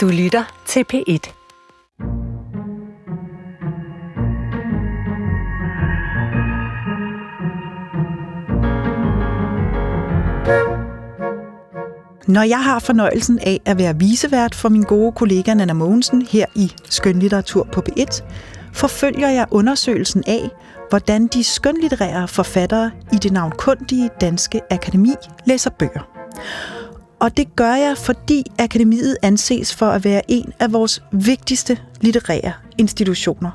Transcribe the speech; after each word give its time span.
Du 0.00 0.08
lytter 0.08 0.62
til 0.66 0.84
P1. 0.92 1.32
Når 12.28 12.42
jeg 12.42 12.64
har 12.64 12.78
fornøjelsen 12.78 13.38
af 13.38 13.60
at 13.64 13.78
være 13.78 13.98
visevært 13.98 14.54
for 14.54 14.68
min 14.68 14.82
gode 14.82 15.12
kollega 15.12 15.54
Nana 15.54 15.72
Mogensen 15.72 16.22
her 16.22 16.46
i 16.54 16.72
Skønlitteratur 16.84 17.68
på 17.72 17.82
P1, 17.88 18.22
forfølger 18.72 19.28
jeg 19.28 19.46
undersøgelsen 19.50 20.24
af, 20.26 20.50
hvordan 20.88 21.26
de 21.26 21.44
skønlitterære 21.44 22.28
forfattere 22.28 22.90
i 23.12 23.16
det 23.16 23.32
navnkundige 23.32 24.10
Danske 24.20 24.60
Akademi 24.70 25.14
læser 25.46 25.70
bøger. 25.70 26.20
Og 27.20 27.36
det 27.36 27.56
gør 27.56 27.74
jeg, 27.74 27.98
fordi 27.98 28.44
akademiet 28.58 29.16
anses 29.22 29.74
for 29.74 29.86
at 29.86 30.04
være 30.04 30.22
en 30.28 30.52
af 30.60 30.72
vores 30.72 31.02
vigtigste 31.12 31.78
litterære 32.00 32.52
institutioner. 32.78 33.50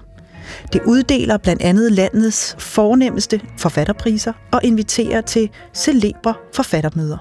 Det 0.74 0.82
uddeler 0.86 1.38
blandt 1.38 1.62
andet 1.62 1.92
landets 1.92 2.56
fornemmeste 2.60 3.42
forfatterpriser 3.58 4.34
og 4.52 4.64
inviterer 4.64 5.22
til 5.22 5.50
celebre 5.74 6.34
forfattermøder. 6.54 7.18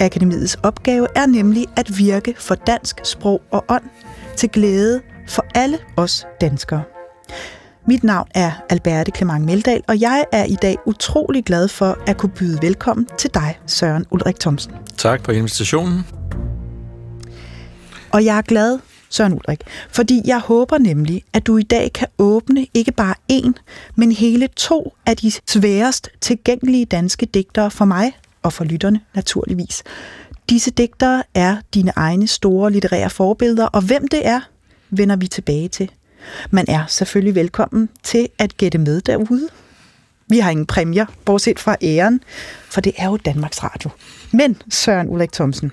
Akademiets 0.00 0.54
opgave 0.62 1.06
er 1.16 1.26
nemlig 1.26 1.66
at 1.76 1.98
virke 1.98 2.34
for 2.38 2.54
dansk 2.54 3.00
sprog 3.04 3.42
og 3.50 3.64
ånd 3.68 3.84
til 4.36 4.48
glæde 4.48 5.00
for 5.28 5.44
alle 5.54 5.78
os 5.96 6.26
danskere. 6.40 6.82
Mit 7.86 8.04
navn 8.04 8.28
er 8.34 8.52
Alberte 8.68 9.12
Clement 9.16 9.44
Meldal, 9.44 9.82
og 9.88 10.00
jeg 10.00 10.24
er 10.32 10.44
i 10.44 10.54
dag 10.62 10.76
utrolig 10.86 11.44
glad 11.44 11.68
for 11.68 11.98
at 12.06 12.16
kunne 12.16 12.32
byde 12.32 12.58
velkommen 12.62 13.08
til 13.18 13.30
dig, 13.34 13.58
Søren 13.66 14.06
Ulrik 14.10 14.40
Thomsen. 14.40 14.72
Tak 14.96 15.24
for 15.24 15.32
invitationen. 15.32 16.00
Og 18.12 18.24
jeg 18.24 18.38
er 18.38 18.42
glad, 18.42 18.78
Søren 19.10 19.32
Ulrik, 19.32 19.60
fordi 19.90 20.22
jeg 20.24 20.40
håber 20.40 20.78
nemlig, 20.78 21.22
at 21.32 21.46
du 21.46 21.56
i 21.56 21.62
dag 21.62 21.92
kan 21.92 22.08
åbne 22.18 22.66
ikke 22.74 22.92
bare 22.92 23.14
en, 23.28 23.54
men 23.94 24.12
hele 24.12 24.48
to 24.56 24.94
af 25.06 25.16
de 25.16 25.32
sværest 25.46 26.10
tilgængelige 26.20 26.84
danske 26.84 27.26
digtere 27.26 27.70
for 27.70 27.84
mig 27.84 28.12
og 28.42 28.52
for 28.52 28.64
lytterne 28.64 29.00
naturligvis. 29.14 29.82
Disse 30.50 30.70
digtere 30.70 31.22
er 31.34 31.56
dine 31.74 31.92
egne 31.96 32.26
store 32.26 32.72
litterære 32.72 33.10
forbilleder, 33.10 33.66
og 33.66 33.82
hvem 33.82 34.08
det 34.08 34.26
er, 34.26 34.40
vender 34.90 35.16
vi 35.16 35.26
tilbage 35.26 35.68
til. 35.68 35.90
Man 36.50 36.64
er 36.68 36.84
selvfølgelig 36.88 37.34
velkommen 37.34 37.88
til 38.02 38.28
at 38.38 38.56
gætte 38.56 38.78
med 38.78 39.00
derude. 39.00 39.48
Vi 40.28 40.38
har 40.38 40.50
ingen 40.50 40.66
præmier, 40.66 41.06
bortset 41.24 41.58
fra 41.58 41.76
æren, 41.82 42.20
for 42.70 42.80
det 42.80 42.92
er 42.96 43.06
jo 43.06 43.16
Danmarks 43.16 43.64
Radio. 43.64 43.90
Men 44.32 44.62
Søren 44.70 45.08
Ulrik 45.08 45.32
Thomsen, 45.32 45.72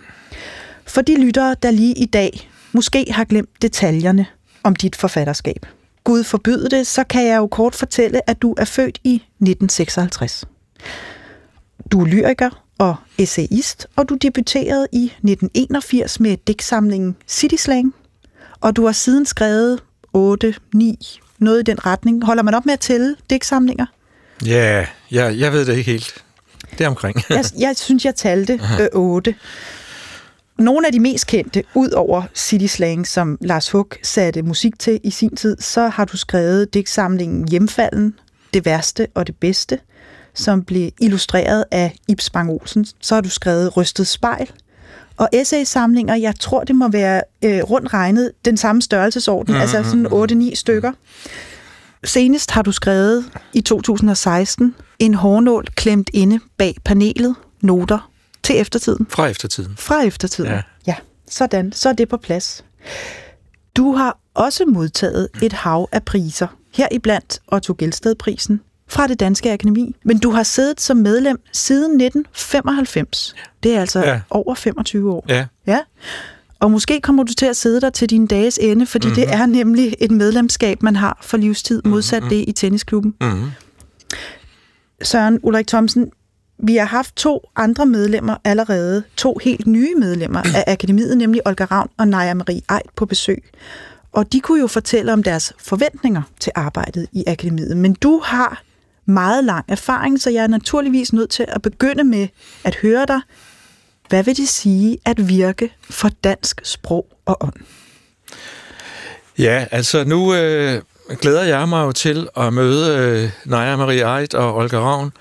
for 0.86 1.02
de 1.02 1.22
lyttere, 1.22 1.56
der 1.64 1.72
lige 1.72 1.94
i 1.94 2.06
dag 2.06 2.50
måske 2.72 3.06
har 3.12 3.24
glemt 3.24 3.62
detaljerne 3.62 4.26
om 4.64 4.76
dit 4.76 4.96
forfatterskab. 4.96 5.66
Gud 6.04 6.24
forbyde 6.24 6.70
det, 6.70 6.88
så 6.88 7.04
kan 7.04 7.28
jeg 7.28 7.38
jo 7.38 7.48
kort 7.48 7.76
fortælle, 7.76 8.30
at 8.30 8.42
du 8.42 8.56
er 8.58 8.66
født 8.66 9.00
i 9.04 9.16
1956. 9.16 10.46
Du 11.92 12.02
er 12.02 12.06
lyriker 12.06 12.64
og 12.78 12.96
essayist, 13.18 13.88
og 13.96 14.10
du 14.10 14.16
debuterede 14.16 14.88
i 14.92 15.04
1981 15.04 16.20
med 16.20 16.38
digtsamlingen 16.48 17.16
City 17.28 17.56
Slang, 17.56 17.96
og 18.62 18.76
du 18.76 18.86
har 18.86 18.92
siden 18.92 19.26
skrevet 19.26 19.80
8, 20.14 20.54
9, 20.74 21.20
noget 21.40 21.60
i 21.60 21.64
den 21.64 21.86
retning. 21.86 22.26
Holder 22.26 22.44
man 22.44 22.54
op 22.54 22.66
med 22.66 22.74
at 22.74 22.80
tælle 22.80 23.16
digtsamlinger? 23.30 23.86
Ja, 24.46 24.86
ja, 25.12 25.26
jeg 25.38 25.54
ved 25.54 25.66
det 25.66 25.78
ikke 25.78 25.92
helt. 25.92 26.24
Det 26.78 26.82
er 26.82 26.88
omkring. 26.88 27.18
jeg, 27.30 27.46
jeg 27.60 27.76
synes, 27.78 28.06
jeg 28.06 28.16
talte 28.16 28.54
øh, 28.82 28.88
8. 28.94 29.36
Nogle 30.58 30.88
af 30.88 30.94
de 30.94 31.00
mest 31.00 31.28
kendte, 31.28 31.64
ud 31.76 31.90
over 31.90 32.24
City 32.36 32.66
Slang, 32.66 33.08
som 33.08 33.38
Lars 33.42 33.70
Hug 33.70 33.92
satte 34.04 34.42
musik 34.42 34.80
til 34.80 35.00
i 35.04 35.10
sin 35.10 35.36
tid, 35.36 35.58
så 35.60 35.88
har 35.88 36.06
du 36.06 36.18
skrevet 36.18 36.74
digtsamlingen 36.74 37.48
Hjemfalden, 37.48 38.20
Det 38.54 38.66
værste 38.66 39.08
og 39.14 39.28
det 39.28 39.36
bedste, 39.36 39.80
som 40.34 40.64
blev 40.64 40.92
illustreret 41.00 41.66
af 41.72 41.96
Ibs 42.08 42.30
Bang 42.30 42.50
Olsen. 42.50 42.86
Så 43.02 43.16
har 43.16 43.22
du 43.22 43.30
skrevet 43.30 43.78
Rystet 43.78 44.08
spejl, 44.08 44.52
og 45.22 45.30
essaysamlinger, 45.34 46.16
jeg 46.16 46.36
tror, 46.40 46.64
det 46.64 46.76
må 46.76 46.88
være 46.88 47.22
øh, 47.44 47.64
rundt 47.64 47.94
regnet 47.94 48.32
den 48.46 48.58
samme 48.58 48.82
størrelsesorden, 48.82 49.54
mm-hmm. 49.54 49.62
altså 49.62 49.84
sådan 49.84 50.50
8-9 50.52 50.56
stykker. 50.56 50.92
Senest 52.04 52.52
har 52.52 52.62
du 52.62 52.72
skrevet 52.72 53.26
i 53.54 53.62
2016 53.62 54.76
en 55.00 55.14
hårnål 55.14 55.68
klemt 55.76 56.10
inde 56.14 56.40
bag 56.58 56.76
panelet, 56.86 57.36
noter 57.62 58.12
til 58.44 58.60
eftertiden. 58.60 59.08
Fra 59.10 59.28
eftertiden. 59.28 59.76
Fra 59.78 60.04
eftertiden, 60.04 60.52
ja. 60.52 60.62
ja. 60.88 60.96
Sådan, 61.30 61.72
så 61.72 61.90
er 61.90 61.94
det 61.94 62.10
på 62.10 62.18
plads. 62.18 62.66
Du 63.76 63.96
har 63.96 64.18
også 64.34 64.66
modtaget 64.66 65.28
et 65.42 65.54
hav 65.54 65.90
af 65.92 66.04
priser, 66.04 66.48
her 66.74 66.88
iblandt 66.92 67.40
Otto 67.48 67.76
Gelsted-prisen, 67.78 68.62
fra 68.92 69.08
det 69.08 69.20
Danske 69.20 69.52
Akademi. 69.54 69.96
Men 70.04 70.18
du 70.18 70.32
har 70.32 70.44
siddet 70.44 70.82
som 70.82 70.98
medlem 70.98 71.42
siden 71.52 72.02
1995. 72.02 73.36
Det 73.64 73.76
er 73.76 73.82
altså 73.82 74.00
ja. 74.00 74.22
over 74.30 74.56
25 74.56 75.12
år. 75.12 75.26
Ja. 75.30 75.46
ja. 75.68 75.80
Og 76.60 76.72
måske 76.72 77.02
kommer 77.02 77.24
du 77.24 77.34
til 77.34 77.46
at 77.46 77.58
sidde 77.58 77.82
der 77.82 77.90
til 77.90 78.10
din 78.10 78.28
dages 78.28 78.60
ende, 78.62 78.86
fordi 78.86 79.08
mm-hmm. 79.08 79.24
det 79.24 79.34
er 79.34 79.46
nemlig 79.46 79.96
et 80.00 80.12
medlemskab, 80.12 80.84
man 80.84 80.96
har 80.96 81.18
for 81.22 81.38
livstid, 81.38 81.82
modsat 81.86 82.24
mm-hmm. 82.24 82.38
det 82.38 82.46
i 82.48 82.52
tennisklubben. 82.52 83.14
Mm-hmm. 83.22 83.52
Søren 85.02 85.40
Ulrik 85.44 85.68
Thomsen, 85.68 86.12
vi 86.60 86.76
har 86.76 86.86
haft 86.86 87.16
to 87.16 87.50
andre 87.56 87.86
medlemmer 87.86 88.36
allerede, 88.44 89.04
to 89.18 89.40
helt 89.44 89.68
nye 89.68 89.96
medlemmer 90.00 90.42
af 90.56 90.64
akademiet, 90.68 91.18
nemlig 91.18 91.42
Olga 91.48 91.66
Ravn 91.66 91.90
og 91.98 92.08
Naja 92.08 92.34
Marie 92.34 92.62
Eid 92.72 92.90
på 92.96 93.06
besøg. 93.06 93.44
Og 94.12 94.34
de 94.34 94.40
kunne 94.40 94.60
jo 94.60 94.68
fortælle 94.68 95.14
om 95.14 95.24
deres 95.24 95.54
forventninger 95.60 96.22
til 96.40 96.52
arbejdet 96.56 97.08
i 97.12 97.24
akademiet. 97.28 97.78
Men 97.78 97.94
du 97.94 98.22
har 98.24 98.64
meget 99.12 99.44
lang 99.44 99.66
erfaring, 99.68 100.22
så 100.22 100.30
jeg 100.30 100.44
er 100.44 100.48
naturligvis 100.48 101.14
nødt 101.14 101.30
til 101.30 101.46
at 101.48 101.62
begynde 101.62 102.04
med 102.04 102.28
at 102.64 102.76
høre 102.76 103.06
dig. 103.06 103.22
Hvad 104.10 104.24
vil 104.24 104.38
det 104.38 104.50
sige 104.50 104.98
at 105.06 105.28
virke 105.28 105.74
for 105.90 106.10
dansk 106.24 106.62
sprog 106.64 107.08
og 107.26 107.38
ånd? 107.42 107.54
Ja, 109.38 109.66
altså 109.72 110.04
nu 110.04 110.36
øh, 110.36 110.82
glæder 111.22 111.44
jeg 111.44 111.70
mig 111.70 111.86
jo 111.86 111.92
til 111.92 112.28
at 112.38 112.54
møde 112.54 112.98
øh, 112.98 113.30
Naja 113.46 113.76
Marie 113.76 114.20
Eid 114.20 114.36
og 114.36 114.56
Olga 114.56 114.80
Ravn 114.80 115.12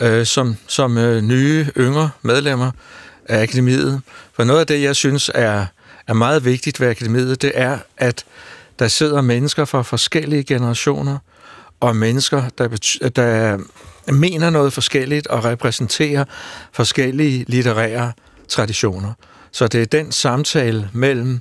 øh, 0.00 0.26
som, 0.26 0.56
som 0.66 0.98
øh, 0.98 1.22
nye, 1.22 1.66
yngre 1.76 2.10
medlemmer 2.22 2.70
af 3.28 3.42
akademiet. 3.42 4.02
For 4.32 4.44
noget 4.44 4.60
af 4.60 4.66
det, 4.66 4.82
jeg 4.82 4.96
synes 4.96 5.30
er, 5.34 5.66
er 6.06 6.12
meget 6.12 6.44
vigtigt 6.44 6.80
ved 6.80 6.88
akademiet, 6.88 7.42
det 7.42 7.52
er, 7.54 7.78
at 7.96 8.24
der 8.78 8.88
sidder 8.88 9.20
mennesker 9.20 9.64
fra 9.64 9.82
forskellige 9.82 10.44
generationer, 10.44 11.18
og 11.80 11.96
mennesker, 11.96 12.48
der, 12.58 12.68
der 13.16 13.58
mener 14.12 14.50
noget 14.50 14.72
forskelligt 14.72 15.26
og 15.26 15.44
repræsenterer 15.44 16.24
forskellige 16.72 17.44
litterære 17.48 18.12
traditioner. 18.48 19.12
Så 19.52 19.68
det 19.68 19.82
er 19.82 19.86
den 19.86 20.12
samtale 20.12 20.90
mellem 20.92 21.40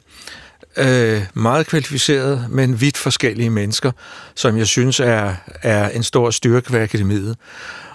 øh, 0.78 1.22
meget 1.34 1.68
kvalificerede, 1.68 2.48
men 2.50 2.82
vidt 2.82 2.98
forskellige 2.98 3.50
mennesker, 3.50 3.92
som 4.36 4.58
jeg 4.58 4.68
synes 4.68 5.00
er, 5.00 5.36
er 5.62 5.90
en 5.90 6.04
stor 6.04 6.32
styrke 6.32 6.74
ved 6.74 6.80
akademiet. 6.80 7.38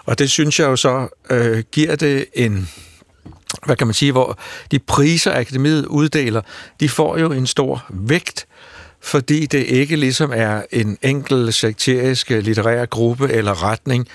Og 0.04 0.18
det 0.18 0.30
synes 0.30 0.60
jeg 0.60 0.66
jo 0.66 0.76
så 0.76 1.08
øh, 1.30 1.62
giver 1.72 1.96
det 1.96 2.26
en, 2.34 2.68
hvad 3.66 3.76
kan 3.76 3.86
man 3.86 3.94
sige, 3.94 4.12
hvor 4.12 4.38
de 4.70 4.78
priser, 4.78 5.34
akademiet 5.34 5.86
uddeler, 5.86 6.42
de 6.80 6.88
får 6.88 7.18
jo 7.18 7.32
en 7.32 7.46
stor 7.46 7.84
vægt, 7.88 8.46
fordi 9.02 9.46
det 9.46 9.58
ikke 9.58 9.96
ligesom 9.96 10.32
er 10.34 10.62
en 10.70 10.98
enkel 11.02 11.52
sekterisk 11.52 12.30
øh, 12.30 12.42
litterær 12.42 12.84
gruppe 12.86 13.28
eller 13.28 13.62
retning, 13.62 14.08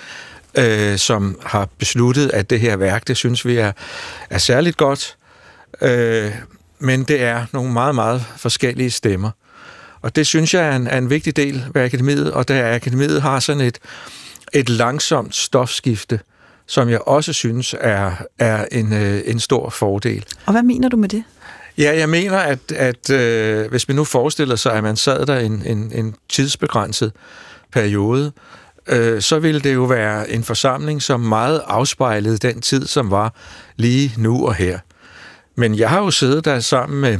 øh, 0.58 0.98
som 0.98 1.40
har 1.44 1.70
besluttet, 1.78 2.32
at 2.34 2.50
det 2.50 2.60
her 2.60 2.78
værk, 2.78 3.08
det 3.08 3.18
synes 3.18 3.46
vi 3.46 3.58
er, 3.58 3.72
er 4.30 4.38
særligt 4.38 4.78
godt, 4.78 5.18
øh, 5.82 6.32
men 6.80 7.04
det 7.04 7.22
er 7.22 7.46
nogle 7.54 7.74
meget, 7.74 7.96
meget 7.96 8.26
forskellige 8.38 8.92
stemmer. 8.92 9.32
Og 10.02 10.16
det 10.16 10.28
synes 10.28 10.54
jeg 10.54 10.68
er 10.68 10.76
en, 10.76 10.88
er 10.88 10.98
en 10.98 11.10
vigtig 11.10 11.36
del 11.36 11.66
ved 11.74 11.82
akademiet, 11.82 12.32
og 12.32 12.48
da 12.48 12.76
akademiet 12.76 13.22
har 13.22 13.40
sådan 13.40 13.62
et, 13.62 13.80
et 14.54 14.70
langsomt 14.70 15.36
stofskifte, 15.36 16.20
som 16.68 16.90
jeg 16.90 17.02
også 17.02 17.34
synes 17.34 17.76
er, 17.80 18.12
er 18.40 18.66
en, 18.72 18.94
øh, 18.94 19.22
en 19.26 19.40
stor 19.40 19.70
fordel. 19.70 20.26
Og 20.46 20.52
hvad 20.52 20.64
mener 20.64 20.90
du 20.90 20.98
med 20.98 21.10
det? 21.10 21.24
Ja, 21.78 21.98
jeg 21.98 22.10
mener, 22.10 22.38
at, 22.38 22.72
at 22.72 23.10
øh, 23.10 23.70
hvis 23.70 23.88
man 23.88 23.96
nu 23.96 24.04
forestiller 24.04 24.56
sig, 24.56 24.74
at 24.74 24.84
man 24.84 24.96
sad 24.96 25.26
der 25.26 25.40
en, 25.40 25.64
en, 25.66 25.92
en 25.96 26.16
tidsbegrænset 26.30 27.12
periode, 27.72 28.32
øh, 28.88 29.22
så 29.22 29.40
ville 29.40 29.62
det 29.62 29.74
jo 29.74 29.84
være 29.84 30.30
en 30.30 30.44
forsamling, 30.44 31.02
som 31.02 31.20
meget 31.20 31.62
afspejlede 31.68 32.38
den 32.38 32.62
tid, 32.62 32.86
som 32.86 33.12
var 33.12 33.34
lige 33.76 34.14
nu 34.18 34.48
og 34.48 34.56
her. 34.56 34.80
Men 35.56 35.76
jeg 35.76 35.90
har 35.90 36.00
jo 36.00 36.12
siddet 36.12 36.46
der 36.46 36.60
sammen 36.60 37.02
med 37.02 37.18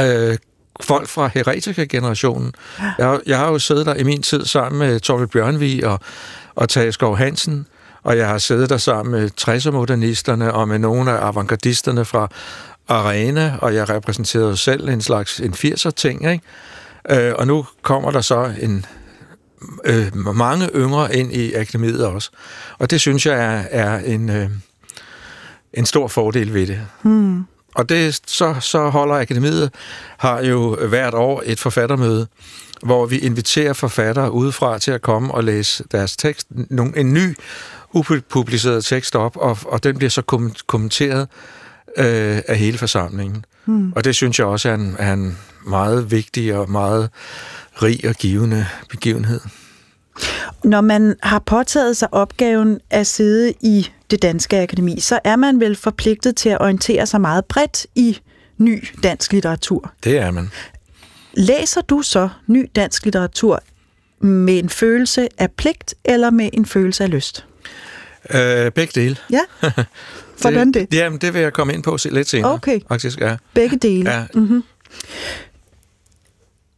øh, 0.00 0.38
folk 0.80 1.08
fra 1.08 1.30
heretika-generationen. 1.34 2.52
Jeg, 2.98 3.20
jeg 3.26 3.38
har 3.38 3.48
jo 3.48 3.58
siddet 3.58 3.86
der 3.86 3.94
i 3.94 4.02
min 4.02 4.22
tid 4.22 4.44
sammen 4.44 4.78
med 4.78 5.00
Torvald 5.00 5.28
Bjørnvig 5.28 5.86
og, 5.86 6.00
og 6.54 6.68
Tage 6.68 6.92
Skov 6.92 7.16
Hansen, 7.16 7.66
og 8.02 8.16
jeg 8.16 8.28
har 8.28 8.38
siddet 8.38 8.70
der 8.70 8.76
sammen 8.76 9.12
med 9.12 9.30
60'er-modernisterne 9.40 10.52
og 10.52 10.68
med 10.68 10.78
nogle 10.78 11.10
af 11.10 11.26
avantgardisterne 11.26 12.04
fra 12.04 12.28
arena, 12.88 13.58
og 13.60 13.74
jeg 13.74 13.88
repræsenterede 13.88 14.48
jo 14.48 14.56
selv 14.56 14.88
en 14.88 15.00
slags 15.00 15.40
en 15.40 15.54
80'er 15.54 15.90
ting, 15.90 16.30
ikke? 16.30 16.44
Øh, 17.10 17.34
og 17.38 17.46
nu 17.46 17.66
kommer 17.82 18.10
der 18.10 18.20
så 18.20 18.52
en 18.60 18.86
øh, 19.84 20.16
mange 20.16 20.68
yngre 20.74 21.16
ind 21.16 21.32
i 21.32 21.54
akademiet 21.54 22.06
også. 22.06 22.30
Og 22.78 22.90
det 22.90 23.00
synes 23.00 23.26
jeg 23.26 23.34
er, 23.34 23.64
er 23.70 23.98
en, 23.98 24.30
øh, 24.30 24.50
en 25.72 25.86
stor 25.86 26.08
fordel 26.08 26.54
ved 26.54 26.66
det. 26.66 26.80
Hmm. 27.02 27.46
Og 27.74 27.88
det, 27.88 28.20
så, 28.26 28.54
så 28.60 28.88
holder 28.88 29.14
akademiet, 29.14 29.70
har 30.18 30.42
jo 30.42 30.86
hvert 30.86 31.14
år 31.14 31.42
et 31.46 31.60
forfattermøde, 31.60 32.26
hvor 32.82 33.06
vi 33.06 33.18
inviterer 33.18 33.72
forfattere 33.72 34.32
udefra 34.32 34.78
til 34.78 34.90
at 34.90 35.02
komme 35.02 35.34
og 35.34 35.44
læse 35.44 35.84
deres 35.92 36.16
tekst, 36.16 36.48
en 36.96 37.14
ny 37.14 37.36
upubliceret 37.92 38.84
tekst 38.84 39.16
op, 39.16 39.36
og, 39.36 39.58
og 39.66 39.84
den 39.84 39.98
bliver 39.98 40.10
så 40.10 40.22
kommenteret 40.66 41.28
øh, 41.96 42.42
af 42.48 42.58
hele 42.58 42.78
forsamlingen. 42.78 43.44
Hmm. 43.64 43.92
Og 43.92 44.04
det 44.04 44.14
synes 44.14 44.38
jeg 44.38 44.46
også 44.46 44.68
er 44.68 44.74
en, 44.74 44.96
er 44.98 45.12
en 45.12 45.38
meget 45.66 46.10
vigtig 46.10 46.54
og 46.54 46.70
meget 46.70 47.10
rig 47.82 48.08
og 48.08 48.14
givende 48.14 48.66
begivenhed. 48.90 49.40
Når 50.64 50.80
man 50.80 51.16
har 51.22 51.38
påtaget 51.38 51.96
sig 51.96 52.14
opgaven 52.14 52.80
at 52.90 53.06
sidde 53.06 53.52
i 53.60 53.90
det 54.10 54.22
danske 54.22 54.60
akademi, 54.60 55.00
så 55.00 55.18
er 55.24 55.36
man 55.36 55.60
vel 55.60 55.76
forpligtet 55.76 56.36
til 56.36 56.48
at 56.48 56.60
orientere 56.60 57.06
sig 57.06 57.20
meget 57.20 57.44
bredt 57.44 57.86
i 57.94 58.18
ny 58.58 58.84
dansk 59.02 59.32
litteratur. 59.32 59.92
Det 60.04 60.18
er 60.18 60.30
man. 60.30 60.50
Læser 61.34 61.80
du 61.80 62.02
så 62.02 62.28
ny 62.46 62.70
dansk 62.76 63.04
litteratur 63.04 63.62
med 64.20 64.58
en 64.58 64.68
følelse 64.68 65.28
af 65.38 65.50
pligt 65.50 65.94
eller 66.04 66.30
med 66.30 66.50
en 66.52 66.66
følelse 66.66 67.04
af 67.04 67.10
lyst? 67.10 67.46
Øh, 68.30 68.72
begge 68.72 69.00
dele. 69.00 69.16
Ja. 69.30 69.40
Hvordan 70.40 70.72
det? 70.72 70.90
det? 70.90 70.98
Jamen, 70.98 71.18
det 71.18 71.34
vil 71.34 71.42
jeg 71.42 71.52
komme 71.52 71.74
ind 71.74 71.82
på 71.82 71.98
lidt 72.10 72.28
senere. 72.28 72.52
Okay. 72.52 72.80
Faktisk, 72.88 73.20
ja. 73.20 73.36
Begge 73.54 73.76
dele. 73.76 74.10
Ja. 74.10 74.24
Mm-hmm. 74.34 74.62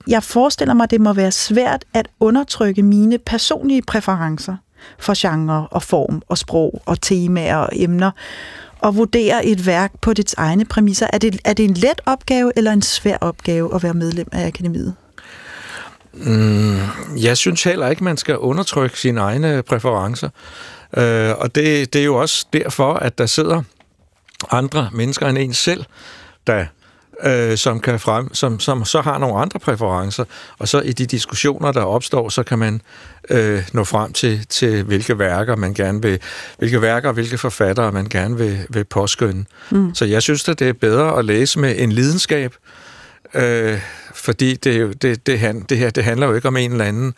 Jeg 0.06 0.22
forestiller 0.22 0.74
mig, 0.74 0.90
det 0.90 1.00
må 1.00 1.12
være 1.12 1.32
svært 1.32 1.84
at 1.94 2.08
undertrykke 2.20 2.82
mine 2.82 3.18
personlige 3.18 3.82
præferencer 3.82 4.56
for 4.98 5.14
genre 5.16 5.68
og 5.70 5.82
form 5.82 6.22
og 6.28 6.38
sprog 6.38 6.82
og 6.86 7.00
temaer 7.00 7.56
og 7.56 7.68
emner, 7.72 8.10
og 8.78 8.96
vurdere 8.96 9.46
et 9.46 9.66
værk 9.66 9.92
på 10.00 10.12
dets 10.12 10.34
egne 10.34 10.64
præmisser. 10.64 11.06
Er 11.12 11.18
det, 11.18 11.40
er 11.44 11.52
det 11.52 11.64
en 11.64 11.74
let 11.74 12.00
opgave 12.06 12.52
eller 12.56 12.72
en 12.72 12.82
svær 12.82 13.16
opgave 13.20 13.74
at 13.74 13.82
være 13.82 13.94
medlem 13.94 14.28
af 14.32 14.46
akademiet? 14.46 14.94
Mm, 16.12 16.76
jeg 17.16 17.36
synes 17.36 17.64
heller 17.64 17.88
ikke, 17.88 18.04
man 18.04 18.16
skal 18.16 18.36
undertrykke 18.38 19.00
sine 19.00 19.20
egne 19.20 19.62
præferencer. 19.62 20.28
Øh, 20.96 21.30
og 21.38 21.54
det, 21.54 21.92
det 21.92 22.00
er 22.00 22.04
jo 22.04 22.16
også 22.16 22.46
derfor, 22.52 22.94
at 22.94 23.18
der 23.18 23.26
sidder 23.26 23.62
andre 24.50 24.90
mennesker 24.92 25.26
end 25.26 25.38
en 25.38 25.54
selv, 25.54 25.84
der 26.46 26.66
øh, 27.24 27.56
som, 27.56 27.80
kan 27.80 28.00
frem, 28.00 28.34
som, 28.34 28.60
som 28.60 28.84
så 28.84 29.00
har 29.00 29.18
nogle 29.18 29.36
andre 29.36 29.58
præferencer, 29.58 30.24
og 30.58 30.68
så 30.68 30.80
i 30.80 30.92
de 30.92 31.06
diskussioner, 31.06 31.72
der 31.72 31.82
opstår, 31.82 32.28
så 32.28 32.42
kan 32.42 32.58
man 32.58 32.80
øh, 33.30 33.68
nå 33.72 33.84
frem 33.84 34.12
til, 34.12 34.46
til 34.46 34.82
hvilke 34.82 35.18
værker 35.18 35.56
man 35.56 35.74
gerne 35.74 36.02
vil, 36.02 36.20
hvilke 36.58 36.82
værker 36.82 37.08
og 37.08 37.14
hvilke 37.14 37.38
forfattere 37.38 37.92
man 37.92 38.08
gerne 38.08 38.36
vil, 38.36 38.66
vil 38.68 38.84
påskynde. 38.84 39.44
Mm. 39.70 39.94
Så 39.94 40.04
jeg 40.04 40.22
synes, 40.22 40.48
at 40.48 40.58
det 40.58 40.68
er 40.68 40.72
bedre 40.72 41.18
at 41.18 41.24
læse 41.24 41.58
med 41.58 41.74
en 41.78 41.92
lidenskab, 41.92 42.54
øh, 43.34 43.80
fordi 44.14 44.54
det, 44.54 45.02
det, 45.02 45.26
det, 45.26 45.68
det 45.68 45.78
her 45.78 45.90
det 45.90 46.04
handler 46.04 46.26
jo 46.26 46.34
ikke 46.34 46.48
om 46.48 46.56
en 46.56 46.72
eller 46.72 46.84
anden 46.84 47.14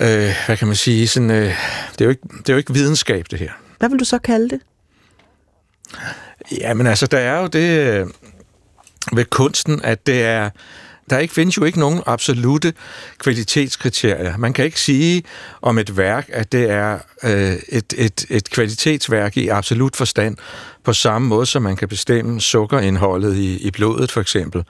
øh, 0.00 0.34
hvad 0.46 0.56
kan 0.56 0.66
man 0.66 0.76
sige, 0.76 1.08
sådan, 1.08 1.30
øh, 1.30 1.54
det, 1.92 2.00
er 2.00 2.04
jo 2.04 2.10
ikke, 2.10 2.22
det 2.28 2.48
er 2.48 2.52
jo 2.52 2.58
ikke 2.58 2.72
videnskab, 2.72 3.26
det 3.30 3.38
her. 3.38 3.50
Hvad 3.78 3.88
vil 3.88 3.98
du 3.98 4.04
så 4.04 4.18
kalde 4.18 4.48
det? 4.48 4.60
Jamen 6.60 6.86
altså, 6.86 7.06
der 7.06 7.18
er 7.18 7.40
jo 7.40 7.46
det 7.46 7.78
øh, 7.78 8.06
ved 9.12 9.24
kunsten, 9.24 9.80
at 9.84 10.06
det 10.06 10.22
er, 10.22 10.50
der 11.10 11.18
ikke 11.18 11.34
findes 11.34 11.56
jo 11.56 11.64
ikke 11.64 11.80
nogen 11.80 12.02
absolute 12.06 12.72
kvalitetskriterier. 13.18 14.36
Man 14.36 14.52
kan 14.52 14.64
ikke 14.64 14.80
sige 14.80 15.22
om 15.62 15.78
et 15.78 15.96
værk, 15.96 16.30
at 16.32 16.52
det 16.52 16.70
er 16.70 16.98
øh, 17.22 17.56
et, 17.68 17.94
et, 17.96 18.26
et 18.30 18.50
kvalitetsværk 18.50 19.36
i 19.36 19.48
absolut 19.48 19.96
forstand, 19.96 20.36
på 20.84 20.92
samme 20.92 21.28
måde 21.28 21.46
som 21.46 21.62
man 21.62 21.76
kan 21.76 21.88
bestemme 21.88 22.40
sukkerindholdet 22.40 23.36
i, 23.36 23.66
i 23.66 23.70
blodet 23.70 24.12
for 24.12 24.20
eksempel. 24.20 24.64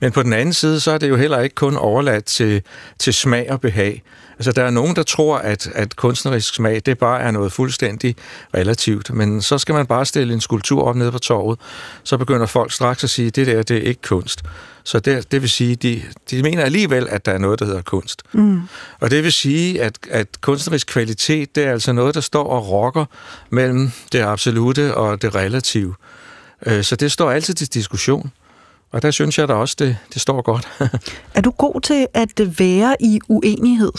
Men 0.00 0.12
på 0.12 0.22
den 0.22 0.32
anden 0.32 0.54
side, 0.54 0.80
så 0.80 0.90
er 0.90 0.98
det 0.98 1.08
jo 1.08 1.16
heller 1.16 1.40
ikke 1.40 1.54
kun 1.54 1.76
overladt 1.76 2.24
til, 2.24 2.62
til 2.98 3.14
smag 3.14 3.50
og 3.50 3.60
behag. 3.60 4.02
Altså, 4.40 4.52
der 4.52 4.64
er 4.64 4.70
nogen, 4.70 4.96
der 4.96 5.02
tror, 5.02 5.38
at, 5.38 5.70
at 5.74 5.96
kunstnerisk 5.96 6.54
smag, 6.54 6.82
det 6.86 6.98
bare 6.98 7.20
er 7.20 7.30
noget 7.30 7.52
fuldstændig 7.52 8.16
relativt. 8.54 9.14
Men 9.14 9.42
så 9.42 9.58
skal 9.58 9.74
man 9.74 9.86
bare 9.86 10.06
stille 10.06 10.34
en 10.34 10.40
skulptur 10.40 10.82
op 10.82 10.96
nede 10.96 11.12
på 11.12 11.18
torvet, 11.18 11.58
så 12.04 12.16
begynder 12.16 12.46
folk 12.46 12.72
straks 12.72 13.04
at 13.04 13.10
sige, 13.10 13.26
at 13.26 13.36
det 13.36 13.46
der, 13.46 13.62
det 13.62 13.76
er 13.76 13.82
ikke 13.82 14.02
kunst. 14.02 14.42
Så 14.84 15.00
det, 15.00 15.32
det 15.32 15.42
vil 15.42 15.50
sige, 15.50 15.76
de, 15.76 16.02
de 16.30 16.42
mener 16.42 16.64
alligevel, 16.64 17.08
at 17.10 17.26
der 17.26 17.32
er 17.32 17.38
noget, 17.38 17.58
der 17.58 17.64
hedder 17.64 17.82
kunst. 17.82 18.22
Mm. 18.32 18.60
Og 19.00 19.10
det 19.10 19.24
vil 19.24 19.32
sige, 19.32 19.82
at, 19.82 19.98
at 20.10 20.26
kunstnerisk 20.40 20.86
kvalitet, 20.86 21.54
det 21.54 21.64
er 21.64 21.72
altså 21.72 21.92
noget, 21.92 22.14
der 22.14 22.20
står 22.20 22.46
og 22.48 22.68
rokker 22.68 23.04
mellem 23.50 23.90
det 24.12 24.20
absolute 24.20 24.94
og 24.94 25.22
det 25.22 25.34
relative. 25.34 25.59
Øh, 26.66 26.84
så 26.84 26.96
det 26.96 27.12
står 27.12 27.30
altid 27.30 27.54
til 27.54 27.68
diskussion. 27.68 28.32
Og 28.92 29.02
der 29.02 29.10
synes 29.10 29.38
jeg 29.38 29.48
da 29.48 29.54
også, 29.54 29.76
det, 29.78 29.96
det 30.14 30.22
står 30.22 30.42
godt. 30.42 30.68
er 31.34 31.40
du 31.40 31.50
god 31.50 31.80
til 31.80 32.06
at 32.14 32.58
være 32.58 32.96
i 33.00 33.20
uenighed? 33.28 33.92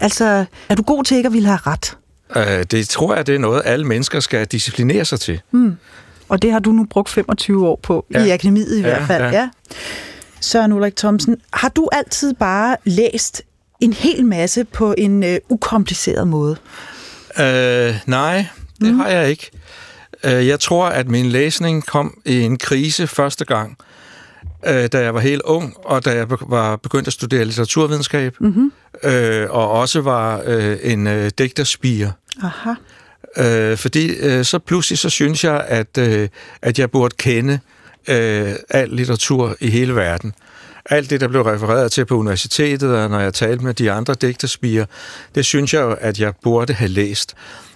Altså, 0.00 0.44
er 0.68 0.74
du 0.74 0.82
god 0.82 1.04
til 1.04 1.16
ikke 1.16 1.26
at 1.26 1.32
ville 1.32 1.48
have 1.48 1.60
ret? 1.66 1.96
Øh, 2.36 2.64
det 2.70 2.88
tror 2.88 3.14
jeg, 3.14 3.26
det 3.26 3.34
er 3.34 3.38
noget, 3.38 3.62
alle 3.64 3.86
mennesker 3.86 4.20
skal 4.20 4.46
disciplinere 4.46 5.04
sig 5.04 5.20
til. 5.20 5.40
Hmm. 5.50 5.76
Og 6.28 6.42
det 6.42 6.52
har 6.52 6.58
du 6.58 6.72
nu 6.72 6.84
brugt 6.90 7.08
25 7.08 7.68
år 7.68 7.80
på, 7.82 8.06
ja. 8.10 8.24
i 8.24 8.30
akademiet 8.30 8.76
i 8.76 8.80
ja, 8.80 8.88
hvert 8.88 9.06
fald. 9.06 9.22
Ja. 9.22 9.30
Ja. 9.30 9.48
Søren 10.40 10.72
Ulrik 10.72 10.96
Thomsen, 10.96 11.36
har 11.52 11.68
du 11.68 11.88
altid 11.92 12.34
bare 12.34 12.76
læst 12.84 13.42
en 13.80 13.92
hel 13.92 14.26
masse 14.26 14.64
på 14.64 14.94
en 14.98 15.22
uh, 15.22 15.34
ukompliceret 15.48 16.28
måde? 16.28 16.56
Øh, 17.38 17.94
nej, 18.06 18.46
det 18.80 18.92
mm. 18.92 18.98
har 18.98 19.08
jeg 19.08 19.30
ikke. 19.30 19.50
Øh, 20.24 20.46
jeg 20.46 20.60
tror, 20.60 20.86
at 20.86 21.08
min 21.08 21.26
læsning 21.26 21.86
kom 21.86 22.18
i 22.24 22.40
en 22.40 22.58
krise 22.58 23.06
første 23.06 23.44
gang, 23.44 23.76
øh, 24.66 24.88
da 24.92 25.02
jeg 25.02 25.14
var 25.14 25.20
helt 25.20 25.42
ung, 25.42 25.74
og 25.84 26.04
da 26.04 26.10
jeg 26.10 26.26
var 26.30 26.76
begyndt 26.76 27.06
at 27.06 27.12
studere 27.12 27.44
litteraturvidenskab, 27.44 28.36
mm-hmm. 28.40 28.72
og 29.50 29.70
også 29.70 30.00
var 30.00 30.42
en 30.82 31.30
digterspiger. 31.30 32.10
Aha. 32.42 32.70
Øh, 33.36 33.76
fordi 33.76 34.06
øh, 34.16 34.44
så 34.44 34.58
pludselig 34.58 34.98
så 34.98 35.10
synes 35.10 35.44
jeg, 35.44 35.64
at, 35.68 35.98
øh, 35.98 36.28
at 36.62 36.78
jeg 36.78 36.90
burde 36.90 37.16
kende 37.18 37.58
øh, 38.08 38.52
al 38.70 38.88
litteratur 38.88 39.56
i 39.60 39.70
hele 39.70 39.94
verden. 39.94 40.34
Alt 40.90 41.10
det, 41.10 41.20
der 41.20 41.28
blev 41.28 41.42
refereret 41.42 41.92
til 41.92 42.04
på 42.04 42.14
universitetet, 42.14 42.96
og 42.96 43.10
når 43.10 43.20
jeg 43.20 43.34
talte 43.34 43.64
med 43.64 43.74
de 43.74 43.92
andre 43.92 44.14
digterspiger, 44.14 44.86
det 45.34 45.44
synes 45.44 45.74
jeg 45.74 45.80
jo, 45.80 45.96
at 46.00 46.20
jeg 46.20 46.32
burde 46.42 46.72
have 46.72 46.90
læst. 46.90 47.34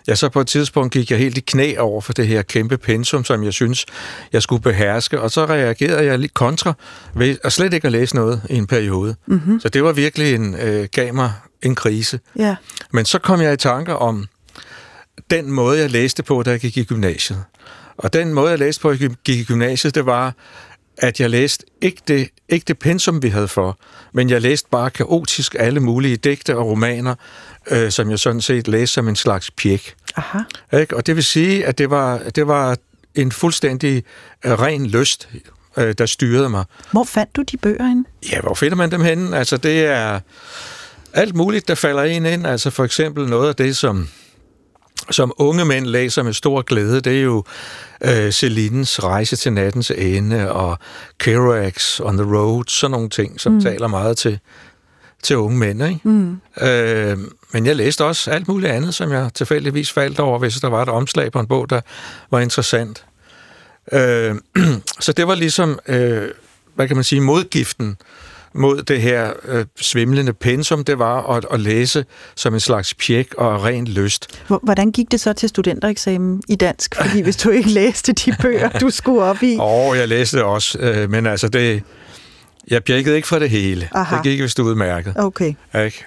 Ja, 0.08 0.14
så 0.14 0.28
på 0.28 0.40
et 0.40 0.46
tidspunkt 0.46 0.92
gik 0.92 1.10
jeg 1.10 1.18
helt 1.18 1.38
i 1.38 1.40
knæ 1.40 1.76
over 1.78 2.00
for 2.00 2.12
det 2.12 2.26
her 2.26 2.42
kæmpe 2.42 2.76
pensum, 2.78 3.24
som 3.24 3.44
jeg 3.44 3.52
synes, 3.52 3.86
jeg 4.32 4.42
skulle 4.42 4.62
beherske, 4.62 5.20
og 5.20 5.30
så 5.30 5.44
reagerede 5.44 6.04
jeg 6.04 6.18
lidt 6.18 6.34
kontra 6.34 6.74
ved 7.14 7.36
at 7.44 7.52
slet 7.52 7.74
ikke 7.74 7.86
at 7.86 7.92
læse 7.92 8.14
noget 8.14 8.42
i 8.50 8.54
en 8.54 8.66
periode. 8.66 9.16
Mm-hmm. 9.26 9.60
Så 9.60 9.68
det 9.68 9.84
var 9.84 9.92
virkelig 9.92 10.34
en, 10.34 10.54
øh, 10.54 10.88
gav 10.92 11.14
mig 11.14 11.32
en 11.62 11.74
krise. 11.74 12.20
Ja. 12.36 12.56
Men 12.92 13.04
så 13.04 13.18
kom 13.18 13.40
jeg 13.40 13.52
i 13.52 13.56
tanker 13.56 13.94
om 13.94 14.26
den 15.30 15.50
måde, 15.50 15.78
jeg 15.78 15.90
læste 15.90 16.22
på, 16.22 16.42
da 16.42 16.50
jeg 16.50 16.60
gik 16.60 16.76
i 16.76 16.84
gymnasiet. 16.84 17.44
Og 17.98 18.12
den 18.12 18.34
måde, 18.34 18.50
jeg 18.50 18.58
læste 18.58 18.82
på, 18.82 18.90
jeg 18.90 18.98
gik 19.24 19.38
i 19.38 19.44
gymnasiet, 19.44 19.94
det 19.94 20.06
var, 20.06 20.34
at 20.98 21.20
jeg 21.20 21.30
læste 21.30 21.64
ikke 21.80 22.02
det, 22.08 22.28
ikke 22.48 22.64
det 22.68 22.78
pensum, 22.78 23.22
vi 23.22 23.28
havde 23.28 23.48
for, 23.48 23.78
men 24.12 24.30
jeg 24.30 24.40
læste 24.40 24.68
bare 24.70 24.90
kaotisk 24.90 25.56
alle 25.58 25.80
mulige 25.80 26.16
digte 26.16 26.56
og 26.56 26.66
romaner, 26.66 27.14
øh, 27.70 27.90
som 27.90 28.10
jeg 28.10 28.18
sådan 28.18 28.40
set 28.40 28.68
læste 28.68 28.94
som 28.94 29.08
en 29.08 29.16
slags 29.16 29.50
pjek. 29.50 29.94
Aha. 30.16 30.38
Ikke? 30.72 30.96
Og 30.96 31.06
det 31.06 31.16
vil 31.16 31.24
sige, 31.24 31.66
at 31.66 31.78
det 31.78 31.90
var, 31.90 32.18
det 32.18 32.46
var 32.46 32.76
en 33.14 33.32
fuldstændig 33.32 34.04
uh, 34.44 34.50
ren 34.50 34.86
lyst, 34.86 35.28
uh, 35.76 35.90
der 35.98 36.06
styrede 36.06 36.48
mig. 36.48 36.64
Hvor 36.92 37.04
fandt 37.04 37.36
du 37.36 37.42
de 37.42 37.56
bøger 37.56 37.86
hen? 37.86 38.06
Ja, 38.32 38.40
hvor 38.40 38.54
finder 38.54 38.76
man 38.76 38.90
dem 38.90 39.00
henne? 39.00 39.38
Altså, 39.38 39.56
det 39.56 39.84
er 39.84 40.20
alt 41.12 41.34
muligt, 41.34 41.68
der 41.68 41.74
falder 41.74 42.02
en 42.02 42.26
ind. 42.26 42.46
Altså, 42.46 42.70
for 42.70 42.84
eksempel 42.84 43.28
noget 43.28 43.48
af 43.48 43.56
det, 43.56 43.76
som 43.76 44.08
som 45.10 45.32
unge 45.36 45.64
mænd 45.64 45.86
læser 45.86 46.22
med 46.22 46.32
stor 46.32 46.62
glæde, 46.62 47.00
det 47.00 47.18
er 47.18 47.22
jo 47.22 47.44
øh, 48.04 48.32
Celines 48.32 49.04
Rejse 49.04 49.36
til 49.36 49.52
nattens 49.52 49.90
ende 49.90 50.52
og 50.52 50.78
Kerouacs 51.18 52.00
On 52.00 52.16
the 52.16 52.36
Road, 52.36 52.64
sådan 52.68 52.90
nogle 52.90 53.08
ting, 53.08 53.40
som 53.40 53.52
mm. 53.52 53.60
taler 53.60 53.86
meget 53.86 54.16
til, 54.16 54.38
til 55.22 55.36
unge 55.36 55.58
mænd. 55.58 55.82
Ikke? 55.82 56.00
Mm. 56.04 56.40
Øh, 56.60 57.18
men 57.52 57.66
jeg 57.66 57.76
læste 57.76 58.04
også 58.04 58.30
alt 58.30 58.48
muligt 58.48 58.72
andet, 58.72 58.94
som 58.94 59.12
jeg 59.12 59.30
tilfældigvis 59.34 59.92
faldt 59.92 60.20
over, 60.20 60.38
hvis 60.38 60.54
der 60.54 60.68
var 60.68 60.82
et 60.82 60.88
omslag 60.88 61.32
på 61.32 61.40
en 61.40 61.46
bog, 61.46 61.70
der 61.70 61.80
var 62.30 62.40
interessant. 62.40 63.04
Øh, 63.92 64.34
så 65.00 65.12
det 65.12 65.26
var 65.26 65.34
ligesom, 65.34 65.78
øh, 65.88 66.28
hvad 66.74 66.88
kan 66.88 66.96
man 66.96 67.04
sige, 67.04 67.20
modgiften 67.20 67.96
mod 68.58 68.82
det 68.82 69.00
her 69.00 69.32
øh, 69.44 69.64
svimlende 69.80 70.32
pensum, 70.32 70.84
det 70.84 70.98
var 70.98 71.36
at, 71.36 71.46
at 71.50 71.60
læse 71.60 72.04
som 72.36 72.54
en 72.54 72.60
slags 72.60 72.94
pjek 72.94 73.34
og 73.34 73.64
ren 73.64 73.84
lyst. 73.84 74.40
Hvordan 74.62 74.92
gik 74.92 75.10
det 75.10 75.20
så 75.20 75.32
til 75.32 75.48
studentereksamen 75.48 76.42
i 76.48 76.56
dansk? 76.56 76.94
Fordi 76.96 77.20
hvis 77.20 77.36
du 77.36 77.50
ikke 77.50 77.70
læste 77.70 78.12
de 78.12 78.34
bøger, 78.42 78.68
du 78.68 78.90
skulle 78.90 79.22
op 79.22 79.42
i... 79.42 79.56
Åh, 79.60 79.88
oh, 79.88 79.96
jeg 79.96 80.08
læste 80.08 80.44
også, 80.44 80.78
øh, 80.78 81.10
men 81.10 81.26
altså 81.26 81.48
det... 81.48 81.82
Jeg 82.70 82.84
pjekkede 82.84 83.16
ikke 83.16 83.28
for 83.28 83.38
det 83.38 83.50
hele. 83.50 83.88
Aha. 83.92 84.16
Det 84.16 84.24
gik 84.24 84.42
vist 84.42 84.58
udmærket. 84.58 85.14
Okay. 85.16 85.54
Ikke? 85.84 86.04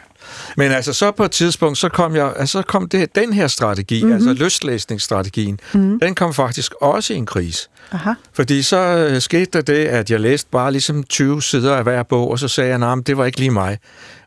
Men 0.57 0.71
altså, 0.71 0.93
så 0.93 1.11
på 1.11 1.23
et 1.23 1.31
tidspunkt, 1.31 1.77
så 1.77 1.89
kom, 1.89 2.15
jeg, 2.15 2.33
altså, 2.35 2.51
så 2.51 2.61
kom 2.61 2.89
det, 2.89 3.15
den 3.15 3.33
her 3.33 3.47
strategi, 3.47 4.03
mm-hmm. 4.03 4.15
altså 4.15 4.33
lystlæsningsstrategien, 4.33 5.59
mm-hmm. 5.73 6.00
den 6.00 6.15
kom 6.15 6.33
faktisk 6.33 6.73
også 6.81 7.13
i 7.13 7.17
en 7.17 7.25
krise. 7.25 7.69
Aha. 7.91 8.13
Fordi 8.33 8.61
så 8.61 8.77
øh, 8.77 9.21
skete 9.21 9.45
der 9.53 9.61
det, 9.61 9.85
at 9.85 10.11
jeg 10.11 10.19
læste 10.19 10.50
bare 10.51 10.71
ligesom 10.71 11.03
20 11.03 11.41
sider 11.41 11.75
af 11.75 11.83
hver 11.83 12.03
bog, 12.03 12.31
og 12.31 12.39
så 12.39 12.47
sagde 12.47 12.69
jeg, 12.69 12.77
nej, 12.77 12.95
det 13.05 13.17
var 13.17 13.25
ikke 13.25 13.39
lige 13.39 13.51
mig. 13.51 13.77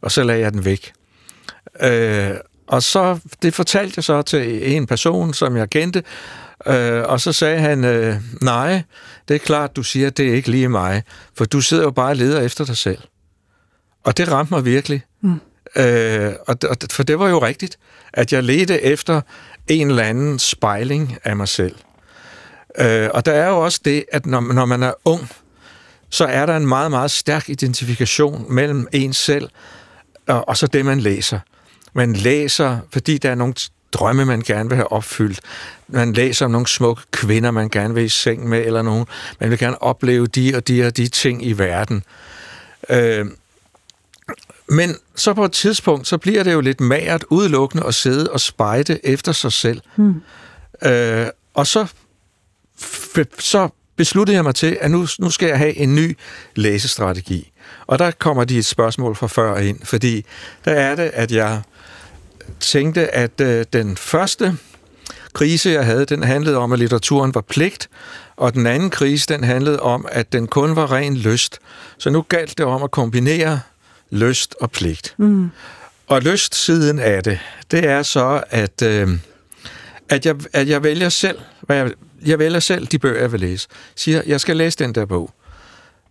Og 0.01 0.13
så 0.13 0.23
lagde 0.23 0.41
jeg 0.41 0.53
den 0.53 0.65
væk. 0.65 0.93
Øh, 1.83 2.31
og 2.67 2.83
så, 2.83 3.19
det 3.43 3.55
fortalte 3.55 3.93
jeg 3.97 4.05
så 4.05 4.23
til 4.23 4.75
en 4.77 4.87
person, 4.87 5.35
som 5.35 5.57
jeg 5.57 5.71
kendte, 5.71 6.03
øh, 6.67 7.03
og 7.03 7.21
så 7.21 7.33
sagde 7.33 7.59
han, 7.59 7.85
øh, 7.85 8.17
nej, 8.43 8.83
det 9.29 9.35
er 9.35 9.39
klart, 9.39 9.77
du 9.77 9.83
siger, 9.83 10.11
det 10.11 10.29
er 10.29 10.35
ikke 10.35 10.51
lige 10.51 10.69
mig, 10.69 11.03
for 11.37 11.45
du 11.45 11.61
sidder 11.61 11.83
jo 11.83 11.91
bare 11.91 12.11
og 12.11 12.17
leder 12.17 12.41
efter 12.41 12.65
dig 12.65 12.77
selv. 12.77 12.99
Og 14.05 14.17
det 14.17 14.33
ramte 14.33 14.55
mig 14.55 14.65
virkelig. 14.65 15.03
Mm. 15.21 15.41
Øh, 15.77 16.33
og, 16.47 16.57
og, 16.71 16.77
for 16.91 17.03
det 17.03 17.19
var 17.19 17.29
jo 17.29 17.39
rigtigt, 17.39 17.79
at 18.13 18.33
jeg 18.33 18.43
ledte 18.43 18.83
efter 18.83 19.21
en 19.69 19.89
eller 19.91 20.03
anden 20.03 20.39
spejling 20.39 21.19
af 21.25 21.37
mig 21.37 21.49
selv. 21.49 21.75
Øh, 22.79 23.09
og 23.15 23.27
der 23.27 23.33
er 23.33 23.49
jo 23.49 23.65
også 23.65 23.81
det, 23.85 24.05
at 24.13 24.27
når, 24.27 24.41
når 24.41 24.65
man 24.65 24.83
er 24.83 24.93
ung, 25.05 25.29
så 26.11 26.25
er 26.25 26.47
der 26.47 26.57
en 26.57 26.67
meget, 26.67 26.91
meget 26.91 27.11
stærk 27.11 27.49
identifikation 27.49 28.47
mellem 28.49 28.89
en 28.93 29.13
selv 29.13 29.49
og, 30.27 30.49
og 30.49 30.57
så 30.57 30.67
det, 30.67 30.85
man 30.85 31.01
læser. 31.01 31.39
Man 31.93 32.13
læser, 32.13 32.79
fordi 32.93 33.19
der 33.19 33.31
er 33.31 33.35
nogle 33.35 33.55
drømme, 33.93 34.25
man 34.25 34.41
gerne 34.41 34.69
vil 34.69 34.77
have 34.77 34.93
opfyldt. 34.93 35.41
Man 35.89 36.13
læser 36.13 36.45
om 36.45 36.51
nogle 36.51 36.67
smukke 36.67 37.03
kvinder, 37.11 37.51
man 37.51 37.69
gerne 37.69 37.95
vil 37.95 38.05
i 38.05 38.09
seng 38.09 38.49
med, 38.49 38.67
eller 38.67 38.83
nogen. 38.83 39.07
Man 39.41 39.51
vil 39.51 39.59
gerne 39.59 39.83
opleve 39.83 40.27
de 40.27 40.53
og 40.57 40.69
de 40.69 40.87
og 40.87 40.97
de 40.97 41.09
ting 41.09 41.47
i 41.47 41.53
verden. 41.53 42.05
Øh, 42.91 43.27
men 44.69 44.97
så 45.15 45.35
på 45.35 45.45
et 45.45 45.53
tidspunkt, 45.53 46.07
så 46.07 46.19
bliver 46.19 46.43
det 46.43 46.53
jo 46.53 46.61
lidt 46.61 46.81
magert 46.81 47.25
udelukkende 47.31 47.87
at 47.87 47.95
sidde 47.95 48.31
og 48.31 48.41
spejde 48.41 49.07
efter 49.07 49.33
sig 49.33 49.53
selv. 49.53 49.81
Hmm. 49.97 50.15
Øh, 50.83 51.27
og 51.55 51.67
så, 51.67 51.87
så 53.39 53.69
besluttede 53.97 54.37
jeg 54.37 54.45
mig 54.45 54.55
til, 54.55 54.79
at 54.81 54.91
nu, 54.91 55.07
nu 55.19 55.31
skal 55.31 55.49
jeg 55.49 55.59
have 55.59 55.77
en 55.77 55.95
ny 55.95 56.17
læsestrategi. 56.55 57.53
Og 57.87 57.99
der 57.99 58.11
kommer 58.11 58.45
de 58.45 58.59
et 58.59 58.67
spørgsmål 58.67 59.17
fra 59.17 59.27
før 59.27 59.57
ind, 59.57 59.79
fordi 59.85 60.25
der 60.65 60.73
er 60.73 60.95
det, 60.95 61.11
at 61.15 61.33
jeg 61.33 61.63
tænkte, 62.61 63.15
at 63.15 63.41
øh, 63.41 63.65
den 63.73 63.97
første 63.97 64.57
krise, 65.33 65.71
jeg 65.71 65.85
havde, 65.85 66.05
den 66.05 66.23
handlede 66.23 66.57
om, 66.57 66.73
at 66.73 66.79
litteraturen 66.79 67.35
var 67.35 67.41
pligt, 67.41 67.89
og 68.37 68.55
den 68.55 68.67
anden 68.67 68.91
krise, 68.91 69.27
den 69.29 69.45
handlede 69.45 69.81
om, 69.81 70.07
at 70.11 70.33
den 70.33 70.47
kun 70.47 70.77
var 70.77 70.93
ren 70.93 71.17
lyst. 71.17 71.59
Så 71.99 72.11
nu 72.11 72.23
galt 72.29 72.59
det 72.59 72.67
om 72.67 72.83
at 72.83 72.91
kombinere 72.91 73.61
lyst 74.11 74.55
og 74.61 74.71
pligt. 74.71 75.15
Mm. 75.17 75.51
Og 76.07 76.23
lystsiden 76.23 76.99
af 76.99 77.23
det, 77.23 77.39
det 77.71 77.85
er 77.89 78.03
så, 78.03 78.43
at, 78.51 78.83
øh, 78.83 79.09
at, 80.09 80.27
jeg, 80.27 80.37
at 80.53 80.69
jeg 80.69 80.83
vælger 80.83 81.09
selv, 81.09 81.39
hvad 81.61 81.77
jeg, 81.77 81.93
jeg 82.27 82.39
vælger 82.39 82.61
selv 82.61 82.87
de 82.87 82.99
bøger, 82.99 83.21
jeg 83.21 83.33
vil 83.33 83.41
læse. 83.41 83.69
Siger, 83.97 84.23
jeg 84.27 84.41
skal 84.41 84.57
læse 84.57 84.79
den 84.79 84.95
der 84.95 85.07
bog. 85.07 85.31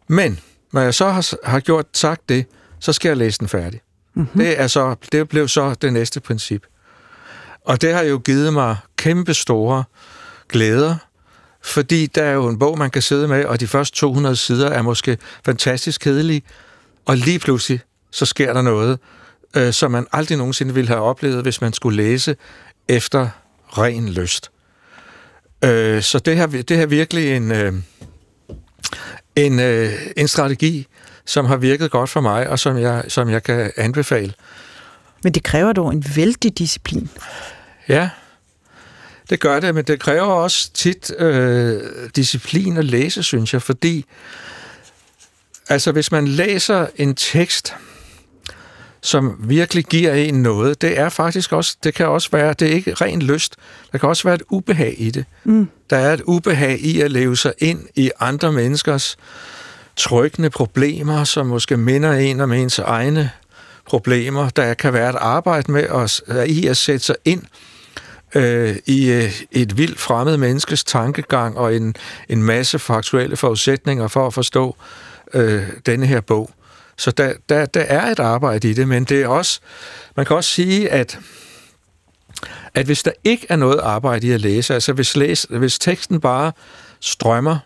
Men 0.08 0.40
når 0.72 0.82
jeg 0.82 0.94
så 0.94 1.10
har, 1.10 1.50
har 1.50 1.60
gjort 1.60 1.86
sagt 1.94 2.30
det, 2.30 2.46
så 2.80 2.94
skal 2.94 3.10
jeg 3.10 3.18
læse 3.18 3.40
den 3.40 3.48
færdig. 3.48 3.82
Mm-hmm. 4.14 4.42
Det, 4.42 4.60
er 4.60 4.68
så, 4.68 4.96
det 5.12 5.30
blev 5.30 5.48
så 5.48 5.74
det 5.74 5.94
næste 5.94 6.20
princip. 6.20 6.64
Og 7.66 7.82
det 7.82 7.94
har 7.94 8.02
jo 8.02 8.18
givet 8.18 8.54
mig 8.54 8.78
kæmpe 8.98 9.34
store 9.34 9.84
glæder, 10.50 10.96
fordi 11.62 12.06
der 12.06 12.24
er 12.24 12.34
jo 12.34 12.48
en 12.48 12.60
bog, 12.60 12.78
man 12.78 12.92
kan 12.92 13.02
sidde 13.02 13.28
med, 13.28 13.46
og 13.46 13.60
de 13.60 13.68
første 13.68 13.98
200 13.98 14.36
sider 14.36 14.70
er 14.70 14.82
måske 14.82 15.18
fantastisk 15.46 16.02
kedelige, 16.02 16.42
og 17.06 17.18
lige 17.18 17.40
pludselig, 17.40 17.80
så 18.12 18.26
sker 18.26 18.54
der 18.54 18.62
noget, 18.62 19.00
øh, 19.56 19.74
som 19.74 19.92
man 19.92 20.08
aldrig 20.12 20.38
nogensinde 20.38 20.74
ville 20.74 20.88
have 20.88 21.02
oplevet, 21.02 21.42
hvis 21.42 21.62
man 21.62 21.74
skulle 21.74 21.98
læse 21.98 22.36
efter 22.88 23.30
ren 23.78 24.10
lyst. 24.10 24.52
Øh, 25.64 26.02
så 26.02 26.20
det 26.20 26.38
her, 26.38 26.48
det 26.48 26.78
her 26.78 26.86
virkelig 26.86 27.36
en, 27.36 27.52
øh, 27.52 27.74
en, 29.36 29.60
øh, 29.60 29.94
en 30.18 30.28
strategi, 30.28 30.88
som 31.26 31.46
har 31.46 31.58
virket 31.58 31.92
godt 31.92 32.10
for 32.10 32.22
mig, 32.22 32.50
og 32.50 32.60
som 32.60 32.78
jeg, 32.78 33.04
som 33.08 33.30
jeg 33.30 33.44
kan 33.44 33.72
anbefale. 33.78 34.34
Men 35.24 35.34
det 35.34 35.44
kræver 35.44 35.74
dog 35.74 35.94
en 35.94 36.06
vældig 36.16 36.58
disciplin. 36.58 37.10
Ja, 37.88 38.10
det 39.30 39.40
gør 39.40 39.60
det, 39.60 39.76
men 39.76 39.84
det 39.84 40.00
kræver 40.00 40.26
også 40.26 40.72
tit 40.74 41.12
øh, 41.20 41.82
disciplin 42.16 42.78
at 42.78 42.86
læse, 42.86 43.24
synes 43.24 43.54
jeg, 43.54 43.62
fordi 43.62 44.06
Altså, 45.70 45.92
hvis 45.92 46.12
man 46.12 46.28
læser 46.28 46.88
en 46.96 47.16
tekst, 47.16 47.76
som 49.02 49.36
virkelig 49.40 49.86
giver 49.86 50.14
en 50.14 50.42
noget, 50.42 50.82
det 50.82 51.00
er 51.00 51.10
faktisk 51.10 51.52
også, 51.52 51.78
det 51.84 51.94
kan 51.94 52.08
også 52.08 52.30
være, 52.32 52.54
det 52.54 52.68
er 52.68 52.74
ikke 52.74 52.94
ren 52.94 53.22
lyst, 53.22 53.56
der 53.92 53.98
kan 53.98 54.10
også 54.10 54.24
være 54.24 54.36
et 54.36 54.44
ubehag 54.50 54.96
i 54.98 55.12
det. 55.12 55.26
Mm. 55.44 55.70
Der 55.90 55.98
er 55.98 56.14
et 56.14 56.22
ubehag 56.22 56.80
i 56.80 57.02
at 57.02 57.12
leve 57.12 57.38
sig 57.38 57.54
ind 57.60 57.80
i 57.96 58.12
andre 58.20 58.52
menneskers 58.52 59.18
trykkende 59.96 60.50
problemer, 60.50 61.24
som 61.24 61.48
måske 61.48 61.78
minder 61.78 62.14
en 62.14 62.42
om 62.42 62.52
ens 62.52 62.80
egne 62.80 63.30
problemer. 63.86 64.50
Der 64.50 64.74
kan 64.74 64.94
være 64.94 65.10
et 65.10 65.16
arbejde 65.16 65.72
med 65.72 65.90
os, 65.90 66.22
i 66.48 66.68
at 66.68 66.78
sætte 66.78 67.06
sig 67.06 67.16
ind 67.26 67.44
øh, 68.36 68.76
i 68.86 69.12
øh, 69.12 69.42
et 69.52 69.78
vildt 69.78 70.00
fremmed 70.00 70.38
menneskes 70.38 70.84
tankegang 70.84 71.58
og 71.58 71.76
en, 71.76 71.96
en 72.30 72.44
masse 72.44 72.80
faktuelle 72.80 73.36
forudsætninger 73.36 74.08
for 74.08 74.28
at 74.28 74.34
forstå, 74.34 74.76
øh, 75.34 75.70
denne 75.86 76.06
her 76.06 76.22
bog. 76.22 76.50
Så 76.98 77.12
der, 77.12 77.34
der, 77.50 77.66
der 77.66 77.82
er 77.82 78.12
et 78.12 78.20
arbejde 78.20 78.70
i 78.70 78.74
det, 78.74 78.88
men 78.88 79.04
det 79.04 79.22
er 79.22 79.28
også, 79.28 79.60
man 80.16 80.26
kan 80.26 80.36
også 80.36 80.50
sige, 80.50 80.90
at 80.90 81.20
at 82.74 82.86
hvis 82.86 83.04
der 83.04 83.12
ikke 83.24 83.46
er 83.50 83.56
noget 83.56 83.80
arbejde 83.80 84.28
i 84.28 84.32
at 84.32 84.42
læse, 84.42 84.74
altså 84.74 84.94
hvis, 84.94 85.16
læs, 85.16 85.48
hvis 85.50 85.80
teksten 85.80 86.20
bare 86.20 86.52
strømmer, 87.00 87.58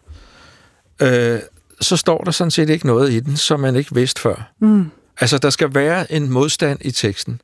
øh, 1.01 1.39
så 1.81 1.97
står 1.97 2.23
der 2.23 2.31
sådan 2.31 2.51
set 2.51 2.69
ikke 2.69 2.87
noget 2.87 3.11
i 3.11 3.19
den, 3.19 3.37
som 3.37 3.59
man 3.59 3.75
ikke 3.75 3.95
vidste 3.95 4.21
før. 4.21 4.51
Mm. 4.59 4.91
Altså, 5.19 5.37
der 5.37 5.49
skal 5.49 5.75
være 5.75 6.11
en 6.11 6.29
modstand 6.29 6.79
i 6.81 6.91
teksten. 6.91 7.41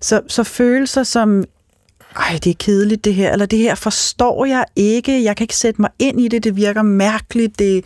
Så, 0.00 0.20
så 0.28 0.44
følelser 0.44 1.02
som, 1.02 1.44
ej, 2.16 2.38
det 2.44 2.50
er 2.50 2.54
kedeligt 2.58 3.04
det 3.04 3.14
her, 3.14 3.32
eller 3.32 3.46
det 3.46 3.58
her 3.58 3.74
forstår 3.74 4.44
jeg 4.44 4.64
ikke, 4.76 5.24
jeg 5.24 5.36
kan 5.36 5.44
ikke 5.44 5.56
sætte 5.56 5.80
mig 5.80 5.90
ind 5.98 6.20
i 6.20 6.28
det, 6.28 6.44
det 6.44 6.56
virker 6.56 6.82
mærkeligt, 6.82 7.58
det, 7.58 7.84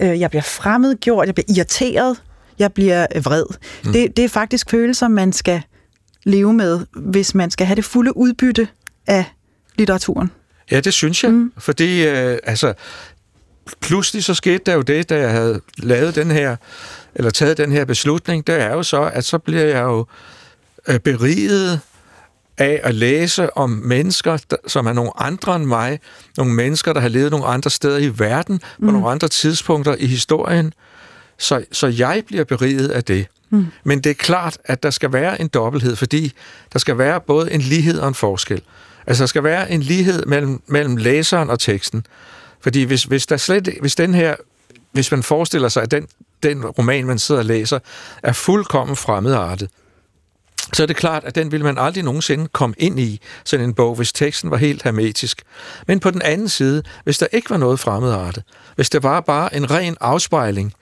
øh, 0.00 0.20
jeg 0.20 0.30
bliver 0.30 0.42
fremmedgjort, 0.42 1.26
jeg 1.26 1.34
bliver 1.34 1.56
irriteret, 1.56 2.22
jeg 2.58 2.72
bliver 2.72 3.06
øh, 3.14 3.24
vred. 3.24 3.44
Mm. 3.84 3.92
Det, 3.92 4.16
det 4.16 4.24
er 4.24 4.28
faktisk 4.28 4.70
følelser, 4.70 5.08
man 5.08 5.32
skal 5.32 5.62
leve 6.24 6.52
med, 6.52 6.86
hvis 6.96 7.34
man 7.34 7.50
skal 7.50 7.66
have 7.66 7.76
det 7.76 7.84
fulde 7.84 8.16
udbytte 8.16 8.68
af 9.06 9.24
litteraturen. 9.78 10.30
Ja, 10.70 10.80
det 10.80 10.92
synes 10.92 11.24
jeg, 11.24 11.32
mm. 11.32 11.52
fordi 11.58 12.06
øh, 12.06 12.38
altså, 12.44 12.74
pludselig 13.80 14.24
så 14.24 14.34
skete 14.34 14.62
der 14.66 14.74
jo 14.74 14.82
det, 14.82 15.10
da 15.10 15.18
jeg 15.18 15.30
havde 15.30 15.60
lavet 15.76 16.14
den 16.14 16.30
her, 16.30 16.56
eller 17.14 17.30
taget 17.30 17.58
den 17.58 17.72
her 17.72 17.84
beslutning, 17.84 18.46
det 18.46 18.60
er 18.60 18.72
jo 18.72 18.82
så, 18.82 19.10
at 19.14 19.24
så 19.24 19.38
bliver 19.38 19.64
jeg 19.64 19.82
jo 19.82 20.06
øh, 20.88 21.00
beriget 21.00 21.80
af 22.58 22.80
at 22.82 22.94
læse 22.94 23.56
om 23.56 23.70
mennesker, 23.70 24.38
der, 24.50 24.56
som 24.66 24.86
er 24.86 24.92
nogle 24.92 25.10
andre 25.22 25.56
end 25.56 25.64
mig, 25.64 26.00
nogle 26.36 26.52
mennesker, 26.52 26.92
der 26.92 27.00
har 27.00 27.08
levet 27.08 27.30
nogle 27.30 27.46
andre 27.46 27.70
steder 27.70 27.98
i 27.98 28.18
verden, 28.18 28.58
på 28.58 28.64
mm. 28.78 28.86
nogle 28.86 29.10
andre 29.10 29.28
tidspunkter 29.28 29.96
i 29.98 30.06
historien, 30.06 30.72
så, 31.38 31.64
så 31.72 31.86
jeg 31.86 32.22
bliver 32.26 32.44
beriget 32.44 32.88
af 32.88 33.04
det. 33.04 33.26
Mm. 33.50 33.66
Men 33.84 34.00
det 34.00 34.10
er 34.10 34.14
klart, 34.14 34.58
at 34.64 34.82
der 34.82 34.90
skal 34.90 35.12
være 35.12 35.40
en 35.40 35.48
dobbelthed, 35.48 35.96
fordi 35.96 36.32
der 36.72 36.78
skal 36.78 36.98
være 36.98 37.20
både 37.20 37.52
en 37.52 37.60
lighed 37.60 37.98
og 37.98 38.08
en 38.08 38.14
forskel. 38.14 38.62
Altså, 39.06 39.22
der 39.22 39.26
skal 39.26 39.44
være 39.44 39.70
en 39.70 39.82
lighed 39.82 40.26
mellem, 40.26 40.62
mellem 40.66 40.96
læseren 40.96 41.50
og 41.50 41.60
teksten. 41.60 42.06
Fordi 42.60 42.82
hvis, 42.82 43.04
hvis, 43.04 43.26
der 43.26 43.36
slet, 43.36 43.68
hvis 43.80 43.94
den 43.94 44.14
her, 44.14 44.34
hvis 44.92 45.10
man 45.10 45.22
forestiller 45.22 45.68
sig, 45.68 45.82
at 45.82 45.90
den, 45.90 46.06
den 46.42 46.66
roman, 46.66 47.06
man 47.06 47.18
sidder 47.18 47.40
og 47.40 47.44
læser, 47.44 47.78
er 48.22 48.32
fuldkommen 48.32 48.96
fremmedartet, 48.96 49.70
så 50.74 50.82
er 50.82 50.86
det 50.86 50.96
klart, 50.96 51.24
at 51.24 51.34
den 51.34 51.52
ville 51.52 51.64
man 51.64 51.78
aldrig 51.78 52.04
nogensinde 52.04 52.48
komme 52.52 52.74
ind 52.78 53.00
i, 53.00 53.20
sådan 53.44 53.66
en 53.68 53.74
bog, 53.74 53.94
hvis 53.94 54.12
teksten 54.12 54.50
var 54.50 54.56
helt 54.56 54.82
hermetisk. 54.82 55.42
Men 55.86 56.00
på 56.00 56.10
den 56.10 56.22
anden 56.22 56.48
side, 56.48 56.82
hvis 57.04 57.18
der 57.18 57.26
ikke 57.32 57.50
var 57.50 57.56
noget 57.56 57.80
fremmedartet, 57.80 58.42
hvis 58.76 58.90
det 58.90 59.02
var 59.02 59.20
bare 59.20 59.56
en 59.56 59.70
ren 59.70 59.96
afspejling 60.00 60.74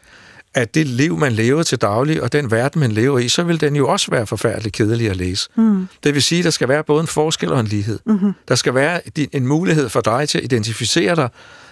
af 0.54 0.68
det 0.68 0.86
liv, 0.86 1.18
man 1.18 1.32
lever 1.32 1.62
til 1.62 1.78
daglig, 1.78 2.22
og 2.22 2.32
den 2.32 2.50
verden, 2.50 2.80
man 2.80 2.92
lever 2.92 3.18
i, 3.18 3.28
så 3.28 3.42
vil 3.42 3.60
den 3.60 3.76
jo 3.76 3.88
også 3.88 4.10
være 4.10 4.26
forfærdelig 4.26 4.72
kedelig 4.72 5.10
at 5.10 5.16
læse. 5.16 5.48
Mm. 5.56 5.88
Det 6.04 6.14
vil 6.14 6.22
sige, 6.22 6.38
at 6.38 6.44
der 6.44 6.50
skal 6.50 6.68
være 6.68 6.84
både 6.84 7.00
en 7.00 7.06
forskel 7.06 7.52
og 7.52 7.60
en 7.60 7.66
lighed. 7.66 7.98
Mm-hmm. 8.06 8.32
Der 8.48 8.54
skal 8.54 8.74
være 8.74 9.00
en 9.32 9.46
mulighed 9.46 9.88
for 9.88 10.00
dig 10.00 10.28
til 10.28 10.38
at 10.38 10.44
identificere 10.44 11.16
dig 11.16 11.28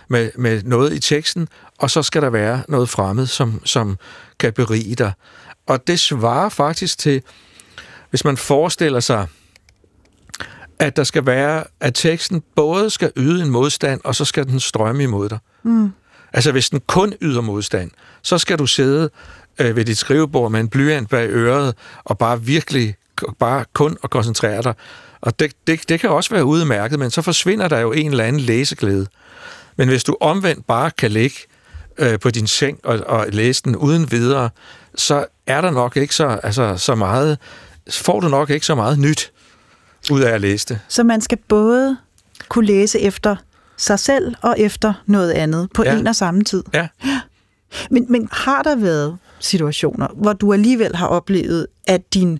med, 0.09 0.31
med 0.39 0.63
noget 0.63 0.93
i 0.93 0.99
teksten, 0.99 1.49
og 1.79 1.91
så 1.91 2.03
skal 2.03 2.23
der 2.23 2.31
være 2.31 2.63
noget 2.69 2.89
fremmed, 2.89 3.27
som, 3.27 3.61
som 3.65 3.97
kan 4.39 4.53
berige 4.53 4.95
dig. 4.95 5.13
Og 5.67 5.87
det 5.87 6.01
svarer 6.01 6.49
faktisk 6.49 6.99
til, 6.99 7.23
hvis 8.11 8.25
man 8.25 8.37
forestiller 8.37 9.01
sig, 9.01 9.27
at 10.79 10.97
der 10.97 11.05
skal 11.05 11.27
være, 11.27 11.65
at 11.81 11.95
teksten 11.95 12.43
både 12.57 12.91
skal 12.91 13.13
yde 13.17 13.43
en 13.43 13.51
modstand, 13.51 14.01
og 14.05 14.15
så 14.15 14.25
skal 14.25 14.47
den 14.47 14.61
strømme 14.61 15.03
imod 15.03 15.29
dig. 15.29 15.39
Mm. 15.63 15.93
Altså 16.33 16.53
hvis 16.53 16.71
den 16.71 16.81
kun 16.87 17.15
yder 17.21 17.41
modstand, 17.41 17.91
så 18.23 18.39
skal 18.39 18.59
du 18.59 18.67
sidde 18.67 19.11
øh, 19.59 19.77
ved 19.77 19.85
dit 19.85 19.99
skrivebord 19.99 20.51
med 20.51 20.61
en 20.61 20.69
blyant 20.69 21.11
bag 21.11 21.29
øret, 21.31 21.75
og 22.05 22.19
bare 22.19 22.43
virkelig, 22.43 22.97
bare 23.39 23.65
kun 23.73 23.97
at 24.05 24.11
koncentrere 24.11 24.63
dig. 24.63 24.75
Og 25.21 25.41
det, 25.41 25.53
det, 25.67 25.89
det 25.89 26.01
kan 26.01 26.11
også 26.11 26.31
være 26.31 26.45
udmærket, 26.45 26.99
men 26.99 27.11
så 27.11 27.23
forsvinder 27.23 27.69
der 27.69 27.79
jo 27.79 27.93
en 27.93 28.11
eller 28.11 28.25
anden 28.25 28.41
læseglæde. 28.41 29.07
Men 29.77 29.89
hvis 29.89 30.05
du 30.05 30.17
omvendt 30.21 30.67
bare 30.67 30.91
kan 30.91 31.11
ligge 31.11 31.37
øh, 31.99 32.19
på 32.19 32.31
din 32.31 32.47
seng 32.47 32.81
og, 32.85 33.01
og 33.07 33.27
læse 33.29 33.63
den 33.65 33.77
uden 33.77 34.11
videre, 34.11 34.51
så 34.95 35.27
er 35.47 35.61
der 35.61 35.71
nok 35.71 35.97
ikke 35.97 36.15
så, 36.15 36.27
altså, 36.43 36.77
så 36.77 36.95
meget, 36.95 37.39
får 37.91 38.21
du 38.21 38.29
nok 38.29 38.51
ikke 38.51 38.67
så 38.67 38.75
meget 38.75 38.99
nyt 38.99 39.33
ud 40.11 40.21
af 40.21 40.31
at 40.33 40.41
læse 40.41 40.67
det. 40.69 40.81
Så 40.89 41.05
man 41.05 41.21
skal 41.21 41.39
både 41.49 41.97
kunne 42.49 42.67
læse 42.67 43.01
efter 43.01 43.37
sig 43.77 43.99
selv 43.99 44.35
og 44.43 44.55
efter 44.59 44.95
noget 45.07 45.33
andet 45.33 45.69
på 45.75 45.85
ja. 45.85 45.97
en 45.97 46.07
og 46.07 46.17
samme 46.17 46.45
tid. 46.45 46.65
Ja. 46.75 46.89
Men, 47.91 48.07
men 48.09 48.29
har 48.33 48.63
der 48.63 48.77
været 48.77 49.19
situationer, 49.41 50.09
hvor 50.15 50.33
du 50.33 50.53
alligevel 50.53 50.97
har 50.97 51.07
oplevet, 51.07 51.67
at 51.87 52.15
din 52.15 52.39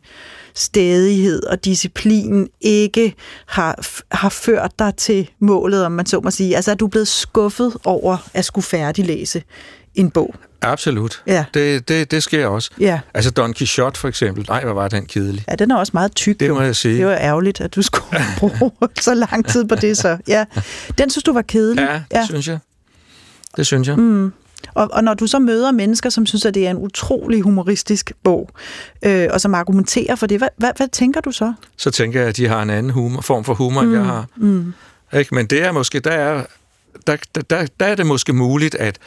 stedighed 0.55 1.43
og 1.43 1.65
disciplin 1.65 2.49
ikke 2.61 3.15
har, 3.47 3.79
har 4.11 4.29
ført 4.29 4.73
dig 4.79 4.95
til 4.97 5.31
målet, 5.39 5.85
om 5.85 5.93
man 5.93 6.07
så 6.07 6.21
må 6.21 6.31
sige? 6.31 6.57
Altså, 6.57 6.71
er 6.71 6.75
du 6.75 6.87
blevet 6.87 7.09
skuffet 7.09 7.77
over 7.85 8.17
at 8.35 8.45
skulle 8.45 8.65
færdiglæse 8.65 9.43
en 9.95 10.11
bog? 10.11 10.35
Absolut. 10.63 11.23
Ja. 11.27 11.45
Det, 11.55 11.89
det, 11.89 12.11
det 12.11 12.23
sker 12.23 12.47
også. 12.47 12.71
Ja. 12.81 13.01
Altså 13.15 13.31
Don 13.31 13.55
Quixote 13.55 14.01
for 14.01 14.09
eksempel. 14.09 14.47
Nej, 14.49 14.65
hvor 14.65 14.73
var 14.73 14.89
den 14.89 15.07
kedelig. 15.07 15.45
Ja, 15.51 15.55
den 15.55 15.71
er 15.71 15.77
også 15.77 15.91
meget 15.95 16.15
tyk. 16.15 16.41
Det 16.41 16.49
jo. 16.49 16.55
må 16.55 16.63
jeg 16.63 16.77
sige. 16.77 16.99
Det 16.99 17.07
var 17.07 17.15
ærgerligt, 17.15 17.61
at 17.61 17.75
du 17.75 17.83
skulle 17.83 18.07
bruge 18.39 18.71
så 19.01 19.15
lang 19.15 19.49
tid 19.49 19.65
på 19.65 19.75
det 19.75 19.97
så. 19.97 20.19
Ja. 20.29 20.45
Den 20.99 21.11
synes 21.11 21.25
du 21.25 21.33
var 21.33 21.43
kedelig? 21.43 21.83
Ja, 21.83 21.95
det 21.95 22.03
ja. 22.13 22.27
synes 22.27 22.49
jeg. 22.49 22.59
Det 23.57 23.67
synes 23.67 23.89
jeg. 23.89 23.97
Mm. 23.97 24.33
Og, 24.75 24.89
og 24.93 25.05
når 25.05 25.15
du 25.15 25.27
så 25.27 25.39
møder 25.39 25.73
mennesker, 25.73 26.11
som 26.11 26.27
synes, 26.27 26.45
at 26.45 26.55
det 26.55 26.67
er 26.67 26.71
en 26.71 26.79
utrolig 26.79 27.43
humoristisk 27.43 28.13
bog, 28.25 28.51
øh, 29.03 29.29
og 29.31 29.41
som 29.41 29.55
argumenterer 29.55 30.15
for 30.15 30.27
det, 30.27 30.39
hvad, 30.39 30.49
hvad, 30.57 30.71
hvad 30.77 30.89
tænker 30.89 31.21
du 31.21 31.33
så? 31.33 31.53
Så 31.77 31.91
tænker 31.91 32.21
jeg, 32.21 32.29
at 32.29 32.37
de 32.37 32.49
har 32.49 32.63
en 32.63 32.71
anden 32.71 32.93
humor, 32.93 33.21
form 33.21 33.45
for 33.45 33.55
humor, 33.55 33.83
mm. 33.83 33.89
end 33.89 33.97
jeg 33.97 34.05
har. 34.05 34.27
Mm. 34.37 34.75
Ikke? 35.15 35.35
Men 35.35 35.47
det 35.47 35.63
er 35.65 35.73
måske, 35.73 36.01
der 36.01 36.11
er, 36.11 36.45
der, 37.07 37.17
der, 37.51 37.67
der 37.81 37.87
er 37.87 37.95
det 37.95 38.07
måske 38.07 38.33
muligt, 38.33 38.75
at, 38.75 38.99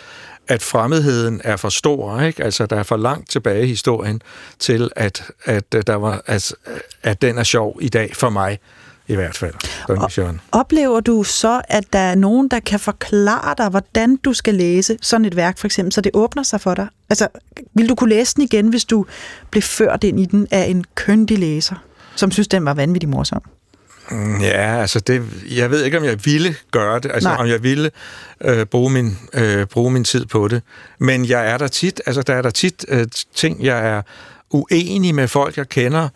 at 0.47 0.61
fremmedheden 0.61 1.41
er 1.43 1.55
for 1.55 1.69
stor, 1.69 2.21
ikke? 2.21 2.43
Altså, 2.43 2.65
der 2.65 2.75
er 2.75 2.83
for 2.83 2.97
langt 2.97 3.29
tilbage 3.29 3.63
i 3.63 3.67
historien 3.67 4.21
til, 4.59 4.89
at, 4.95 5.31
at, 5.45 5.73
der 5.87 5.95
var, 5.95 6.21
at, 6.25 6.55
at 7.03 7.21
den 7.21 7.37
er 7.37 7.43
sjov 7.43 7.77
i 7.81 7.89
dag 7.89 8.15
for 8.15 8.29
mig 8.29 8.59
i 9.07 9.15
hvert 9.15 9.37
fald. 9.37 9.53
Og, 9.89 10.11
oplever 10.51 10.99
du 10.99 11.23
så, 11.23 11.61
at 11.67 11.83
der 11.93 11.99
er 11.99 12.15
nogen, 12.15 12.47
der 12.47 12.59
kan 12.59 12.79
forklare 12.79 13.55
dig, 13.57 13.69
hvordan 13.69 14.15
du 14.15 14.33
skal 14.33 14.55
læse 14.55 14.97
sådan 15.01 15.25
et 15.25 15.35
værk, 15.35 15.57
for 15.57 15.67
eksempel, 15.67 15.93
så 15.93 16.01
det 16.01 16.11
åbner 16.13 16.43
sig 16.43 16.61
for 16.61 16.73
dig? 16.73 16.87
Altså, 17.09 17.27
vil 17.73 17.89
du 17.89 17.95
kunne 17.95 18.09
læse 18.09 18.35
den 18.35 18.43
igen, 18.43 18.67
hvis 18.67 18.85
du 18.85 19.05
blev 19.51 19.61
ført 19.61 20.03
ind 20.03 20.19
i 20.19 20.25
den 20.25 20.47
af 20.51 20.63
en 20.63 20.85
køndig 20.95 21.39
læser, 21.39 21.75
som 22.15 22.31
synes, 22.31 22.47
den 22.47 22.65
var 22.65 22.73
vanvittig 22.73 23.09
morsom? 23.09 23.41
Mm, 24.11 24.41
ja, 24.41 24.81
altså 24.81 24.99
det, 24.99 25.23
jeg 25.55 25.71
ved 25.71 25.83
ikke, 25.83 25.97
om 25.97 26.03
jeg 26.03 26.25
ville 26.25 26.55
gøre 26.71 26.99
det, 26.99 27.11
altså 27.13 27.29
Nej. 27.29 27.37
om 27.37 27.47
jeg 27.47 27.63
ville 27.63 27.91
øh, 28.41 28.65
bruge, 28.65 28.89
min, 28.89 29.17
øh, 29.33 29.65
bruge 29.65 29.91
min 29.91 30.03
tid 30.03 30.25
på 30.25 30.47
det. 30.47 30.61
Men 30.99 31.25
jeg 31.25 31.49
er 31.49 31.57
der 31.57 31.67
tit, 31.67 32.01
altså 32.05 32.21
der 32.21 32.33
er 32.33 32.41
der 32.41 32.49
tit 32.49 32.85
øh, 32.87 33.07
ting, 33.35 33.63
jeg 33.63 33.87
er 33.87 34.01
uenig 34.51 35.15
med 35.15 35.27
folk, 35.27 35.57
jeg 35.57 35.69
kender, 35.69 36.09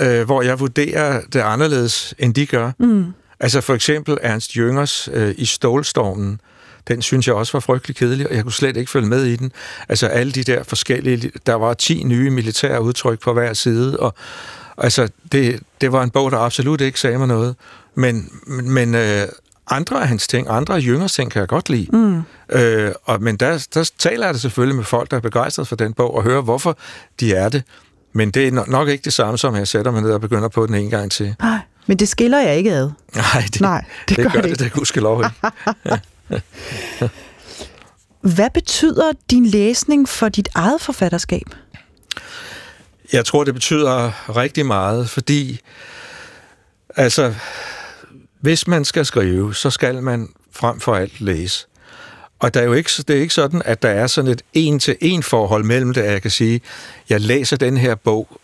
øh, 0.00 0.24
hvor 0.24 0.42
jeg 0.42 0.60
vurderer 0.60 1.20
det 1.32 1.40
anderledes, 1.40 2.14
end 2.18 2.34
de 2.34 2.46
gør. 2.46 2.72
Mm. 2.78 3.06
Altså 3.40 3.60
for 3.60 3.74
eksempel 3.74 4.18
Ernst 4.22 4.56
Jøngers 4.56 5.08
øh, 5.12 5.34
i 5.38 5.44
Stålstormen, 5.44 6.40
den 6.88 7.02
synes 7.02 7.26
jeg 7.26 7.34
også 7.34 7.52
var 7.52 7.60
frygtelig 7.60 7.96
kedelig, 7.96 8.28
og 8.28 8.34
jeg 8.34 8.42
kunne 8.42 8.52
slet 8.52 8.76
ikke 8.76 8.90
følge 8.90 9.08
med 9.08 9.24
i 9.24 9.36
den. 9.36 9.52
Altså 9.88 10.06
alle 10.06 10.32
de 10.32 10.44
der 10.44 10.62
forskellige, 10.62 11.30
der 11.46 11.54
var 11.54 11.74
10 11.74 12.02
nye 12.04 12.30
militære 12.30 12.82
udtryk 12.82 13.20
på 13.20 13.32
hver 13.32 13.52
side, 13.52 14.00
og 14.00 14.14
altså 14.78 15.08
det, 15.32 15.60
det 15.80 15.92
var 15.92 16.02
en 16.02 16.10
bog, 16.10 16.30
der 16.30 16.38
absolut 16.38 16.80
ikke 16.80 17.00
sagde 17.00 17.18
mig 17.18 17.28
noget. 17.28 17.56
Men, 17.94 18.30
men 18.46 18.94
øh, 18.94 19.28
andre 19.70 20.02
af 20.02 20.08
hans 20.08 20.28
ting, 20.28 20.46
andre 20.50 20.76
af 20.76 20.80
Jøngers 20.86 21.12
ting, 21.12 21.30
kan 21.30 21.40
jeg 21.40 21.48
godt 21.48 21.68
lide. 21.68 21.96
Mm. 21.96 22.22
Øh, 22.52 22.92
og, 23.04 23.22
men 23.22 23.36
der, 23.36 23.66
der 23.74 23.90
taler 23.98 24.26
jeg 24.26 24.34
det 24.34 24.42
selvfølgelig 24.42 24.76
med 24.76 24.84
folk, 24.84 25.10
der 25.10 25.16
er 25.16 25.20
begejstret 25.20 25.68
for 25.68 25.76
den 25.76 25.92
bog, 25.92 26.14
og 26.14 26.22
hører, 26.22 26.42
hvorfor 26.42 26.78
de 27.20 27.34
er 27.34 27.48
det. 27.48 27.62
Men 28.12 28.30
det 28.30 28.48
er 28.48 28.70
nok 28.70 28.88
ikke 28.88 29.04
det 29.04 29.12
samme, 29.12 29.38
som 29.38 29.56
jeg 29.56 29.68
sætter 29.68 29.90
mig 29.90 30.02
ned 30.02 30.10
og 30.10 30.20
begynder 30.20 30.48
på 30.48 30.66
den 30.66 30.74
en 30.74 30.90
gang 30.90 31.10
til. 31.10 31.34
Nej, 31.40 31.58
men 31.86 31.96
det 31.96 32.08
skiller 32.08 32.38
jeg 32.38 32.56
ikke 32.56 32.72
ad. 32.72 32.90
Nej, 33.14 33.44
det, 33.52 33.60
Nej, 33.60 33.84
det, 34.08 34.16
det 34.16 34.24
gør, 34.24 34.30
gør 34.30 34.40
det, 34.40 34.58
det 34.58 34.72
gudskelov 34.72 35.24
Hvad 38.20 38.50
betyder 38.54 39.12
din 39.30 39.46
læsning 39.46 40.08
for 40.08 40.28
dit 40.28 40.48
eget 40.54 40.80
forfatterskab? 40.80 41.46
Jeg 43.12 43.24
tror, 43.24 43.44
det 43.44 43.54
betyder 43.54 44.12
rigtig 44.36 44.66
meget, 44.66 45.10
fordi 45.10 45.60
altså, 46.96 47.34
hvis 48.40 48.66
man 48.66 48.84
skal 48.84 49.06
skrive, 49.06 49.54
så 49.54 49.70
skal 49.70 50.02
man 50.02 50.28
frem 50.52 50.80
for 50.80 50.94
alt 50.94 51.20
læse. 51.20 51.66
Og 52.38 52.54
der 52.54 52.60
er 52.60 52.64
jo 52.64 52.72
ikke, 52.72 52.90
det 53.08 53.16
er 53.16 53.20
ikke 53.20 53.34
sådan, 53.34 53.62
at 53.64 53.82
der 53.82 53.88
er 53.88 54.06
sådan 54.06 54.30
et 54.30 54.42
en-til-en 54.52 55.22
forhold 55.22 55.64
mellem 55.64 55.94
det, 55.94 56.00
at 56.00 56.12
jeg 56.12 56.22
kan 56.22 56.30
sige, 56.30 56.60
jeg 57.08 57.20
læser 57.20 57.56
den 57.56 57.76
her 57.76 57.94
bog, 57.94 58.40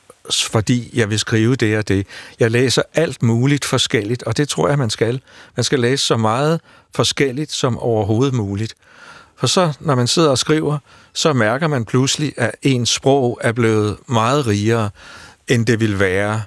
fordi 0.50 0.90
jeg 0.94 1.10
vil 1.10 1.18
skrive 1.18 1.56
det 1.56 1.78
og 1.78 1.88
det. 1.88 2.06
Jeg 2.40 2.50
læser 2.50 2.82
alt 2.94 3.22
muligt 3.22 3.64
forskelligt, 3.64 4.22
og 4.22 4.36
det 4.36 4.48
tror 4.48 4.68
jeg, 4.68 4.78
man 4.78 4.90
skal. 4.90 5.20
Man 5.56 5.64
skal 5.64 5.80
læse 5.80 6.04
så 6.04 6.16
meget 6.16 6.60
forskelligt 6.94 7.52
som 7.52 7.78
overhovedet 7.78 8.34
muligt. 8.34 8.74
For 9.36 9.46
så, 9.46 9.72
når 9.80 9.94
man 9.94 10.06
sidder 10.06 10.30
og 10.30 10.38
skriver, 10.38 10.78
så 11.12 11.32
mærker 11.32 11.68
man 11.68 11.84
pludselig, 11.84 12.32
at 12.36 12.50
ens 12.62 12.88
sprog 12.88 13.38
er 13.42 13.52
blevet 13.52 13.96
meget 14.08 14.46
rigere, 14.46 14.90
end 15.48 15.66
det 15.66 15.80
ville 15.80 16.00
være, 16.00 16.42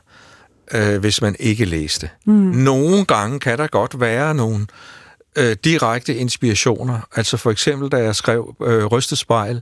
øh, 0.72 0.98
hvis 0.98 1.22
man 1.22 1.36
ikke 1.40 1.66
læste. 1.66 2.10
Mm. 2.26 2.34
Nogle 2.34 3.06
gange 3.06 3.40
kan 3.40 3.58
der 3.58 3.68
godt 3.68 4.00
være 4.00 4.36
nogle 4.36 4.60
øh, 4.60 4.68
Øh, 5.38 5.56
direkte 5.64 6.16
inspirationer. 6.16 7.00
Altså 7.16 7.38
for 7.38 7.52
eksempel, 7.52 7.90
da 7.90 7.98
jeg 7.98 8.16
skrev 8.16 8.56
øh, 8.66 8.86
Rystespejl, 8.86 9.62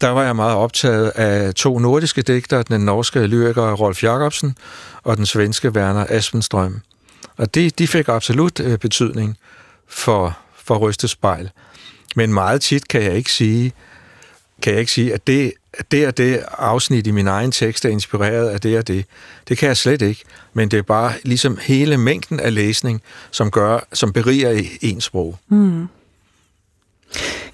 der 0.00 0.08
var 0.08 0.22
jeg 0.22 0.36
meget 0.36 0.56
optaget 0.56 1.08
af 1.08 1.54
to 1.54 1.78
nordiske 1.78 2.22
digtere, 2.22 2.62
den 2.62 2.80
norske 2.80 3.26
lyriker 3.26 3.72
Rolf 3.72 4.02
Jacobsen 4.02 4.56
og 5.02 5.16
den 5.16 5.26
svenske 5.26 5.70
Werner 5.70 6.06
Aspenstrøm. 6.08 6.80
Og 7.36 7.54
de, 7.54 7.70
de 7.70 7.86
fik 7.86 8.08
absolut 8.08 8.60
øh, 8.60 8.78
betydning 8.78 9.36
for, 9.88 10.38
for 10.56 10.76
Røstespejl. 10.76 11.50
Men 12.16 12.34
meget 12.34 12.60
tit 12.60 12.88
kan 12.88 13.02
jeg 13.02 13.14
ikke 13.14 13.32
sige, 13.32 13.72
kan 14.62 14.72
jeg 14.72 14.80
ikke 14.80 14.92
sige, 14.92 15.14
at 15.14 15.26
det, 15.26 15.52
det 15.90 16.06
og 16.06 16.16
det 16.16 16.40
afsnit 16.58 17.06
i 17.06 17.10
min 17.10 17.26
egen 17.26 17.52
tekst 17.52 17.84
er 17.84 17.88
inspireret 17.88 18.48
af 18.48 18.60
det 18.60 18.78
og 18.78 18.88
det. 18.88 19.04
Det 19.48 19.58
kan 19.58 19.68
jeg 19.68 19.76
slet 19.76 20.02
ikke, 20.02 20.22
men 20.54 20.70
det 20.70 20.78
er 20.78 20.82
bare 20.82 21.12
ligesom 21.22 21.58
hele 21.62 21.96
mængden 21.96 22.40
af 22.40 22.54
læsning, 22.54 23.02
som 23.30 23.50
gør, 23.50 23.86
som 23.92 24.12
beriger 24.12 24.50
i 24.50 24.68
ens 24.80 25.04
sprog. 25.04 25.38
Mm. 25.48 25.88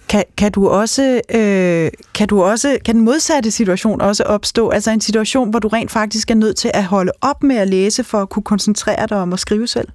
Kan, 0.09 0.25
kan 0.37 0.53
du 0.53 0.69
også, 0.69 1.21
øh, 1.35 1.91
kan 2.15 2.29
du 2.29 2.43
også, 2.43 2.79
kan 2.85 2.95
den 2.95 3.05
modsatte 3.05 3.51
situation 3.51 4.01
også 4.01 4.23
opstå? 4.23 4.69
Altså 4.69 4.91
en 4.91 5.01
situation, 5.01 5.51
hvor 5.51 5.59
du 5.59 5.69
rent 5.69 5.91
faktisk 5.91 6.31
er 6.31 6.35
nødt 6.35 6.57
til 6.57 6.71
at 6.75 6.85
holde 6.85 7.13
op 7.21 7.43
med 7.43 7.57
at 7.57 7.69
læse, 7.69 8.05
for 8.05 8.23
at 8.23 8.29
kunne 8.29 8.43
koncentrere 8.43 9.07
dig 9.07 9.17
om 9.17 9.33
at 9.33 9.41
skrive 9.41 9.67
selv? 9.67 9.89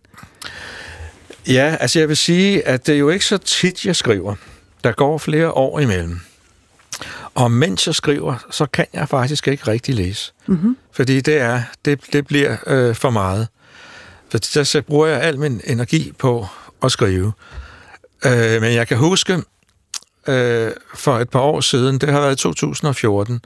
Ja, 1.48 1.76
altså 1.80 2.00
jeg 2.00 2.08
vil 2.08 2.18
sige, 2.18 2.68
at 2.68 2.88
det 2.88 2.96
er 2.96 3.00
jo 3.00 3.10
ikke 3.10 3.26
så 3.26 3.38
tit, 3.38 3.86
jeg 3.86 3.96
skriver. 3.96 4.36
Der 4.84 4.92
går 4.92 5.18
flere 5.18 5.52
år 5.52 5.80
imellem. 5.80 6.20
Og 7.38 7.52
mens 7.52 7.88
jeg 7.88 7.95
skriver, 7.95 8.36
så 8.52 8.65
kan 8.65 8.86
jeg 8.93 9.10
faktisk 9.10 9.47
ikke 9.47 9.67
rigtig 9.67 9.95
læse. 9.95 10.34
Mm-hmm. 10.47 10.78
Fordi 10.91 11.21
det 11.21 11.38
er 11.38 11.62
det, 11.86 12.00
det 12.13 12.28
bliver 12.28 12.58
øh, 12.67 12.95
for 12.95 13.10
meget. 13.10 13.47
For 14.30 14.38
der 14.38 14.63
så 14.63 14.82
bruger 14.82 15.08
jeg 15.08 15.21
al 15.21 15.39
min 15.39 15.62
energi 15.63 16.13
på 16.19 16.47
at 16.84 16.91
skrive. 16.91 17.34
Øh, 18.26 18.62
men 18.62 18.73
jeg 18.73 18.88
kan 18.88 18.97
huske, 18.97 19.43
øh, 20.28 20.71
for 20.95 21.19
et 21.19 21.30
par 21.30 21.39
år 21.39 21.62
siden, 21.62 21.97
det 21.97 22.10
har 22.10 22.21
været 22.21 22.38
2014, 22.38 23.41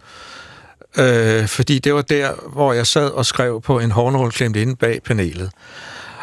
øh, 0.97 1.47
fordi 1.47 1.79
det 1.79 1.93
var 1.93 2.01
der, 2.01 2.49
hvor 2.53 2.73
jeg 2.73 2.87
sad 2.87 3.09
og 3.09 3.25
skrev 3.25 3.61
på 3.61 3.79
en 3.79 3.91
hornrulle 3.91 4.31
klemt 4.31 4.55
inde 4.55 4.75
bag 4.75 5.03
panelet. 5.03 5.51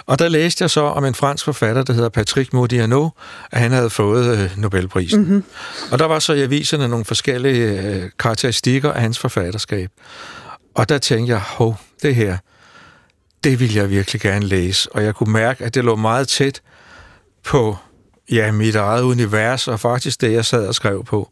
Og 0.08 0.18
der 0.18 0.28
læste 0.28 0.62
jeg 0.62 0.70
så 0.70 0.80
om 0.80 1.04
en 1.04 1.14
fransk 1.14 1.44
forfatter, 1.44 1.82
der 1.82 1.92
hedder 1.92 2.08
Patrick 2.08 2.52
Modiano, 2.52 3.08
at 3.50 3.60
han 3.60 3.72
havde 3.72 3.90
fået 3.90 4.38
øh, 4.38 4.58
Nobelprisen. 4.58 5.20
Mm-hmm. 5.20 5.44
Og 5.92 5.98
der 5.98 6.04
var 6.04 6.18
så 6.18 6.32
i 6.32 6.42
aviserne 6.42 6.88
nogle 6.88 7.04
forskellige 7.04 7.82
øh, 7.82 8.10
karakteristikker 8.18 8.92
af 8.92 9.00
hans 9.00 9.18
forfatterskab. 9.18 9.90
Og 10.74 10.88
der 10.88 10.98
tænkte 10.98 11.32
jeg, 11.32 11.40
hov, 11.40 11.80
det 12.02 12.14
her, 12.14 12.38
det 13.44 13.60
vil 13.60 13.74
jeg 13.74 13.90
virkelig 13.90 14.20
gerne 14.20 14.46
læse. 14.46 14.92
Og 14.92 15.04
jeg 15.04 15.14
kunne 15.14 15.32
mærke, 15.32 15.64
at 15.64 15.74
det 15.74 15.84
lå 15.84 15.96
meget 15.96 16.28
tæt 16.28 16.60
på 17.44 17.76
ja, 18.30 18.52
mit 18.52 18.76
eget 18.76 19.02
univers, 19.02 19.68
og 19.68 19.80
faktisk 19.80 20.20
det, 20.20 20.32
jeg 20.32 20.44
sad 20.44 20.66
og 20.66 20.74
skrev 20.74 21.04
på. 21.04 21.30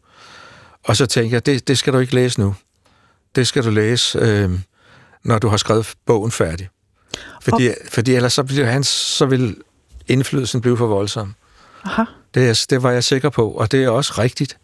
Og 0.83 0.95
så 0.95 1.05
tænkte 1.05 1.33
jeg, 1.33 1.45
det, 1.45 1.67
det 1.67 1.77
skal 1.77 1.93
du 1.93 1.99
ikke 1.99 2.15
læse 2.15 2.39
nu. 2.39 2.55
Det 3.35 3.47
skal 3.47 3.63
du 3.63 3.69
læse, 3.69 4.19
øh, 4.19 4.51
når 5.23 5.39
du 5.39 5.47
har 5.47 5.57
skrevet 5.57 5.93
bogen 6.05 6.31
færdig. 6.31 6.69
Fordi, 7.41 7.69
fordi 7.91 8.15
ellers 8.15 8.33
så, 8.33 8.43
bliver 8.43 8.65
han, 8.65 8.83
så 8.83 9.25
vil 9.25 9.55
indflydelsen 10.07 10.61
blive 10.61 10.77
for 10.77 10.87
voldsom. 10.87 11.33
Aha. 11.85 12.03
Det, 12.33 12.65
det 12.69 12.83
var 12.83 12.91
jeg 12.91 13.03
sikker 13.03 13.29
på, 13.29 13.49
og 13.51 13.71
det 13.71 13.83
er 13.83 13.89
også 13.89 14.13
rigtigt. 14.17 14.57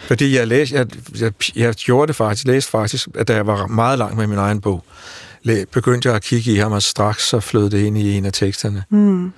Fordi 0.00 0.36
jeg 0.36 0.46
læste, 0.48 0.74
jeg, 0.74 0.86
jeg, 1.20 1.32
jeg 1.56 1.74
gjorde 1.74 2.06
det 2.08 2.16
faktisk, 2.16 2.46
læste 2.46 2.70
faktisk, 2.70 3.08
at 3.14 3.28
da 3.28 3.34
jeg 3.34 3.46
var 3.46 3.66
meget 3.66 3.98
langt 3.98 4.16
med 4.16 4.26
min 4.26 4.38
egen 4.38 4.60
bog, 4.60 4.84
begyndte 5.72 6.08
jeg 6.08 6.16
at 6.16 6.22
kigge 6.22 6.52
i 6.52 6.56
ham, 6.56 6.72
og 6.72 6.82
straks 6.82 7.28
så 7.28 7.40
flød 7.40 7.70
det 7.70 7.78
ind 7.78 7.98
i 7.98 8.12
en 8.16 8.24
af 8.24 8.32
teksterne. 8.32 8.84
Mm. 8.90 9.32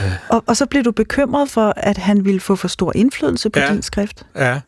Ja. 0.00 0.12
Og, 0.28 0.44
og 0.46 0.56
så 0.56 0.66
blev 0.66 0.84
du 0.84 0.92
bekymret 0.92 1.50
for, 1.50 1.74
at 1.76 1.98
han 1.98 2.24
ville 2.24 2.40
få 2.40 2.56
for 2.56 2.68
stor 2.68 2.92
indflydelse 2.94 3.50
på 3.50 3.58
Ja. 3.60 3.72
din 3.72 3.82
skrift? 3.82 4.26
Ja, 4.36 4.60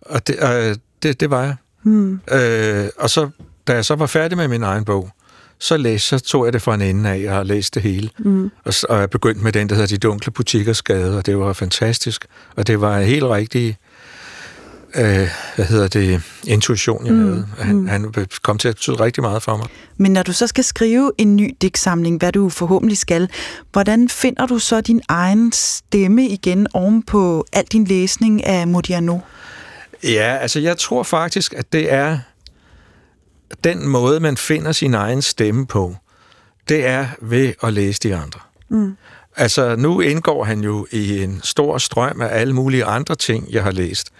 og 0.00 0.26
det, 0.26 0.36
øh, 0.42 0.76
det, 1.02 1.20
det 1.20 1.30
var 1.30 1.42
jeg. 1.42 1.56
Mm. 1.82 2.20
Øh, 2.32 2.88
og 2.98 3.10
så, 3.10 3.30
da 3.66 3.72
jeg 3.74 3.84
så 3.84 3.94
var 3.94 4.06
færdig 4.06 4.38
med 4.38 4.48
min 4.48 4.62
egen 4.62 4.84
bog, 4.84 5.10
så, 5.58 5.76
læste, 5.76 6.08
så 6.08 6.18
tog 6.18 6.44
jeg 6.44 6.52
det 6.52 6.62
fra 6.62 6.74
en 6.74 6.82
ende 6.82 7.10
af, 7.10 7.24
og 7.28 7.34
har 7.34 7.42
læst 7.42 7.74
det 7.74 7.82
hele. 7.82 8.10
Mm. 8.18 8.50
Og, 8.64 8.74
og 8.88 9.00
jeg 9.00 9.10
begyndte 9.10 9.44
med 9.44 9.52
den, 9.52 9.68
der 9.68 9.74
hedder 9.74 9.88
De 9.88 9.98
Dunkle 9.98 10.32
Butikkers 10.32 10.82
Gade, 10.82 11.16
og 11.18 11.26
det 11.26 11.38
var 11.38 11.52
fantastisk. 11.52 12.24
Og 12.56 12.66
det 12.66 12.80
var 12.80 13.00
helt 13.00 13.24
rigtig, 13.24 13.76
øh, 14.94 15.28
hvad 15.56 15.64
hedder 15.64 15.88
det, 15.88 16.22
intuition, 16.46 17.06
jeg 17.06 17.14
Mm, 17.14 17.18
mm. 17.20 17.26
havde. 17.28 17.46
Han, 17.58 17.88
han 17.88 18.26
kom 18.42 18.58
til 18.58 18.68
at 18.68 18.74
betyde 18.74 19.00
rigtig 19.00 19.22
meget 19.22 19.42
for 19.42 19.56
mig. 19.56 19.66
Men 19.96 20.12
når 20.12 20.22
du 20.22 20.32
så 20.32 20.46
skal 20.46 20.64
skrive 20.64 21.12
en 21.18 21.36
ny 21.36 21.56
digtsamling, 21.62 22.18
hvad 22.18 22.32
du 22.32 22.48
forhåbentlig 22.48 22.98
skal, 22.98 23.28
hvordan 23.72 24.08
finder 24.08 24.46
du 24.46 24.58
så 24.58 24.80
din 24.80 25.02
egen 25.08 25.52
stemme 25.52 26.28
igen 26.28 26.66
oven 26.74 27.02
på 27.02 27.46
al 27.52 27.64
din 27.64 27.84
læsning 27.84 28.44
af 28.46 28.66
Modiano? 28.68 29.18
Ja, 30.04 30.36
altså 30.40 30.60
jeg 30.60 30.76
tror 30.78 31.02
faktisk, 31.02 31.54
at 31.56 31.72
det 31.72 31.92
er 31.92 32.18
den 33.64 33.88
måde, 33.88 34.20
man 34.20 34.36
finder 34.36 34.72
sin 34.72 34.94
egen 34.94 35.22
stemme 35.22 35.66
på. 35.66 35.96
Det 36.68 36.86
er 36.86 37.06
ved 37.20 37.52
at 37.62 37.72
læse 37.72 38.00
de 38.00 38.16
andre. 38.16 38.40
Mm. 38.68 38.96
Altså, 39.36 39.76
nu 39.76 40.00
indgår 40.00 40.44
han 40.44 40.60
jo 40.60 40.86
i 40.92 41.22
en 41.22 41.40
stor 41.44 41.78
strøm 41.78 42.20
af 42.20 42.40
alle 42.40 42.54
mulige 42.54 42.84
andre 42.84 43.14
ting, 43.14 43.46
jeg 43.50 43.62
har 43.62 43.70
læst. 43.70 44.10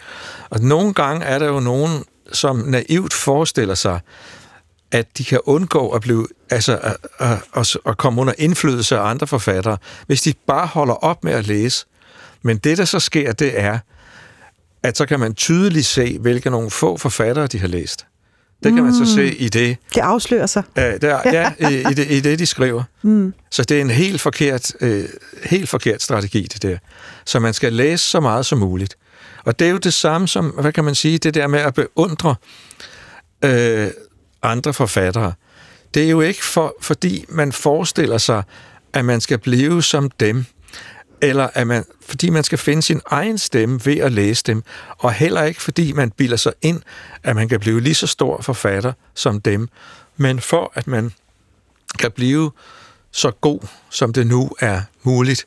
Og 0.50 0.60
nogle 0.60 0.94
gange 0.94 1.26
er 1.26 1.38
der 1.38 1.46
jo 1.46 1.60
nogen, 1.60 2.04
som 2.32 2.56
naivt 2.56 3.14
forestiller 3.14 3.74
sig, 3.74 4.00
at 4.90 5.18
de 5.18 5.24
kan 5.24 5.40
undgå 5.44 5.88
at 5.88 6.00
blive, 6.00 6.26
altså, 6.50 6.78
at, 6.78 6.96
at, 7.18 7.38
at, 7.54 7.76
at 7.86 7.96
komme 7.96 8.20
under 8.20 8.34
indflydelse 8.38 8.98
af 8.98 9.10
andre 9.10 9.26
forfattere, 9.26 9.78
hvis 10.06 10.22
de 10.22 10.34
bare 10.46 10.66
holder 10.66 10.94
op 10.94 11.24
med 11.24 11.32
at 11.32 11.46
læse. 11.46 11.86
Men 12.42 12.58
det, 12.58 12.78
der 12.78 12.84
så 12.84 13.00
sker, 13.00 13.32
det 13.32 13.60
er, 13.60 13.78
at 14.82 14.96
så 14.96 15.06
kan 15.06 15.20
man 15.20 15.34
tydeligt 15.34 15.86
se, 15.86 16.18
hvilke 16.18 16.50
nogle 16.50 16.70
få 16.70 16.96
forfattere 16.96 17.46
de 17.46 17.58
har 17.58 17.68
læst. 17.68 18.06
Det 18.62 18.74
kan 18.74 18.84
man 18.84 18.94
så 18.94 19.14
se 19.14 19.34
i 19.34 19.48
det, 19.48 19.76
Det 19.94 20.00
afslører 20.00 20.46
sig. 20.46 20.62
Ja, 20.76 20.96
der, 20.96 21.20
ja 21.24 21.52
i, 21.70 21.80
i, 21.90 21.94
det, 21.94 22.10
i 22.10 22.20
det, 22.20 22.38
de 22.38 22.46
skriver. 22.46 22.82
Mm. 23.02 23.34
Så 23.50 23.64
det 23.64 23.76
er 23.76 23.80
en 23.80 23.90
helt 23.90 24.20
forkert, 24.20 24.72
øh, 24.80 25.04
helt 25.44 25.68
forkert 25.68 26.02
strategi, 26.02 26.42
det 26.42 26.62
der. 26.62 26.78
Så 27.24 27.38
man 27.38 27.54
skal 27.54 27.72
læse 27.72 28.04
så 28.04 28.20
meget 28.20 28.46
som 28.46 28.58
muligt. 28.58 28.96
Og 29.44 29.58
det 29.58 29.66
er 29.66 29.70
jo 29.70 29.78
det 29.78 29.94
samme 29.94 30.28
som, 30.28 30.46
hvad 30.46 30.72
kan 30.72 30.84
man 30.84 30.94
sige, 30.94 31.18
det 31.18 31.34
der 31.34 31.46
med 31.46 31.60
at 31.60 31.74
beundre 31.74 32.34
øh, 33.44 33.88
andre 34.42 34.74
forfattere. 34.74 35.32
Det 35.94 36.04
er 36.04 36.10
jo 36.10 36.20
ikke 36.20 36.44
for, 36.44 36.76
fordi 36.80 37.24
man 37.28 37.52
forestiller 37.52 38.18
sig, 38.18 38.42
at 38.92 39.04
man 39.04 39.20
skal 39.20 39.38
blive 39.38 39.82
som 39.82 40.10
dem, 40.10 40.44
eller 41.20 41.48
at 41.54 41.66
man, 41.66 41.84
fordi 42.06 42.30
man 42.30 42.44
skal 42.44 42.58
finde 42.58 42.82
sin 42.82 43.00
egen 43.06 43.38
stemme 43.38 43.80
ved 43.84 43.96
at 43.96 44.12
læse 44.12 44.42
dem, 44.46 44.62
og 44.98 45.12
heller 45.12 45.42
ikke 45.42 45.62
fordi 45.62 45.92
man 45.92 46.10
bilder 46.10 46.36
sig 46.36 46.52
ind, 46.62 46.82
at 47.22 47.36
man 47.36 47.48
kan 47.48 47.60
blive 47.60 47.80
lige 47.80 47.94
så 47.94 48.06
stor 48.06 48.42
forfatter 48.42 48.92
som 49.14 49.40
dem, 49.40 49.68
men 50.16 50.40
for 50.40 50.72
at 50.74 50.86
man 50.86 51.12
kan 51.98 52.10
blive 52.10 52.50
så 53.12 53.30
god, 53.30 53.60
som 53.90 54.12
det 54.12 54.26
nu 54.26 54.50
er 54.60 54.82
muligt 55.02 55.44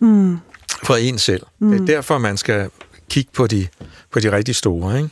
Mm. 0.00 0.38
for 0.84 0.96
en 0.96 1.18
selv. 1.18 1.42
Mm. 1.58 1.70
Det 1.70 1.80
er 1.80 1.86
derfor, 1.86 2.18
man 2.18 2.36
skal 2.36 2.70
kigge 3.10 3.30
på 3.34 3.46
de, 3.46 3.68
på 4.12 4.20
de 4.20 4.32
rigtig 4.32 4.56
store. 4.56 4.96
Ikke? 4.96 5.10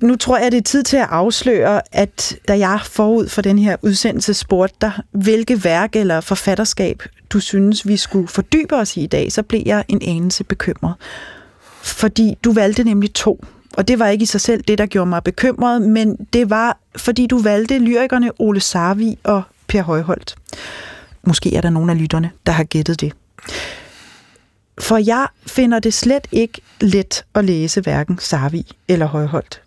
Nu 0.00 0.16
tror 0.16 0.38
jeg, 0.38 0.52
det 0.52 0.58
er 0.58 0.62
tid 0.62 0.82
til 0.82 0.96
at 0.96 1.06
afsløre, 1.10 1.80
at 1.92 2.36
da 2.48 2.58
jeg 2.58 2.80
forud 2.84 3.28
for 3.28 3.42
den 3.42 3.58
her 3.58 3.76
udsendelse 3.82 4.34
spurgte 4.34 4.76
dig, 4.80 4.92
hvilke 5.10 5.64
værk 5.64 5.96
eller 5.96 6.20
forfatterskab 6.20 7.02
du 7.30 7.40
synes, 7.40 7.86
vi 7.86 7.96
skulle 7.96 8.28
fordybe 8.28 8.76
os 8.76 8.96
i 8.96 9.00
i 9.00 9.06
dag, 9.06 9.32
så 9.32 9.42
blev 9.42 9.62
jeg 9.66 9.84
en 9.88 10.02
anelse 10.02 10.44
bekymret. 10.44 10.94
Fordi 11.82 12.34
du 12.44 12.52
valgte 12.52 12.84
nemlig 12.84 13.14
to. 13.14 13.44
Og 13.76 13.88
det 13.88 13.98
var 13.98 14.08
ikke 14.08 14.22
i 14.22 14.26
sig 14.26 14.40
selv 14.40 14.62
det, 14.62 14.78
der 14.78 14.86
gjorde 14.86 15.08
mig 15.08 15.22
bekymret, 15.24 15.82
men 15.82 16.16
det 16.32 16.50
var, 16.50 16.78
fordi 16.96 17.26
du 17.26 17.38
valgte 17.38 17.78
lyrikerne 17.78 18.40
Ole 18.40 18.60
Sarvi 18.60 19.18
og 19.22 19.42
Per 19.66 19.82
Højholdt. 19.82 20.36
Måske 21.26 21.54
er 21.56 21.60
der 21.60 21.70
nogle 21.70 21.92
af 21.92 21.98
lytterne, 21.98 22.30
der 22.46 22.52
har 22.52 22.64
gættet 22.64 23.00
det. 23.00 23.12
For 24.80 24.96
jeg 24.96 25.26
finder 25.46 25.78
det 25.78 25.94
slet 25.94 26.28
ikke 26.32 26.60
let 26.80 27.24
at 27.34 27.44
læse 27.44 27.80
hverken 27.80 28.18
Sarvi 28.18 28.66
eller 28.88 29.06
Højholdt. 29.06 29.62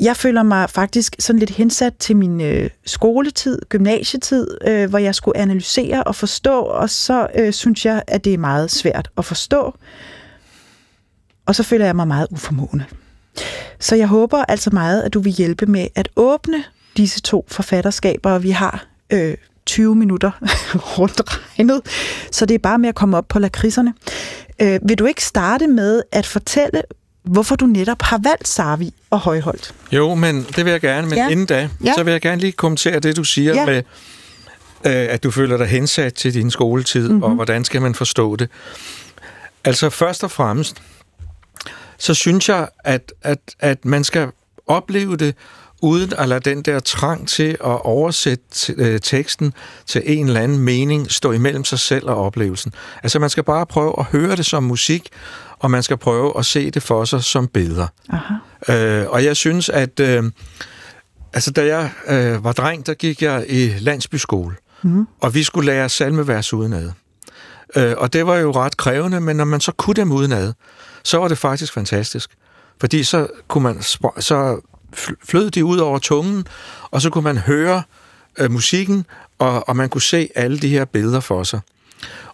Jeg 0.00 0.16
føler 0.16 0.42
mig 0.42 0.70
faktisk 0.70 1.16
sådan 1.18 1.38
lidt 1.38 1.50
hensat 1.50 1.96
til 1.96 2.16
min 2.16 2.40
øh, 2.40 2.70
skoletid, 2.86 3.58
gymnasietid, 3.68 4.46
øh, 4.66 4.90
hvor 4.90 4.98
jeg 4.98 5.14
skulle 5.14 5.36
analysere 5.36 6.02
og 6.04 6.16
forstå, 6.16 6.60
og 6.60 6.90
så 6.90 7.26
øh, 7.34 7.52
synes 7.52 7.86
jeg, 7.86 8.02
at 8.06 8.24
det 8.24 8.34
er 8.34 8.38
meget 8.38 8.70
svært 8.70 9.10
at 9.18 9.24
forstå. 9.24 9.74
Og 11.46 11.54
så 11.54 11.62
føler 11.62 11.84
jeg 11.84 11.96
mig 11.96 12.08
meget 12.08 12.26
uformående. 12.30 12.84
Så 13.78 13.96
jeg 13.96 14.06
håber 14.06 14.44
altså 14.48 14.70
meget, 14.70 15.02
at 15.02 15.14
du 15.14 15.20
vil 15.20 15.32
hjælpe 15.32 15.66
med 15.66 15.86
at 15.94 16.08
åbne 16.16 16.64
disse 16.96 17.20
to 17.20 17.44
forfatterskaber, 17.48 18.30
og 18.30 18.42
vi 18.42 18.50
har 18.50 18.86
øh, 19.10 19.36
20 19.66 19.94
minutter 19.94 20.30
rundt 20.98 21.20
regnet, 21.26 21.80
så 22.32 22.46
det 22.46 22.54
er 22.54 22.58
bare 22.58 22.78
med 22.78 22.88
at 22.88 22.94
komme 22.94 23.16
op 23.16 23.28
på 23.28 23.38
lakridserne. 23.38 23.94
Øh, 24.62 24.80
vil 24.82 24.98
du 24.98 25.04
ikke 25.04 25.24
starte 25.24 25.66
med 25.66 26.02
at 26.12 26.26
fortælle, 26.26 26.82
hvorfor 27.22 27.56
du 27.56 27.66
netop 27.66 28.02
har 28.02 28.18
valgt 28.18 28.48
Sarvi 28.48 28.94
og 29.10 29.18
Højholdt? 29.18 29.74
Jo, 29.92 30.14
men 30.14 30.46
det 30.56 30.64
vil 30.64 30.70
jeg 30.70 30.80
gerne. 30.80 31.06
Men 31.08 31.18
Ja. 31.18 31.28
inden 31.28 31.46
da, 31.46 31.68
Ja. 31.84 31.92
så 31.96 32.02
vil 32.02 32.10
jeg 32.10 32.20
gerne 32.20 32.40
lige 32.40 32.52
kommentere 32.52 33.00
det, 33.00 33.16
du 33.16 33.24
siger 33.24 33.54
Ja. 33.54 33.66
med, 33.66 33.76
øh, 33.76 33.82
at 35.10 35.22
du 35.22 35.30
føler 35.30 35.56
dig 35.56 35.66
hensat 35.66 36.14
til 36.14 36.34
din 36.34 36.50
skoletid, 36.50 37.00
Mhm. 37.02 37.10
mm-hmm. 37.10 37.22
og 37.22 37.34
hvordan 37.34 37.64
skal 37.64 37.82
man 37.82 37.94
forstå 37.94 38.36
det. 38.36 38.48
Altså 39.64 39.90
først 39.90 40.24
og 40.24 40.30
fremmest, 40.30 40.82
så 41.98 42.14
synes 42.14 42.48
jeg, 42.48 42.68
at, 42.84 43.12
at, 43.22 43.38
at 43.60 43.84
man 43.84 44.04
skal 44.04 44.28
opleve 44.66 45.16
det, 45.16 45.34
uden 45.82 46.12
at 46.18 46.28
lade 46.28 46.50
den 46.50 46.62
der 46.62 46.80
trang 46.80 47.28
til 47.28 47.50
at 47.50 47.82
oversætte 47.82 48.72
øh, 48.76 49.00
teksten 49.00 49.52
til 49.86 50.02
en 50.04 50.26
eller 50.26 50.40
anden 50.40 50.58
mening 50.58 51.10
stå 51.12 51.32
imellem 51.32 51.64
sig 51.64 51.78
selv 51.78 52.08
og 52.08 52.16
oplevelsen. 52.16 52.72
Altså 53.02 53.18
man 53.18 53.30
skal 53.30 53.42
bare 53.42 53.66
prøve 53.66 53.94
at 53.98 54.04
høre 54.04 54.36
det 54.36 54.46
som 54.46 54.62
musik, 54.62 55.08
og 55.60 55.70
man 55.70 55.82
skal 55.82 55.96
prøve 55.96 56.38
at 56.38 56.46
se 56.46 56.70
det 56.70 56.82
for 56.82 57.04
sig 57.04 57.24
som 57.24 57.46
billeder. 57.46 57.86
Aha. 58.12 58.34
Øh, 59.02 59.10
og 59.10 59.24
jeg 59.24 59.36
synes, 59.36 59.68
at 59.68 60.00
øh, 60.00 60.24
altså, 61.32 61.50
da 61.50 61.66
jeg 61.66 61.90
øh, 62.08 62.44
var 62.44 62.52
dreng, 62.52 62.86
der 62.86 62.94
gik 62.94 63.22
jeg 63.22 63.44
i 63.48 63.68
landsbyskole, 63.78 64.54
Mhm. 64.82 65.06
og 65.20 65.34
vi 65.34 65.42
skulle 65.42 65.66
lære 65.66 65.88
salmevers 65.88 66.52
udenad. 66.52 66.90
Øh, 67.76 67.94
og 67.98 68.12
det 68.12 68.26
var 68.26 68.36
jo 68.36 68.50
ret 68.50 68.76
krævende, 68.76 69.20
men 69.20 69.36
når 69.36 69.44
man 69.44 69.60
så 69.60 69.72
kunne 69.72 69.94
dem 69.94 70.12
udenad, 70.12 70.52
så 71.04 71.18
var 71.18 71.28
det 71.28 71.38
faktisk 71.38 71.72
fantastisk. 71.72 72.30
Fordi 72.80 73.02
så, 73.04 73.26
kunne 73.48 73.62
man, 73.62 73.82
så 74.18 74.60
fl- 74.96 75.14
flød 75.24 75.50
de 75.50 75.64
ud 75.64 75.78
over 75.78 75.98
tungen, 75.98 76.46
og 76.90 77.02
så 77.02 77.10
kunne 77.10 77.24
man 77.24 77.38
høre 77.38 77.82
øh, 78.38 78.50
musikken, 78.50 79.06
og, 79.38 79.68
og 79.68 79.76
man 79.76 79.88
kunne 79.88 80.02
se 80.02 80.28
alle 80.34 80.58
de 80.58 80.68
her 80.68 80.84
billeder 80.84 81.20
for 81.20 81.42
sig. 81.42 81.60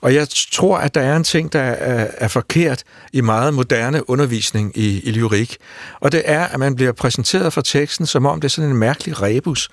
Og 0.00 0.14
jeg 0.14 0.26
tror, 0.52 0.78
at 0.78 0.94
der 0.94 1.00
er 1.00 1.16
en 1.16 1.24
ting, 1.24 1.52
der 1.52 1.60
er, 1.60 2.06
er 2.18 2.28
forkert 2.28 2.84
i 3.12 3.20
meget 3.20 3.54
moderne 3.54 4.10
undervisning 4.10 4.72
i, 4.78 5.00
i 5.00 5.10
lyrik. 5.10 5.56
Og 6.00 6.12
det 6.12 6.22
er, 6.24 6.44
at 6.44 6.60
man 6.60 6.76
bliver 6.76 6.92
præsenteret 6.92 7.52
for 7.52 7.60
teksten, 7.60 8.06
som 8.06 8.26
om 8.26 8.40
det 8.40 8.48
er 8.48 8.50
sådan 8.50 8.70
en 8.70 8.76
mærkelig 8.76 9.22
rebus, 9.22 9.68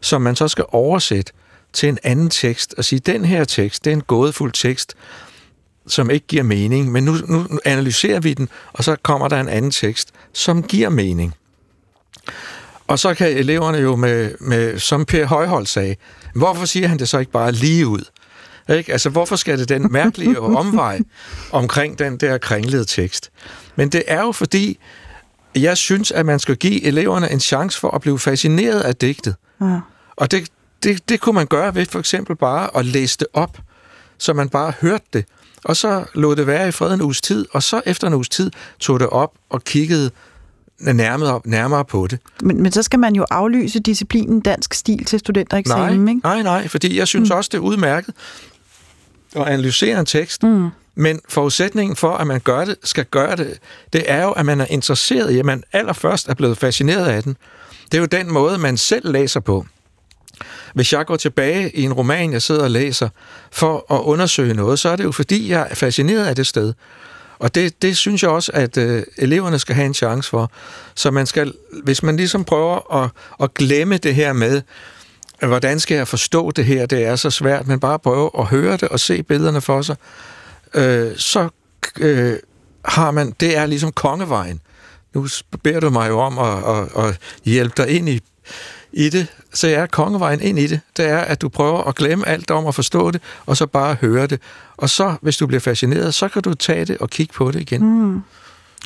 som 0.00 0.22
man 0.22 0.36
så 0.36 0.48
skal 0.48 0.64
oversætte 0.68 1.32
til 1.72 1.88
en 1.88 1.98
anden 2.02 2.30
tekst, 2.30 2.74
og 2.78 2.84
sige, 2.84 2.98
den 2.98 3.24
her 3.24 3.44
tekst, 3.44 3.84
det 3.84 3.90
er 3.90 3.94
en 3.94 4.02
gådefuld 4.02 4.52
tekst, 4.52 4.94
som 5.86 6.10
ikke 6.10 6.26
giver 6.26 6.42
mening, 6.42 6.92
men 6.92 7.04
nu, 7.04 7.12
nu 7.28 7.46
analyserer 7.64 8.20
vi 8.20 8.34
den, 8.34 8.48
og 8.72 8.84
så 8.84 8.96
kommer 9.02 9.28
der 9.28 9.40
en 9.40 9.48
anden 9.48 9.70
tekst, 9.70 10.12
som 10.32 10.62
giver 10.62 10.88
mening. 10.88 11.34
Og 12.86 12.98
så 12.98 13.14
kan 13.14 13.28
eleverne 13.28 13.78
jo 13.78 13.96
med, 13.96 14.34
med 14.40 14.78
som 14.78 15.04
Per 15.04 15.26
Højhold 15.26 15.66
sagde, 15.66 15.96
hvorfor 16.34 16.64
siger 16.64 16.88
han 16.88 16.98
det 16.98 17.08
så 17.08 17.18
ikke 17.18 17.32
bare 17.32 17.52
lige 17.52 17.86
ud? 17.86 18.04
Ikke? 18.68 18.92
Altså, 18.92 19.10
hvorfor 19.10 19.36
skal 19.36 19.58
det 19.58 19.68
den 19.68 19.92
mærkelige 19.92 20.40
omvej 20.62 21.00
omkring 21.52 21.98
den 21.98 22.16
der 22.16 22.38
kringlede 22.38 22.84
tekst? 22.84 23.30
Men 23.76 23.88
det 23.88 24.02
er 24.06 24.20
jo 24.20 24.32
fordi, 24.32 24.78
jeg 25.56 25.76
synes, 25.76 26.10
at 26.10 26.26
man 26.26 26.38
skal 26.38 26.56
give 26.56 26.84
eleverne 26.84 27.30
en 27.30 27.40
chance 27.40 27.80
for 27.80 27.90
at 27.90 28.00
blive 28.00 28.18
fascineret 28.18 28.80
af 28.80 28.96
digtet. 28.96 29.34
Ja. 29.60 29.80
Og 30.16 30.30
det, 30.30 30.48
det, 30.82 31.08
det 31.08 31.20
kunne 31.20 31.34
man 31.34 31.46
gøre 31.46 31.74
ved 31.74 31.86
for 31.86 31.98
eksempel 31.98 32.36
bare 32.36 32.76
at 32.76 32.84
læse 32.84 33.18
det 33.18 33.26
op, 33.32 33.58
så 34.18 34.32
man 34.32 34.48
bare 34.48 34.72
hørte 34.80 35.04
det. 35.12 35.24
Og 35.64 35.76
så 35.76 36.04
lod 36.14 36.36
det 36.36 36.46
være 36.46 36.68
i 36.68 36.70
fred 36.70 36.94
en 36.94 37.02
uges 37.02 37.20
tid, 37.20 37.46
og 37.52 37.62
så 37.62 37.80
efter 37.86 38.06
en 38.06 38.14
uges 38.14 38.28
tid 38.28 38.50
tog 38.80 39.00
det 39.00 39.08
op 39.08 39.32
og 39.50 39.64
kiggede 39.64 40.10
nærmere, 40.80 41.40
nærmere 41.44 41.84
på 41.84 42.06
det. 42.06 42.18
Men, 42.42 42.62
men 42.62 42.72
så 42.72 42.82
skal 42.82 42.98
man 42.98 43.14
jo 43.14 43.26
aflyse 43.30 43.80
disciplinen 43.80 44.40
dansk 44.40 44.74
stil 44.74 45.04
til 45.04 45.18
studentereksamen, 45.18 46.04
nej, 46.04 46.10
ikke? 46.10 46.20
Nej, 46.24 46.42
nej, 46.42 46.68
fordi 46.68 46.98
jeg 46.98 47.08
synes 47.08 47.30
mm. 47.30 47.36
også, 47.36 47.48
det 47.52 47.58
er 47.58 47.62
udmærket 47.62 48.14
at 49.36 49.48
analysere 49.48 50.00
en 50.00 50.06
tekst, 50.06 50.42
mm. 50.42 50.68
men 50.94 51.20
forudsætningen 51.28 51.96
for, 51.96 52.16
at 52.16 52.26
man 52.26 52.40
gør 52.40 52.64
det, 52.64 52.76
skal 52.84 53.04
gøre 53.04 53.36
det, 53.36 53.58
det 53.92 54.04
er 54.06 54.22
jo, 54.22 54.30
at 54.30 54.46
man 54.46 54.60
er 54.60 54.66
interesseret 54.70 55.30
i, 55.30 55.38
at 55.38 55.44
man 55.44 55.62
allerførst 55.72 56.28
er 56.28 56.34
blevet 56.34 56.58
fascineret 56.58 57.06
af 57.06 57.22
den. 57.22 57.36
Det 57.92 57.94
er 57.94 58.00
jo 58.00 58.06
den 58.06 58.32
måde, 58.32 58.58
man 58.58 58.76
selv 58.76 59.12
læser 59.12 59.40
på. 59.40 59.66
Hvis 60.74 60.92
jeg 60.92 61.06
går 61.06 61.16
tilbage 61.16 61.70
i 61.70 61.82
en 61.82 61.92
roman, 61.92 62.32
jeg 62.32 62.42
sidder 62.42 62.62
og 62.62 62.70
læser, 62.70 63.08
for 63.50 63.94
at 63.94 64.00
undersøge 64.00 64.54
noget, 64.54 64.78
så 64.78 64.88
er 64.88 64.96
det 64.96 65.04
jo 65.04 65.12
fordi, 65.12 65.50
jeg 65.50 65.66
er 65.70 65.74
fascineret 65.74 66.26
af 66.26 66.36
det 66.36 66.46
sted. 66.46 66.72
Og 67.38 67.54
det, 67.54 67.82
det 67.82 67.96
synes 67.96 68.22
jeg 68.22 68.30
også, 68.30 68.52
at 68.54 68.76
øh, 68.76 69.02
eleverne 69.16 69.58
skal 69.58 69.74
have 69.74 69.86
en 69.86 69.94
chance 69.94 70.30
for. 70.30 70.50
Så 70.94 71.10
man 71.10 71.26
skal, 71.26 71.52
hvis 71.82 72.02
man 72.02 72.16
ligesom 72.16 72.44
prøver 72.44 73.02
at, 73.02 73.10
at 73.42 73.54
glemme 73.54 73.96
det 73.96 74.14
her 74.14 74.32
med, 74.32 74.62
hvordan 75.40 75.80
skal 75.80 75.96
jeg 75.96 76.08
forstå 76.08 76.50
det 76.50 76.64
her, 76.64 76.86
det 76.86 77.04
er 77.04 77.16
så 77.16 77.30
svært, 77.30 77.66
men 77.66 77.80
bare 77.80 77.98
prøve 77.98 78.30
at 78.38 78.44
høre 78.44 78.76
det 78.76 78.88
og 78.88 79.00
se 79.00 79.22
billederne 79.22 79.60
for 79.60 79.82
sig, 79.82 79.96
øh, 80.74 81.16
så 81.16 81.48
øh, 81.98 82.36
har 82.84 83.10
man, 83.10 83.34
det 83.40 83.56
er 83.56 83.66
ligesom 83.66 83.92
kongevejen. 83.92 84.60
Nu 85.14 85.26
beder 85.62 85.80
du 85.80 85.90
mig 85.90 86.08
jo 86.08 86.18
om 86.18 86.38
at, 86.38 86.76
at, 86.76 87.04
at 87.04 87.18
hjælpe 87.44 87.82
dig 87.82 87.88
ind 87.90 88.08
i, 88.08 88.20
i 88.92 89.08
det, 89.08 89.26
så 89.54 89.68
er 89.68 89.86
kongevejen 89.86 90.40
ind 90.40 90.58
i 90.58 90.66
det, 90.66 90.80
det 90.96 91.08
er, 91.08 91.18
at 91.18 91.42
du 91.42 91.48
prøver 91.48 91.82
at 91.84 91.94
glemme 91.94 92.28
alt 92.28 92.50
om 92.50 92.66
at 92.66 92.74
forstå 92.74 93.10
det, 93.10 93.22
og 93.46 93.56
så 93.56 93.66
bare 93.66 93.94
høre 93.94 94.26
det. 94.26 94.40
Og 94.76 94.90
så, 94.90 95.16
hvis 95.22 95.36
du 95.36 95.46
bliver 95.46 95.60
fascineret, 95.60 96.14
så 96.14 96.28
kan 96.28 96.42
du 96.42 96.54
tage 96.54 96.84
det 96.84 96.98
og 96.98 97.10
kigge 97.10 97.34
på 97.34 97.50
det 97.50 97.60
igen. 97.60 97.82
Mm. 97.82 98.22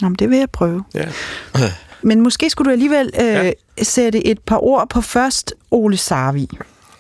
Jamen, 0.03 0.17
det 0.17 0.31
vil 0.31 0.39
jeg 0.39 0.51
prøve. 0.51 0.85
Ja. 0.95 1.09
Men 2.03 2.21
måske 2.21 2.51
skulle 2.51 2.67
du 2.69 2.73
alligevel 2.73 3.11
øh, 3.21 3.27
ja. 3.27 3.53
sætte 3.83 4.27
et 4.27 4.39
par 4.39 4.65
ord 4.65 4.89
på 4.89 5.01
først 5.01 5.55
Ole 5.71 5.97
Sarvi. 5.97 6.49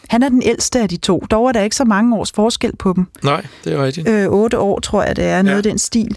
Han 0.08 0.22
er 0.22 0.28
den 0.28 0.42
ældste 0.42 0.80
af 0.80 0.88
de 0.88 0.96
to. 0.96 1.24
Dog 1.30 1.48
er 1.48 1.52
der 1.52 1.62
ikke 1.62 1.76
så 1.76 1.84
mange 1.84 2.16
års 2.16 2.32
forskel 2.32 2.76
på 2.76 2.92
dem. 2.92 3.06
Nej, 3.24 3.46
det 3.64 3.72
er 3.72 3.84
rigtigt. 3.84 4.08
Øh, 4.08 4.26
otte 4.28 4.58
år, 4.58 4.80
tror 4.80 5.02
jeg, 5.02 5.16
det 5.16 5.24
er, 5.24 5.42
noget 5.42 5.54
ja. 5.54 5.56
af 5.56 5.62
den 5.62 5.78
stil. 5.78 6.16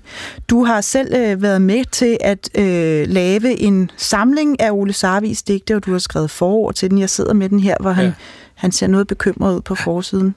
Du 0.49 0.63
har 0.63 0.81
selv 0.81 1.15
øh, 1.15 1.41
været 1.41 1.61
med 1.61 1.85
til 1.91 2.17
at 2.21 2.49
øh, 2.57 3.07
lave 3.07 3.59
en 3.59 3.91
samling 3.97 4.61
af 4.61 4.71
Ole 4.71 4.93
Sarvis 4.93 5.43
digte, 5.43 5.75
og 5.75 5.85
du 5.85 5.91
har 5.91 5.99
skrevet 5.99 6.31
forord 6.31 6.73
til 6.73 6.89
den. 6.89 6.97
Jeg 6.97 7.09
sidder 7.09 7.33
med 7.33 7.49
den 7.49 7.59
her, 7.59 7.75
hvor 7.79 7.91
han, 7.91 8.05
ja. 8.05 8.13
han 8.53 8.71
ser 8.71 8.87
noget 8.87 9.07
bekymret 9.07 9.55
ud 9.55 9.61
på 9.61 9.75
forsiden. 9.75 10.35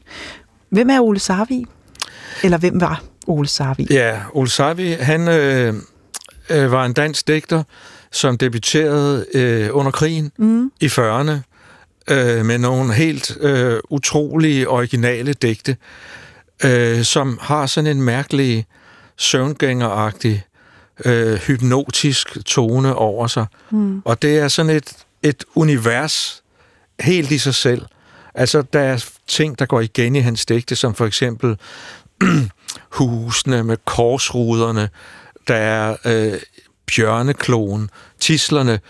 Hvem 0.70 0.90
er 0.90 1.00
Ole 1.00 1.18
Sarvi? 1.18 1.64
Eller 2.42 2.58
hvem 2.58 2.80
var 2.80 3.02
Ole 3.26 3.48
Sarvi? 3.48 3.86
Ja, 3.90 4.20
Ole 4.32 4.50
Sarvi, 4.50 4.92
han 4.92 5.28
øh, 5.28 5.74
øh, 6.50 6.72
var 6.72 6.84
en 6.84 6.92
dansk 6.92 7.28
digter, 7.28 7.62
som 8.12 8.38
debuterede 8.38 9.26
øh, 9.34 9.68
under 9.72 9.90
krigen 9.90 10.32
mm. 10.38 10.72
i 10.80 10.86
40'erne 10.86 11.32
øh, 12.10 12.44
med 12.44 12.58
nogle 12.58 12.94
helt 12.94 13.36
øh, 13.40 13.80
utrolige 13.90 14.68
originale 14.68 15.32
digte, 15.32 15.76
øh, 16.64 17.02
som 17.02 17.38
har 17.42 17.66
sådan 17.66 17.96
en 17.96 18.02
mærkelig 18.02 18.66
søvngængeragtig 19.16 20.44
øh, 21.04 21.34
hypnotisk 21.34 22.44
tone 22.44 22.94
over 22.94 23.26
sig. 23.26 23.46
Mm. 23.70 24.02
Og 24.04 24.22
det 24.22 24.38
er 24.38 24.48
sådan 24.48 24.76
et, 24.76 24.92
et 25.22 25.44
univers 25.54 26.42
helt 27.00 27.30
i 27.30 27.38
sig 27.38 27.54
selv. 27.54 27.82
Altså, 28.34 28.62
der 28.62 28.80
er 28.80 29.04
ting, 29.26 29.58
der 29.58 29.66
går 29.66 29.80
igen 29.80 30.16
i 30.16 30.20
hans 30.20 30.46
digte, 30.46 30.76
som 30.76 30.94
for 30.94 31.06
eksempel 31.06 31.56
husene 32.98 33.64
med 33.64 33.76
korsruderne, 33.84 34.88
der 35.48 35.54
er 35.54 35.96
øh, 36.04 36.40
bjørnekloen, 36.86 37.90
tislerne, 38.20 38.80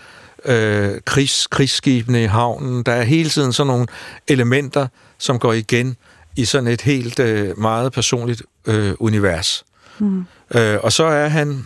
øh, 0.45 1.01
krigs, 1.05 1.47
krigsskibene 1.47 2.23
i 2.23 2.25
havnen. 2.25 2.83
Der 2.83 2.91
er 2.91 3.03
hele 3.03 3.29
tiden 3.29 3.53
sådan 3.53 3.67
nogle 3.67 3.87
elementer, 4.27 4.87
som 5.17 5.39
går 5.39 5.53
igen 5.53 5.97
i 6.35 6.45
sådan 6.45 6.67
et 6.67 6.81
helt 6.81 7.19
øh, 7.19 7.59
meget 7.59 7.91
personligt 7.91 8.43
øh, 8.65 8.93
univers. 8.99 9.65
Mm. 9.99 10.25
Øh, 10.55 10.77
og 10.83 10.91
så 10.91 11.03
er 11.03 11.27
han 11.27 11.65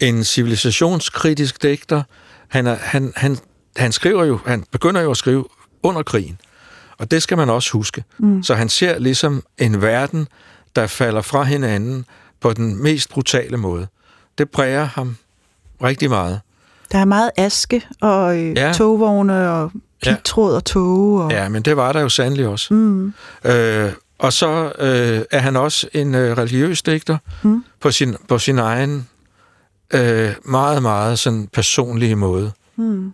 en 0.00 0.24
civilisationskritisk 0.24 1.62
digter. 1.62 2.02
Han, 2.48 2.66
er, 2.66 2.76
han, 2.80 3.12
han, 3.16 3.38
han 3.76 3.92
skriver 3.92 4.24
jo, 4.24 4.38
han 4.46 4.64
begynder 4.70 5.00
jo 5.00 5.10
at 5.10 5.16
skrive 5.16 5.44
under 5.82 6.02
krigen. 6.02 6.40
Og 6.98 7.10
det 7.10 7.22
skal 7.22 7.36
man 7.36 7.50
også 7.50 7.72
huske. 7.72 8.04
Mm. 8.18 8.42
Så 8.42 8.54
han 8.54 8.68
ser 8.68 8.98
ligesom 8.98 9.42
en 9.58 9.82
verden, 9.82 10.28
der 10.76 10.86
falder 10.86 11.22
fra 11.22 11.42
hinanden 11.42 12.04
på 12.40 12.52
den 12.52 12.82
mest 12.82 13.10
brutale 13.10 13.56
måde. 13.56 13.86
Det 14.38 14.50
præger 14.50 14.84
ham 14.84 15.16
rigtig 15.82 16.10
meget. 16.10 16.40
Der 16.92 16.98
er 16.98 17.04
meget 17.04 17.30
aske 17.36 17.82
og 18.00 18.38
øh, 18.38 18.56
ja. 18.56 18.72
togvogne 18.72 19.50
og 19.50 19.72
pigtråd 20.02 20.52
ja. 20.52 20.56
og 20.56 20.64
tog. 20.64 21.20
Og... 21.20 21.30
Ja, 21.30 21.48
men 21.48 21.62
det 21.62 21.76
var 21.76 21.92
der 21.92 22.00
jo 22.00 22.08
sandelig 22.08 22.46
også. 22.46 22.74
Mm. 22.74 23.12
Øh, 23.44 23.92
og 24.18 24.32
så 24.32 24.72
øh, 24.78 25.22
er 25.30 25.38
han 25.38 25.56
også 25.56 25.88
en 25.92 26.14
øh, 26.14 26.38
religiøs 26.38 26.82
digter 26.82 27.18
mm. 27.42 27.64
på, 27.80 27.90
sin, 27.90 28.16
på 28.28 28.38
sin 28.38 28.58
egen 28.58 29.08
øh, 29.94 30.34
meget, 30.44 30.82
meget 30.82 31.18
sådan 31.18 31.48
personlige 31.52 32.16
måde. 32.16 32.52
Mm. 32.76 33.12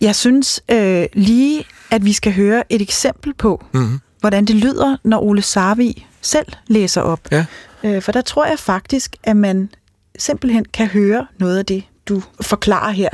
Jeg 0.00 0.16
synes 0.16 0.62
øh, 0.68 1.06
lige, 1.12 1.64
at 1.90 2.04
vi 2.04 2.12
skal 2.12 2.34
høre 2.34 2.72
et 2.72 2.82
eksempel 2.82 3.34
på, 3.34 3.64
mm. 3.72 4.00
hvordan 4.20 4.44
det 4.44 4.56
lyder, 4.56 4.96
når 5.04 5.22
Ole 5.22 5.42
Sarvi 5.42 6.06
selv 6.20 6.46
læser 6.66 7.00
op. 7.00 7.20
Ja. 7.30 7.46
Øh, 7.84 8.02
for 8.02 8.12
der 8.12 8.20
tror 8.20 8.46
jeg 8.46 8.58
faktisk, 8.58 9.16
at 9.22 9.36
man 9.36 9.70
simpelthen 10.18 10.64
kan 10.64 10.86
høre 10.86 11.26
noget 11.38 11.58
af 11.58 11.66
det, 11.66 11.84
du 12.08 12.22
forklarer 12.40 12.90
her. 12.90 13.08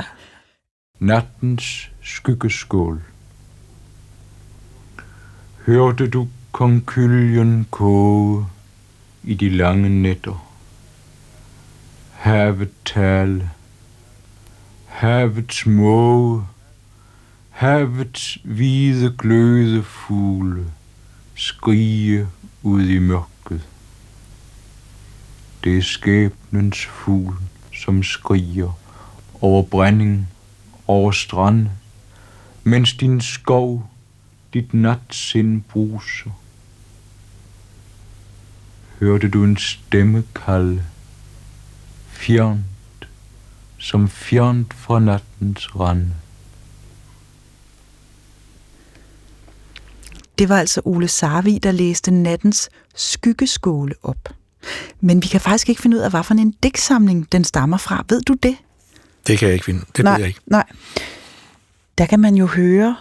Nattens 0.99 1.91
skyggeskål. 2.01 3.01
Hørte 5.65 6.07
du 6.07 6.27
konkyljen 6.51 7.67
koge 7.71 8.45
i 9.23 9.33
de 9.33 9.49
lange 9.49 9.89
nætter? 9.89 10.53
Havet 12.13 12.71
tale, 12.85 13.49
havets 14.85 15.65
måge, 15.65 16.43
havets 17.49 18.37
hvide 18.43 19.15
gløde 19.17 19.83
fugle 19.83 20.65
skrige 21.37 22.27
ud 22.67 22.83
i 22.83 22.99
mørket. 22.99 23.61
Det 25.63 25.77
er 25.77 25.81
skæbnens 25.81 26.85
fugl, 26.85 27.35
som 27.73 28.03
skriger 28.03 28.71
over 29.41 29.63
brænding, 29.63 30.27
over 30.87 31.11
strand, 31.11 31.67
mens 32.63 32.93
din 32.93 33.21
skov, 33.21 33.89
dit 34.53 34.73
natsind 34.73 35.61
bruser. 35.61 36.31
Hørte 38.99 39.29
du 39.29 39.43
en 39.43 39.57
stemme 39.57 40.23
kalde, 40.35 40.83
fjernt, 42.07 43.07
som 43.77 44.09
fjernt 44.09 44.73
fra 44.73 44.99
nattens 44.99 45.75
rande. 45.75 46.13
Det 50.37 50.49
var 50.49 50.59
altså 50.59 50.81
Ole 50.85 51.07
Sarvi, 51.07 51.59
der 51.63 51.71
læste 51.71 52.11
nattens 52.11 52.69
skyggeskåle 52.95 53.93
op. 54.03 54.29
Men 55.01 55.23
vi 55.23 55.27
kan 55.27 55.41
faktisk 55.41 55.69
ikke 55.69 55.81
finde 55.81 55.97
ud 55.97 56.01
af, 56.01 56.09
hvad 56.09 56.23
for 56.23 56.33
en 56.33 56.53
digtsamling 56.63 57.31
den 57.31 57.43
stammer 57.43 57.77
fra. 57.77 58.05
Ved 58.09 58.21
du 58.21 58.33
det? 58.33 58.57
Det 59.27 59.39
kan 59.39 59.47
jeg 59.47 59.53
ikke 59.53 59.65
finde. 59.65 59.85
Det 59.97 60.03
nej, 60.03 60.13
ved 60.13 60.19
jeg 60.19 60.27
ikke. 60.27 60.39
Nej. 60.45 60.65
Der 61.97 62.05
kan 62.05 62.19
man 62.19 62.35
jo 62.35 62.45
høre, 62.45 62.97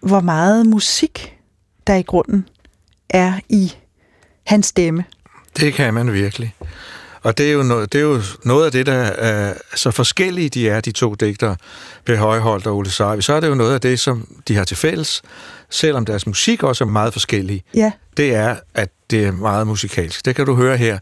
hvor 0.00 0.20
meget 0.20 0.66
musik 0.66 1.36
der 1.86 1.94
i 1.94 2.02
grunden 2.02 2.48
er 3.08 3.40
i 3.48 3.72
hans 4.46 4.66
stemme. 4.66 5.04
Det 5.56 5.74
kan 5.74 5.94
man 5.94 6.12
virkelig. 6.12 6.54
Og 7.22 7.38
det 7.38 7.48
er, 7.48 7.52
jo 7.52 7.62
noget, 7.62 7.92
det 7.92 7.98
er 7.98 8.02
jo 8.02 8.22
noget 8.44 8.66
af 8.66 8.72
det, 8.72 8.86
der 8.86 8.92
er 8.94 9.54
så 9.74 9.90
forskellige 9.90 10.48
de 10.48 10.68
er, 10.68 10.80
de 10.80 10.92
to 10.92 11.14
digtere, 11.14 11.56
Per 12.04 12.16
Højholdt 12.16 12.66
og 12.66 12.76
Ole 12.76 12.90
Sarvi. 12.90 13.22
Så 13.22 13.32
er 13.32 13.40
det 13.40 13.48
jo 13.48 13.54
noget 13.54 13.74
af 13.74 13.80
det, 13.80 14.00
som 14.00 14.26
de 14.48 14.56
har 14.56 14.64
til 14.64 14.76
fælles, 14.76 15.22
selvom 15.70 16.04
deres 16.04 16.26
musik 16.26 16.62
også 16.62 16.84
er 16.84 16.88
meget 16.88 17.12
forskellig. 17.12 17.64
Ja. 17.74 17.92
Det 18.16 18.34
er, 18.34 18.56
at 18.74 18.88
det 19.10 19.24
er 19.24 19.32
meget 19.32 19.66
musikalsk. 19.66 20.24
Det 20.24 20.36
kan 20.36 20.46
du 20.46 20.54
høre 20.54 20.76
her. 20.76 20.98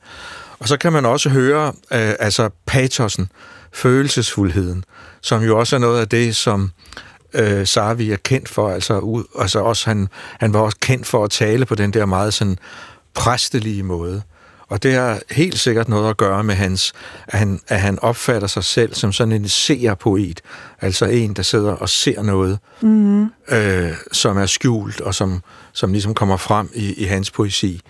Og 0.59 0.69
så 0.69 0.77
kan 0.77 0.93
man 0.93 1.07
også 1.07 1.29
høre 1.29 1.67
øh, 1.69 2.13
altså 2.19 2.51
patosen, 2.67 3.31
følelsesfuldheden, 3.73 4.85
som 5.21 5.43
jo 5.43 5.59
også 5.59 5.77
er 5.77 5.81
noget 5.81 6.01
af 6.01 6.09
det, 6.09 6.37
som 6.37 6.71
øh, 7.35 7.67
Sarvi 7.67 8.11
er 8.11 8.17
kendt 8.17 8.49
for. 8.49 8.71
Altså, 8.71 8.99
ud, 8.99 9.25
altså 9.39 9.59
også 9.59 9.91
han, 9.91 10.09
han 10.41 10.53
var 10.53 10.61
også 10.61 10.77
kendt 10.81 11.07
for 11.07 11.25
at 11.25 11.31
tale 11.31 11.67
på 11.67 11.75
den 11.75 11.93
der 11.93 12.07
meget 12.07 12.35
sådan 12.35 12.59
præstelige 13.15 13.83
måde. 13.83 14.23
Og 14.69 14.83
det 14.83 14.95
har 14.95 15.21
helt 15.31 15.59
sikkert 15.59 15.89
noget 15.89 16.11
at 16.11 16.17
gøre 16.17 16.45
med 16.45 16.55
hans, 16.55 16.93
at 17.29 17.39
han, 17.39 17.61
at 17.69 17.81
han 17.81 17.99
opfatter 18.03 18.49
sig 18.49 18.65
selv 18.65 18.95
som 18.95 19.13
sådan 19.13 19.33
en 19.33 19.49
seerpoet, 19.49 20.41
altså 20.81 21.05
en, 21.07 21.35
der 21.35 21.43
sidder 21.43 21.73
og 21.73 21.89
ser 21.89 22.23
noget, 22.23 22.59
mm. 22.81 23.23
øh, 23.49 23.91
som 24.13 24.39
er 24.39 24.47
skjult, 24.47 25.01
og 25.01 25.15
som, 25.15 25.43
som 25.73 25.93
ligesom 25.93 26.15
kommer 26.15 26.37
frem 26.37 26.71
i, 26.75 26.93
i 26.95 27.05
hans 27.05 27.31
poesi. 27.31 27.81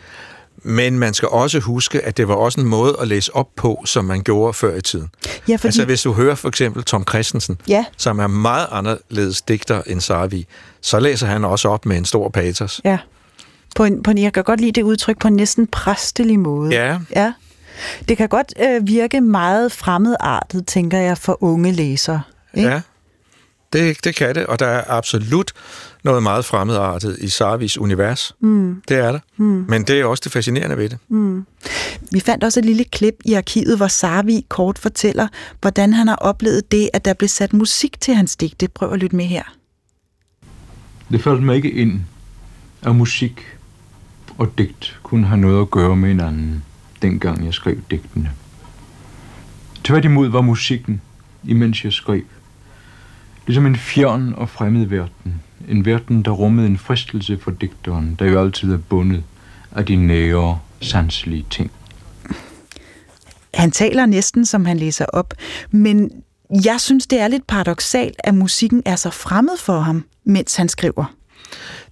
Men 0.62 0.98
man 0.98 1.14
skal 1.14 1.28
også 1.28 1.60
huske, 1.60 2.00
at 2.00 2.16
det 2.16 2.28
var 2.28 2.34
også 2.34 2.60
en 2.60 2.66
måde 2.66 2.96
at 3.00 3.08
læse 3.08 3.34
op 3.36 3.48
på, 3.56 3.82
som 3.86 4.04
man 4.04 4.22
gjorde 4.22 4.52
før 4.54 4.74
i 4.74 4.80
tiden. 4.80 5.08
Ja, 5.48 5.56
fordi... 5.56 5.66
Altså 5.66 5.84
hvis 5.84 6.02
du 6.02 6.12
hører 6.12 6.34
for 6.34 6.48
eksempel 6.48 6.82
Tom 6.82 7.04
Christensen, 7.08 7.60
Ja. 7.68 7.84
som 7.96 8.18
er 8.18 8.26
meget 8.26 8.66
anderledes 8.70 9.42
digter 9.42 9.82
end 9.86 10.00
Sarvi, 10.00 10.46
så 10.80 11.00
læser 11.00 11.26
han 11.26 11.44
også 11.44 11.68
op 11.68 11.86
med 11.86 11.96
en 11.98 12.04
stor 12.04 12.28
patos. 12.28 12.80
Ja. 12.84 12.98
På 13.76 13.84
en, 13.84 14.02
på 14.02 14.10
en, 14.10 14.18
jeg 14.18 14.32
kan 14.32 14.44
godt 14.44 14.60
lide 14.60 14.72
det 14.72 14.82
udtryk 14.82 15.18
på 15.18 15.28
en 15.28 15.34
næsten 15.34 15.66
præstelig 15.66 16.40
måde. 16.40 16.74
Ja, 16.74 16.98
ja. 17.16 17.32
Det 18.08 18.16
kan 18.16 18.28
godt 18.28 18.54
øh, 18.60 18.86
virke 18.86 19.20
meget 19.20 19.72
fremmedartet, 19.72 20.66
tænker 20.66 20.98
jeg, 20.98 21.18
for 21.18 21.42
unge 21.42 21.72
læsere. 21.72 22.22
Ikke? 22.54 22.68
ja. 22.68 22.80
Det, 23.72 24.04
det 24.04 24.16
kan 24.16 24.34
det, 24.34 24.46
og 24.46 24.58
der 24.58 24.66
er 24.66 24.84
absolut 24.88 25.52
noget 26.04 26.22
meget 26.22 26.44
fremmedartet 26.44 27.16
i 27.20 27.28
Sarvis 27.28 27.78
univers. 27.78 28.34
Mm. 28.40 28.82
Det 28.88 28.96
er 28.96 29.12
der. 29.12 29.20
Mm. 29.36 29.64
Men 29.68 29.82
det 29.82 30.00
er 30.00 30.04
også 30.04 30.20
det 30.24 30.32
fascinerende 30.32 30.76
ved 30.76 30.88
det. 30.88 30.98
Vi 32.12 32.20
fandt 32.20 32.44
også 32.44 32.60
et 32.60 32.64
lille 32.66 32.84
klip 32.84 33.14
i 33.24 33.34
arkivet, 33.34 33.76
hvor 33.76 33.86
Sarvi 33.86 34.46
kort 34.48 34.78
fortæller, 34.78 35.28
hvordan 35.60 35.92
han 35.92 36.08
har 36.08 36.16
oplevet 36.16 36.72
det, 36.72 36.90
at 36.92 37.04
der 37.04 37.14
blev 37.14 37.28
sat 37.28 37.52
musik 37.52 38.00
til 38.00 38.14
hans 38.14 38.36
digte. 38.36 38.68
Prøv 38.68 38.92
at 38.92 38.98
lytte 38.98 39.16
med 39.16 39.24
her. 39.24 39.42
Det 41.10 41.22
faldt 41.22 41.42
mig 41.42 41.56
ikke 41.56 41.70
ind, 41.70 42.00
at 42.82 42.96
musik 42.96 43.57
og 44.38 44.58
digt 44.58 44.98
kunne 45.02 45.26
have 45.26 45.40
noget 45.40 45.60
at 45.60 45.70
gøre 45.70 45.96
med 45.96 46.08
hinanden, 46.08 46.64
dengang 47.02 47.44
jeg 47.44 47.54
skrev 47.54 47.76
digtene. 47.90 48.30
Tværtimod 49.84 50.28
var 50.28 50.40
musikken, 50.40 51.00
imens 51.44 51.84
jeg 51.84 51.92
skrev, 51.92 52.22
ligesom 53.46 53.66
en 53.66 53.76
fjern 53.76 54.34
og 54.36 54.48
fremmed 54.48 54.86
verden. 54.86 55.42
En 55.68 55.84
verden, 55.84 56.22
der 56.22 56.30
rummede 56.30 56.66
en 56.66 56.78
fristelse 56.78 57.38
for 57.38 57.50
digteren, 57.50 58.16
der 58.18 58.24
jo 58.24 58.40
altid 58.40 58.72
er 58.72 58.78
bundet 58.78 59.24
af 59.72 59.86
de 59.86 59.96
nære, 59.96 60.58
sanselige 60.80 61.46
ting. 61.50 61.70
Han 63.54 63.70
taler 63.70 64.06
næsten, 64.06 64.46
som 64.46 64.64
han 64.64 64.78
læser 64.78 65.06
op, 65.06 65.34
men 65.70 66.10
jeg 66.64 66.80
synes, 66.80 67.06
det 67.06 67.20
er 67.20 67.28
lidt 67.28 67.46
paradoxalt, 67.46 68.16
at 68.24 68.34
musikken 68.34 68.82
er 68.84 68.96
så 68.96 69.10
fremmed 69.10 69.56
for 69.58 69.80
ham, 69.80 70.04
mens 70.24 70.56
han 70.56 70.68
skriver. 70.68 71.14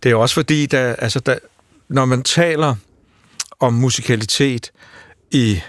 Det 0.03 0.11
er 0.11 0.17
også 0.17 0.35
fordi, 0.35 0.67
der, 0.67 0.95
altså 0.95 1.21
der, 1.21 1.35
når 1.89 2.05
man 2.05 2.23
taler 2.23 2.75
om 3.61 3.73
musikalitet 3.73 4.73
i, 5.31 5.61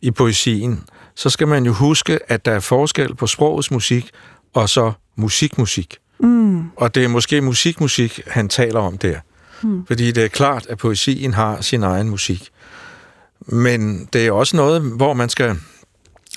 i 0.00 0.10
poesien, 0.10 0.84
så 1.14 1.30
skal 1.30 1.48
man 1.48 1.66
jo 1.66 1.72
huske, 1.72 2.18
at 2.32 2.44
der 2.44 2.52
er 2.52 2.60
forskel 2.60 3.14
på 3.14 3.26
sprogets 3.26 3.70
musik 3.70 4.10
og 4.54 4.68
så 4.68 4.92
musikmusik. 5.16 5.98
Mm. 6.18 6.70
Og 6.76 6.94
det 6.94 7.04
er 7.04 7.08
måske 7.08 7.40
musikmusik, 7.40 8.20
han 8.26 8.48
taler 8.48 8.80
om 8.80 8.98
der. 8.98 9.20
Mm. 9.62 9.86
Fordi 9.86 10.12
det 10.12 10.24
er 10.24 10.28
klart, 10.28 10.66
at 10.66 10.78
poesien 10.78 11.34
har 11.34 11.60
sin 11.60 11.82
egen 11.82 12.08
musik. 12.08 12.50
Men 13.46 14.08
det 14.12 14.26
er 14.26 14.32
også 14.32 14.56
noget, 14.56 14.82
hvor 14.82 15.12
man 15.12 15.28
skal 15.28 15.56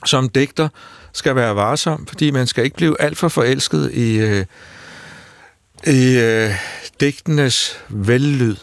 som 0.06 0.30
digter 0.30 0.70
skal 1.14 1.36
være 1.36 1.56
varsom, 1.56 2.06
fordi 2.08 2.32
man 2.32 2.48
skal 2.48 2.64
ikke 2.64 2.76
blive 2.76 3.02
alt 3.02 3.18
for 3.18 3.28
forelsket 3.28 3.92
i, 3.94 4.18
øh, 4.18 4.46
i 5.88 6.18
øh, 6.18 6.52
digtenes 7.00 7.80
vellyd. 7.90 8.56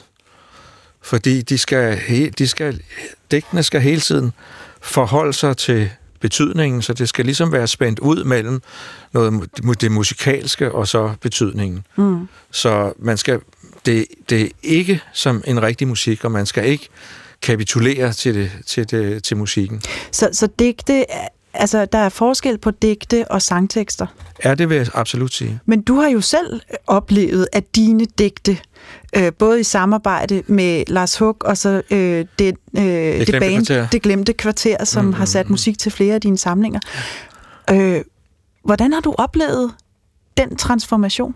Fordi 1.11 1.43
de 1.43 1.59
skal, 1.59 2.01
de 2.39 2.49
skal, 2.49 2.83
digtene 3.31 3.63
skal 3.63 3.81
hele 3.81 4.01
tiden 4.01 4.33
forholde 4.81 5.33
sig 5.33 5.57
til 5.57 5.91
betydningen, 6.21 6.83
så 6.83 6.93
det 6.93 7.09
skal 7.09 7.25
ligesom 7.25 7.53
være 7.53 7.67
spændt 7.67 7.99
ud 7.99 8.25
mellem 8.25 8.63
noget, 9.13 9.81
det 9.81 9.93
musikalske 9.93 10.73
og 10.73 10.89
så 10.89 11.15
betydningen. 11.21 11.85
Mm. 11.97 12.29
Så 12.51 12.93
man 12.99 13.17
skal, 13.17 13.41
det, 13.87 14.07
det 14.29 14.43
er 14.43 14.49
ikke 14.63 15.01
som 15.13 15.43
en 15.47 15.63
rigtig 15.63 15.89
musik, 15.89 16.25
og 16.25 16.33
man 16.33 16.47
skal 16.47 16.67
ikke 16.67 16.89
kapitulere 17.43 18.13
til, 18.13 18.35
det, 18.35 18.51
til, 18.67 18.91
det, 18.91 19.25
til 19.25 19.37
musikken. 19.37 19.83
Så, 20.13 20.29
så 20.33 20.49
digte, 20.59 21.05
altså 21.55 21.85
der 21.85 21.99
er 21.99 22.09
forskel 22.09 22.59
på 22.59 22.71
digte 22.71 23.31
og 23.31 23.43
sangtekster. 23.43 24.07
Er 24.41 24.55
det 24.55 24.69
vil 24.69 24.77
jeg 24.77 24.87
absolut 24.95 25.33
sige. 25.33 25.61
Men 25.67 25.83
du 25.83 25.95
har 25.95 26.09
jo 26.09 26.21
selv 26.21 26.61
oplevet, 26.87 27.49
at 27.53 27.77
dine 27.77 28.05
digte, 28.19 28.59
øh, 29.17 29.33
både 29.39 29.61
i 29.61 29.63
samarbejde 29.63 30.43
med 30.47 30.85
Lars 30.87 31.19
Hug 31.19 31.37
og 31.45 31.57
så 31.57 31.83
øh, 31.91 31.99
det, 32.39 32.57
øh, 32.77 32.83
det, 32.83 33.27
glemte 33.27 33.41
band, 33.41 33.67
kvarter. 33.67 33.89
det 33.89 34.03
glemte 34.03 34.33
kvarter, 34.33 34.85
som 34.85 35.05
mm, 35.05 35.13
har 35.13 35.25
sat 35.25 35.51
musik 35.51 35.79
til 35.79 35.93
flere 35.93 36.15
af 36.15 36.21
dine 36.21 36.39
samlinger. 36.39 36.81
Øh, 37.71 38.01
hvordan 38.65 38.93
har 38.93 39.01
du 39.01 39.15
oplevet 39.19 39.75
den 40.37 40.57
transformation? 40.57 41.35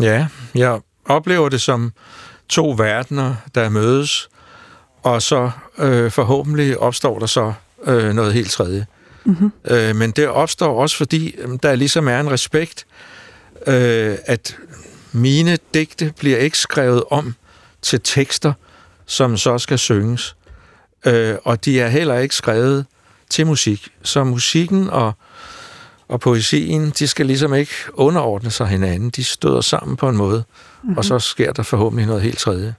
Ja, 0.00 0.26
jeg 0.54 0.80
oplever 1.04 1.48
det 1.48 1.60
som 1.60 1.92
to 2.48 2.70
verdener, 2.70 3.34
der 3.54 3.68
mødes, 3.68 4.28
og 5.02 5.22
så 5.22 5.50
øh, 5.78 6.10
forhåbentlig 6.10 6.78
opstår 6.78 7.18
der 7.18 7.26
så 7.26 7.52
øh, 7.84 8.14
noget 8.14 8.32
helt 8.32 8.50
tredje. 8.50 8.86
Mm-hmm. 9.24 9.52
Øh, 9.64 9.96
men 9.96 10.10
det 10.10 10.28
opstår 10.28 10.82
også, 10.82 10.96
fordi 10.96 11.34
øh, 11.38 11.48
der 11.62 11.74
ligesom 11.74 12.08
er 12.08 12.20
en 12.20 12.30
respekt, 12.30 12.86
øh, 13.66 14.16
at 14.26 14.56
mine 15.16 15.58
digte 15.74 16.12
bliver 16.18 16.38
ikke 16.38 16.58
skrevet 16.58 17.02
om 17.10 17.34
til 17.82 18.00
tekster, 18.04 18.52
som 19.06 19.36
så 19.36 19.58
skal 19.58 19.78
synges. 19.78 20.36
Øh, 21.06 21.34
og 21.44 21.64
de 21.64 21.80
er 21.80 21.88
heller 21.88 22.18
ikke 22.18 22.34
skrevet 22.34 22.86
til 23.30 23.46
musik. 23.46 23.88
Så 24.02 24.24
musikken 24.24 24.90
og, 24.90 25.12
og 26.08 26.20
poesien, 26.20 26.90
de 26.90 27.08
skal 27.08 27.26
ligesom 27.26 27.54
ikke 27.54 27.72
underordne 27.92 28.50
sig 28.50 28.66
hinanden. 28.68 29.10
De 29.10 29.24
støder 29.24 29.60
sammen 29.60 29.96
på 29.96 30.08
en 30.08 30.16
måde, 30.16 30.44
mm-hmm. 30.82 30.98
og 30.98 31.04
så 31.04 31.18
sker 31.18 31.52
der 31.52 31.62
forhåbentlig 31.62 32.06
noget 32.06 32.22
helt 32.22 32.38
tredje. 32.38 32.74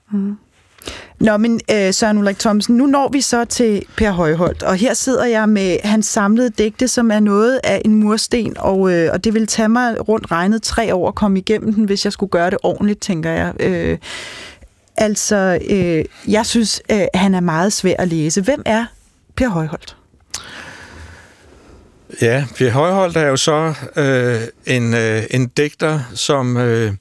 Nå, 1.20 1.36
men 1.36 1.60
øh, 1.72 1.94
Søren 1.94 2.18
Ulrik 2.18 2.38
Thomsen, 2.38 2.76
nu 2.76 2.86
når 2.86 3.08
vi 3.12 3.20
så 3.20 3.44
til 3.44 3.82
Per 3.96 4.10
Højholdt, 4.10 4.62
og 4.62 4.76
her 4.76 4.94
sidder 4.94 5.24
jeg 5.24 5.48
med 5.48 5.78
hans 5.84 6.06
samlede 6.06 6.50
digte, 6.50 6.88
som 6.88 7.10
er 7.10 7.20
noget 7.20 7.60
af 7.64 7.82
en 7.84 7.94
mursten, 7.94 8.56
og, 8.58 8.92
øh, 8.92 9.10
og 9.12 9.24
det 9.24 9.34
vil 9.34 9.46
tage 9.46 9.68
mig 9.68 10.08
rundt 10.08 10.30
regnet 10.30 10.62
tre 10.62 10.94
år 10.94 11.08
at 11.08 11.14
komme 11.14 11.38
igennem 11.38 11.74
den, 11.74 11.84
hvis 11.84 12.04
jeg 12.04 12.12
skulle 12.12 12.30
gøre 12.30 12.50
det 12.50 12.58
ordentligt, 12.62 13.00
tænker 13.00 13.30
jeg. 13.30 13.52
Øh, 13.60 13.98
altså, 14.96 15.58
øh, 15.70 16.04
jeg 16.32 16.46
synes, 16.46 16.82
øh, 16.92 17.06
han 17.14 17.34
er 17.34 17.40
meget 17.40 17.72
svær 17.72 17.94
at 17.98 18.08
læse. 18.08 18.42
Hvem 18.42 18.62
er 18.66 18.84
Per 19.36 19.48
Højholdt? 19.48 19.96
Ja, 22.22 22.44
Per 22.56 22.70
Højholdt 22.70 23.16
er 23.16 23.26
jo 23.26 23.36
så 23.36 23.74
øh, 23.96 24.40
en, 24.76 24.94
øh, 24.94 25.22
en 25.30 25.46
digter, 25.48 26.00
som 26.14 26.56
øh, 26.56 26.92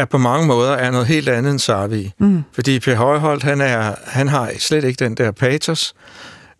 er 0.00 0.04
på 0.04 0.18
mange 0.18 0.46
måder 0.46 0.72
er 0.72 0.90
noget 0.90 1.06
helt 1.06 1.28
andet 1.28 1.50
end 1.50 1.58
Sarvi. 1.58 2.12
Mm. 2.18 2.42
Fordi 2.52 2.80
Per 2.80 2.94
Højholdt, 2.94 3.42
han, 3.42 3.60
er, 3.60 3.94
han 4.06 4.28
har 4.28 4.52
slet 4.58 4.84
ikke 4.84 5.04
den 5.04 5.14
der 5.14 5.30
patos. 5.30 5.94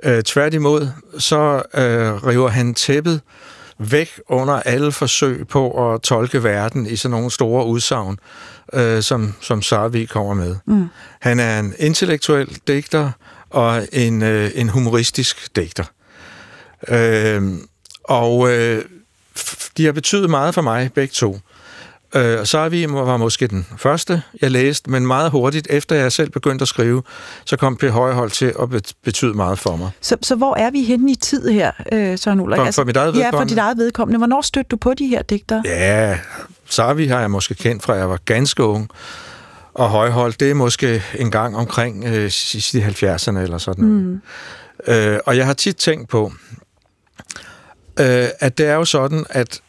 Øh, 0.02 0.22
tværtimod, 0.22 0.88
så 1.18 1.62
øh, 1.74 2.26
river 2.26 2.48
han 2.48 2.74
tæppet 2.74 3.20
væk 3.78 4.20
under 4.28 4.54
alle 4.54 4.92
forsøg 4.92 5.48
på 5.48 5.92
at 5.92 6.00
tolke 6.00 6.44
verden 6.44 6.86
i 6.86 6.96
sådan 6.96 7.10
nogle 7.10 7.30
store 7.30 7.66
udsagn, 7.66 8.18
øh, 8.72 9.02
som, 9.02 9.34
som 9.40 9.62
Sarvi 9.62 10.04
kommer 10.04 10.34
med. 10.34 10.56
Mm. 10.66 10.86
Han 11.20 11.40
er 11.40 11.58
en 11.58 11.74
intellektuel 11.78 12.58
digter 12.66 13.10
og 13.50 13.88
en, 13.92 14.22
øh, 14.22 14.50
en 14.54 14.68
humoristisk 14.68 15.56
digter. 15.56 15.84
Øh, 16.88 17.42
og 18.04 18.50
øh, 18.52 18.84
de 19.76 19.84
har 19.84 19.92
betydet 19.92 20.30
meget 20.30 20.54
for 20.54 20.62
mig, 20.62 20.92
begge 20.92 21.12
to. 21.12 21.38
Øh, 22.14 22.46
så 22.46 22.68
vi 22.68 22.86
var 22.88 23.16
måske 23.16 23.46
den 23.46 23.66
første, 23.78 24.22
jeg 24.42 24.50
læste, 24.50 24.90
men 24.90 25.06
meget 25.06 25.30
hurtigt, 25.30 25.66
efter 25.70 25.96
jeg 25.96 26.12
selv 26.12 26.30
begyndte 26.30 26.62
at 26.62 26.68
skrive, 26.68 27.02
så 27.44 27.56
kom 27.56 27.76
Per 27.76 27.90
Højhold 27.90 28.30
til 28.30 28.52
at 28.62 28.68
bet- 28.70 28.92
betyde 29.04 29.34
meget 29.34 29.58
for 29.58 29.76
mig. 29.76 29.90
Så, 30.00 30.16
så 30.22 30.34
hvor 30.36 30.56
er 30.56 30.70
vi 30.70 30.82
henne 30.84 31.12
i 31.12 31.14
tid 31.14 31.48
her, 31.48 31.72
øh, 31.92 32.18
Søren 32.18 32.40
Ulrik? 32.40 32.58
For- 32.58 32.70
for 32.70 32.84
mit 32.84 32.96
eget 32.96 33.14
Ja, 33.14 33.18
for 33.18 33.22
vedkommende? 33.24 33.50
dit 33.50 33.58
eget 33.58 33.76
vedkommende. 33.76 34.18
Hvornår 34.18 34.40
stødte 34.40 34.68
du 34.68 34.76
på 34.76 34.94
de 34.94 35.06
her 35.06 35.22
digter? 35.22 35.62
Ja, 35.64 36.18
Sarvi 36.68 37.06
har 37.06 37.20
jeg 37.20 37.30
måske 37.30 37.54
kendt 37.54 37.82
fra, 37.82 37.92
jeg 37.92 38.10
var 38.10 38.18
ganske 38.24 38.64
ung. 38.64 38.88
Og 39.74 39.88
Højholdt, 39.88 40.40
det 40.40 40.50
er 40.50 40.54
måske 40.54 41.02
en 41.18 41.30
gang 41.30 41.56
omkring 41.56 42.04
øh, 42.04 42.30
sidst 42.30 42.74
i 42.74 42.80
70'erne 42.80 43.38
eller 43.38 43.58
sådan 43.58 43.84
noget. 43.84 44.20
Mm. 44.86 44.92
Øh, 44.94 45.18
og 45.26 45.36
jeg 45.36 45.46
har 45.46 45.52
tit 45.54 45.76
tænkt 45.76 46.08
på, 46.08 46.32
øh, 48.00 48.28
at 48.40 48.58
det 48.58 48.66
er 48.66 48.74
jo 48.74 48.84
sådan, 48.84 49.26
at 49.30 49.60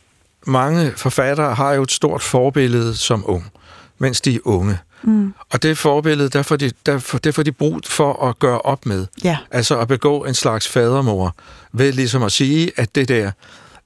mange 0.47 0.93
forfattere 0.95 1.55
har 1.55 1.73
jo 1.73 1.81
et 1.81 1.91
stort 1.91 2.21
forbillede 2.21 2.95
som 2.95 3.23
ung, 3.27 3.51
mens 3.97 4.21
de 4.21 4.35
er 4.35 4.39
unge. 4.43 4.77
Mm. 5.03 5.33
Og 5.49 5.63
det 5.63 5.77
forbillede, 5.77 6.29
der 6.29 6.41
får, 6.41 6.55
de, 6.55 6.71
der, 6.85 6.99
får, 6.99 7.17
det 7.17 7.35
får 7.35 7.43
de 7.43 7.51
brug 7.51 7.79
for 7.85 8.25
at 8.25 8.39
gøre 8.39 8.61
op 8.61 8.85
med. 8.85 9.07
Ja. 9.23 9.37
Altså 9.51 9.79
at 9.79 9.87
begå 9.87 10.23
en 10.23 10.33
slags 10.33 10.67
fadermor, 10.67 11.35
ved 11.73 11.93
ligesom 11.93 12.23
at 12.23 12.31
sige, 12.31 12.71
at 12.75 12.95
det 12.95 13.07
der, 13.07 13.31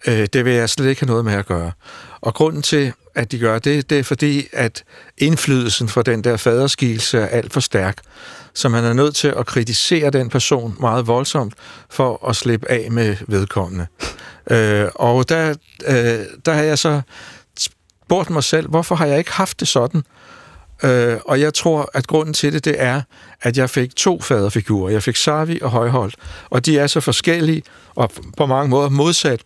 øh, 0.08 0.28
det 0.34 0.46
vil 0.46 0.54
jeg 0.54 0.70
slet 0.70 0.90
ikke 0.90 1.02
have 1.02 1.10
noget 1.10 1.26
med 1.26 1.34
at 1.34 1.46
gøre. 1.46 1.72
Og 2.22 2.34
grunden 2.34 2.62
til, 2.62 2.94
at 3.16 3.32
de 3.32 3.40
gør 3.40 3.60
det, 3.60 3.90
det 3.90 4.00
er 4.00 4.04
fordi, 4.04 4.48
at 4.54 4.84
indflydelsen 5.18 5.90
fra 5.90 6.02
den 6.02 6.24
der 6.24 6.38
faderskilse 6.38 7.18
er 7.18 7.28
alt 7.28 7.54
for 7.54 7.60
stærk. 7.60 7.98
Så 8.56 8.70
man 8.70 8.84
er 8.84 8.94
nødt 8.94 9.16
til 9.16 9.28
at 9.28 9.46
kritisere 9.46 10.10
den 10.10 10.30
person 10.30 10.76
meget 10.80 11.08
voldsomt 11.08 11.54
for 11.90 12.28
at 12.30 12.36
slippe 12.36 12.72
af 12.72 12.92
med 12.92 13.16
vedkommende. 13.28 13.88
Øh, 14.52 14.88
og 14.96 15.30
der, 15.30 15.50
øh, 15.88 16.26
der 16.46 16.54
har 16.54 16.64
jeg 16.64 16.80
så 16.80 17.02
spurgt 17.60 18.30
mig 18.30 18.44
selv, 18.44 18.70
hvorfor 18.70 18.96
har 18.96 19.06
jeg 19.06 19.18
ikke 19.18 19.32
haft 19.32 19.60
det 19.60 19.68
sådan? 19.68 20.04
Øh, 20.84 21.18
og 21.26 21.40
jeg 21.40 21.54
tror, 21.54 21.90
at 21.94 22.08
grunden 22.08 22.34
til 22.34 22.54
det, 22.54 22.66
det 22.66 22.76
er, 22.78 23.02
at 23.42 23.58
jeg 23.58 23.70
fik 23.70 23.96
to 23.96 24.22
faderfigurer. 24.22 24.92
Jeg 24.92 25.04
fik 25.04 25.16
Savi 25.16 25.60
og 25.62 25.72
Højholdt, 25.72 26.16
og 26.50 26.66
de 26.66 26.80
er 26.80 26.88
så 26.88 27.00
forskellige 27.00 27.64
og 27.96 28.12
på 28.38 28.46
mange 28.46 28.70
måder 28.70 28.90
modsat. 28.90 29.42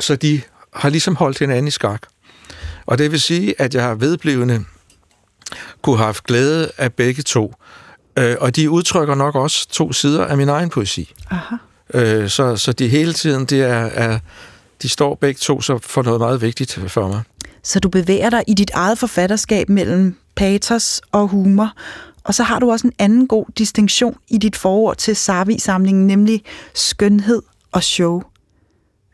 Så 0.00 0.16
de 0.16 0.42
har 0.74 0.88
ligesom 0.88 1.16
holdt 1.16 1.38
hinanden 1.38 1.68
i 1.68 1.70
skak. 1.70 2.02
Og 2.86 2.98
det 2.98 3.10
vil 3.10 3.20
sige, 3.20 3.54
at 3.58 3.74
jeg 3.74 3.82
har 3.82 3.94
vedblivende 3.94 4.64
kunne 5.82 5.96
have 5.96 6.06
haft 6.06 6.24
glæde 6.24 6.70
af 6.78 6.92
begge 6.92 7.22
to. 7.22 7.54
Øh, 8.18 8.36
og 8.40 8.56
de 8.56 8.70
udtrykker 8.70 9.14
nok 9.14 9.34
også 9.34 9.68
to 9.68 9.92
sider 9.92 10.24
af 10.24 10.36
min 10.36 10.48
egen 10.48 10.68
poesi. 10.68 11.14
Aha. 11.30 11.56
Øh, 11.94 12.28
så, 12.28 12.56
så 12.56 12.72
de 12.72 12.88
hele 12.88 13.12
tiden, 13.12 13.44
det 13.44 13.62
er, 13.62 13.84
er, 13.84 14.18
de 14.82 14.88
står 14.88 15.14
begge 15.14 15.38
to 15.38 15.60
så 15.60 15.78
for 15.78 16.02
noget 16.02 16.20
meget 16.20 16.42
vigtigt 16.42 16.80
for 16.88 17.08
mig. 17.08 17.22
Så 17.62 17.80
du 17.80 17.88
bevæger 17.88 18.30
dig 18.30 18.44
i 18.46 18.54
dit 18.54 18.70
eget 18.74 18.98
forfatterskab 18.98 19.68
mellem 19.68 20.16
patos 20.36 21.00
og 21.12 21.28
humor, 21.28 21.72
og 22.24 22.34
så 22.34 22.42
har 22.42 22.58
du 22.58 22.70
også 22.70 22.86
en 22.86 22.92
anden 22.98 23.28
god 23.28 23.44
distinktion 23.58 24.16
i 24.28 24.38
dit 24.38 24.56
forord 24.56 24.96
til 24.96 25.16
Sarvi-samlingen, 25.16 26.06
nemlig 26.06 26.42
skønhed 26.74 27.42
og 27.72 27.82
show. 27.82 28.22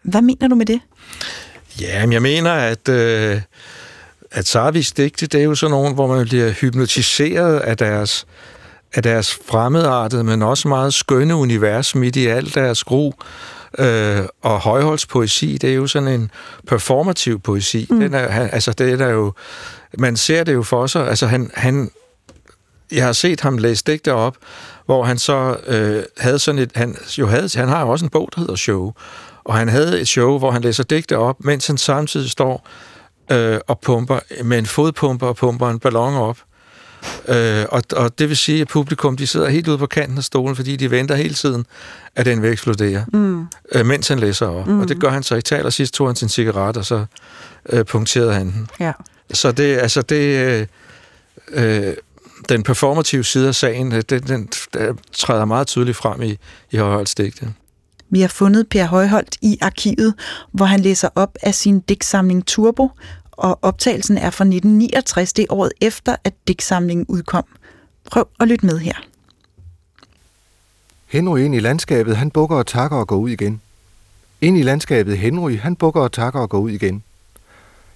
Hvad 0.03 0.23
mener 0.23 0.49
du 0.49 0.55
med 0.55 0.67
det? 0.67 0.81
Ja, 1.81 2.07
men 2.07 2.13
jeg 2.13 2.23
mener, 2.23 2.53
at, 2.53 2.89
øh, 2.89 3.41
at 4.31 4.47
Sarvis 4.47 4.93
digte, 4.93 5.27
det 5.27 5.41
er 5.41 5.45
jo 5.45 5.55
sådan 5.55 5.71
nogen, 5.71 5.95
hvor 5.95 6.07
man 6.07 6.27
bliver 6.27 6.51
hypnotiseret 6.51 7.59
af 7.59 7.77
deres, 7.77 8.27
af 8.95 9.03
deres 9.03 9.39
fremmedartede, 9.49 10.25
men 10.25 10.43
også 10.43 10.69
meget 10.69 10.95
skønne 10.95 11.35
univers 11.35 11.95
midt 11.95 12.17
i 12.17 12.27
alt 12.27 12.55
deres 12.55 12.85
gro. 12.85 13.15
Øh, 13.79 14.21
og 14.43 14.61
Højholds 14.61 15.07
poesi, 15.07 15.59
det 15.61 15.71
er 15.71 15.75
jo 15.75 15.87
sådan 15.87 16.09
en 16.09 16.31
performativ 16.67 17.41
poesi. 17.41 17.87
Mm. 17.91 18.01
Den 18.01 18.15
er, 18.15 18.29
han, 18.29 18.49
altså, 18.53 18.73
det 18.73 18.93
er 18.93 18.97
der 18.97 19.09
jo, 19.09 19.33
man 19.99 20.17
ser 20.17 20.45
det 20.45 20.55
jo 20.55 20.63
for 20.63 20.87
sig. 20.87 21.09
Altså, 21.09 21.27
han, 21.27 21.51
han, 21.55 21.91
jeg 22.93 23.05
har 23.05 23.13
set 23.13 23.41
ham 23.41 23.59
læse 23.59 23.85
digter 23.87 24.13
op, 24.13 24.37
hvor 24.87 25.05
han 25.05 25.19
så 25.19 25.57
øh, 25.67 26.03
havde 26.19 26.39
sådan 26.39 26.59
et, 26.59 26.71
han, 26.75 26.97
jo 27.19 27.27
havde, 27.27 27.49
han 27.55 27.69
har 27.69 27.81
jo 27.83 27.89
også 27.89 28.05
en 28.05 28.09
bog, 28.09 28.29
der 28.35 28.41
hedder 28.41 28.57
Show, 28.57 28.93
og 29.45 29.57
han 29.57 29.69
havde 29.69 30.01
et 30.01 30.09
show, 30.09 30.39
hvor 30.39 30.51
han 30.51 30.63
læser 30.63 30.85
digte 30.85 31.19
op, 31.19 31.37
mens 31.41 31.67
han 31.67 31.79
samtidig 31.79 32.31
står 32.31 32.67
øh, 33.33 33.59
og 33.67 33.81
pumper 33.81 34.21
med 34.45 34.59
en 34.59 34.67
fodpumper 34.67 35.27
og 35.27 35.37
pumper 35.37 35.71
en 35.71 35.79
ballon 35.79 36.15
op. 36.15 36.39
Øh, 37.29 37.65
og, 37.69 37.83
og 37.93 38.19
det 38.19 38.29
vil 38.29 38.37
sige, 38.37 38.61
at 38.61 38.69
publikum 38.69 39.17
de 39.17 39.27
sidder 39.27 39.49
helt 39.49 39.69
ude 39.69 39.79
på 39.79 39.87
kanten 39.87 40.19
af 40.19 40.25
stolen, 40.25 40.57
fordi 40.57 40.77
de 40.77 40.91
venter 40.91 41.15
hele 41.15 41.35
tiden, 41.35 41.67
at 42.17 42.27
den 42.27 42.43
vil 42.43 42.53
eksplodere, 42.53 43.05
mm. 43.13 43.47
øh, 43.73 43.87
mens 43.87 44.09
han 44.09 44.19
læser 44.19 44.47
op. 44.47 44.67
Mm. 44.67 44.81
Og 44.81 44.89
det 44.89 45.01
gør 45.01 45.11
han 45.11 45.23
så 45.23 45.35
i 45.35 45.43
tal, 45.43 45.67
og 45.67 45.73
sidst 45.73 45.95
tog 45.95 46.09
han 46.09 46.17
sin 46.17 46.29
cigaret, 46.29 46.77
og 46.77 46.85
så 46.85 47.05
øh, 47.69 47.85
punkterede 47.85 48.35
han 48.35 48.47
den. 48.53 48.69
Ja. 48.81 48.93
Så 49.33 49.53
det, 49.53 49.79
altså 49.79 50.03
det, 50.03 50.47
øh, 50.47 50.67
øh, 51.51 51.95
den 52.49 52.63
performative 52.63 53.25
side 53.25 53.49
af 53.49 53.55
sagen, 53.55 53.93
øh, 53.93 54.03
den, 54.11 54.23
den, 54.23 54.49
den 54.75 54.99
træder 55.13 55.45
meget 55.45 55.67
tydeligt 55.67 55.97
frem 55.97 56.23
i, 56.23 56.39
i 56.71 56.77
Højholds 56.77 57.15
digte. 57.15 57.49
Vi 58.11 58.21
har 58.21 58.29
fundet 58.29 58.69
Per 58.69 58.85
Højholdt 58.85 59.37
i 59.43 59.59
arkivet, 59.61 60.15
hvor 60.53 60.65
han 60.65 60.81
læser 60.81 61.09
op 61.15 61.37
af 61.43 61.55
sin 61.55 61.81
digtsamling 61.81 62.47
Turbo, 62.47 62.91
og 63.33 63.59
optagelsen 63.63 64.19
er 64.19 64.31
fra 64.31 64.45
1969, 64.45 65.33
det 65.33 65.47
år 65.49 65.57
året 65.57 65.73
efter, 65.81 66.17
at 66.25 66.35
digtsamlingen 66.49 67.07
udkom. 67.09 67.45
Prøv 68.11 68.29
at 68.41 68.49
lytte 68.49 68.67
med 68.67 68.79
her. 68.79 68.95
Henry 71.07 71.39
ind 71.39 71.55
i 71.55 71.61
landskabet, 71.61 72.17
han 72.17 72.31
bukker 72.31 72.57
og 72.57 72.67
takker 72.67 72.97
og 72.97 73.07
går 73.07 73.17
ud 73.17 73.31
igen. 73.31 73.61
Ind 74.41 74.59
i 74.59 74.63
landskabet 74.63 75.19
Henry, 75.19 75.59
han 75.59 75.77
bukker 75.77 76.01
og 76.01 76.13
takker 76.13 76.41
og 76.41 76.49
går 76.49 76.59
ud 76.59 76.71
igen. 76.71 77.03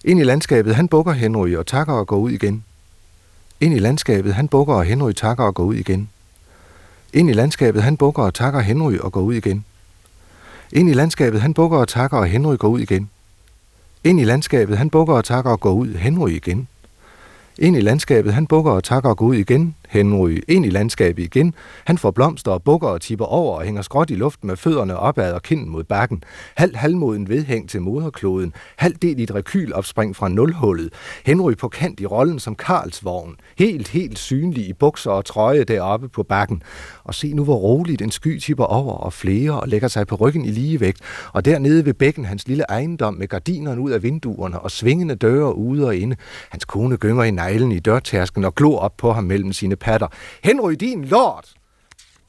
Ind 0.04 0.20
i 0.20 0.24
landskabet, 0.24 0.74
han 0.74 0.88
bukker 0.88 1.12
Henry 1.12 1.54
og 1.54 1.66
takker 1.66 1.94
og 1.94 2.06
går 2.06 2.16
ud 2.16 2.30
igen. 2.30 2.64
Ind 3.60 3.74
i 3.74 3.78
landskabet, 3.78 4.34
han 4.34 4.48
bukker 4.48 4.74
og 4.74 4.84
Henry 4.84 5.12
takker 5.12 5.44
og 5.44 5.54
går 5.54 5.64
ud 5.64 5.74
igen. 5.74 6.08
Ind 7.12 7.30
i 7.30 7.32
landskabet, 7.32 7.82
han 7.82 7.96
bukker 7.96 8.22
og 8.22 8.34
takker 8.34 8.60
Henry 8.60 8.96
og 8.98 9.12
går 9.12 9.20
ud 9.20 9.34
igen. 9.34 9.64
Ind 10.72 10.88
i 10.90 10.92
landskabet, 10.92 11.40
han 11.40 11.54
bukker 11.54 11.78
og 11.78 11.88
takker, 11.88 12.18
og 12.18 12.26
Henry 12.26 12.56
går 12.56 12.68
ud 12.68 12.80
igen. 12.80 13.10
Ind 14.04 14.20
i 14.20 14.24
landskabet, 14.24 14.78
han 14.78 14.90
bukker 14.90 15.14
og 15.14 15.24
takker 15.24 15.50
og 15.50 15.60
går 15.60 15.72
ud, 15.72 15.94
Henry 15.94 16.30
igen. 16.30 16.68
Ind 17.58 17.76
i 17.76 17.80
landskabet, 17.80 18.34
han 18.34 18.46
bukker 18.46 18.72
og 18.72 18.84
takker 18.84 19.10
og 19.10 19.16
går 19.16 19.26
ud 19.26 19.34
igen, 19.34 19.74
Henry. 19.92 20.38
Ind 20.48 20.66
i 20.66 20.70
landskabet 20.70 21.22
igen. 21.22 21.54
Han 21.84 21.98
får 21.98 22.10
blomster 22.10 22.50
og 22.50 22.62
bukker 22.62 22.88
og 22.88 23.00
tipper 23.00 23.24
over 23.24 23.56
og 23.56 23.64
hænger 23.64 23.82
skråt 23.82 24.10
i 24.10 24.14
luften 24.14 24.46
med 24.46 24.56
fødderne 24.56 24.96
opad 24.96 25.32
og 25.32 25.42
kinden 25.42 25.68
mod 25.68 25.84
bakken. 25.84 26.22
Halv 26.56 26.76
halvmoden 26.76 27.28
vedhæng 27.28 27.68
til 27.68 27.82
moderkloden. 27.82 28.52
Halv 28.76 28.94
del 29.02 29.20
i 29.20 29.22
et 29.22 29.34
rekylopspring 29.34 30.16
fra 30.16 30.28
nulhullet. 30.28 30.92
Henry 31.26 31.54
på 31.54 31.68
kant 31.68 32.00
i 32.00 32.06
rollen 32.06 32.38
som 32.38 32.54
Karlsvogn. 32.54 33.36
Helt, 33.58 33.88
helt 33.88 34.18
synlig 34.18 34.68
i 34.68 34.72
bukser 34.72 35.10
og 35.10 35.24
trøje 35.24 35.64
deroppe 35.64 36.08
på 36.08 36.22
bakken. 36.22 36.62
Og 37.04 37.14
se 37.14 37.32
nu, 37.32 37.44
hvor 37.44 37.56
roligt 37.56 38.02
en 38.02 38.10
sky 38.10 38.38
tipper 38.38 38.64
over 38.64 38.94
og 38.94 39.12
flere 39.12 39.60
og 39.60 39.68
lægger 39.68 39.88
sig 39.88 40.06
på 40.06 40.14
ryggen 40.14 40.44
i 40.44 40.50
ligevægt. 40.50 41.00
Og 41.32 41.44
dernede 41.44 41.84
ved 41.84 41.94
bækken 41.94 42.24
hans 42.24 42.48
lille 42.48 42.64
ejendom 42.68 43.14
med 43.14 43.28
gardinerne 43.28 43.80
ud 43.80 43.90
af 43.90 44.02
vinduerne 44.02 44.60
og 44.60 44.70
svingende 44.70 45.14
døre 45.14 45.56
ude 45.56 45.86
og 45.86 45.96
inde. 45.96 46.16
Hans 46.50 46.64
kone 46.64 46.96
gynger 46.96 47.24
i 47.24 47.30
neglen 47.30 47.72
i 47.72 47.78
dørtærsken 47.78 48.44
og 48.44 48.54
glor 48.54 48.78
op 48.78 48.96
på 48.96 49.12
ham 49.12 49.24
mellem 49.24 49.52
sine 49.52 49.76
patter. 49.82 50.08
Henry, 50.44 50.72
din 50.72 51.04
lord! 51.04 51.44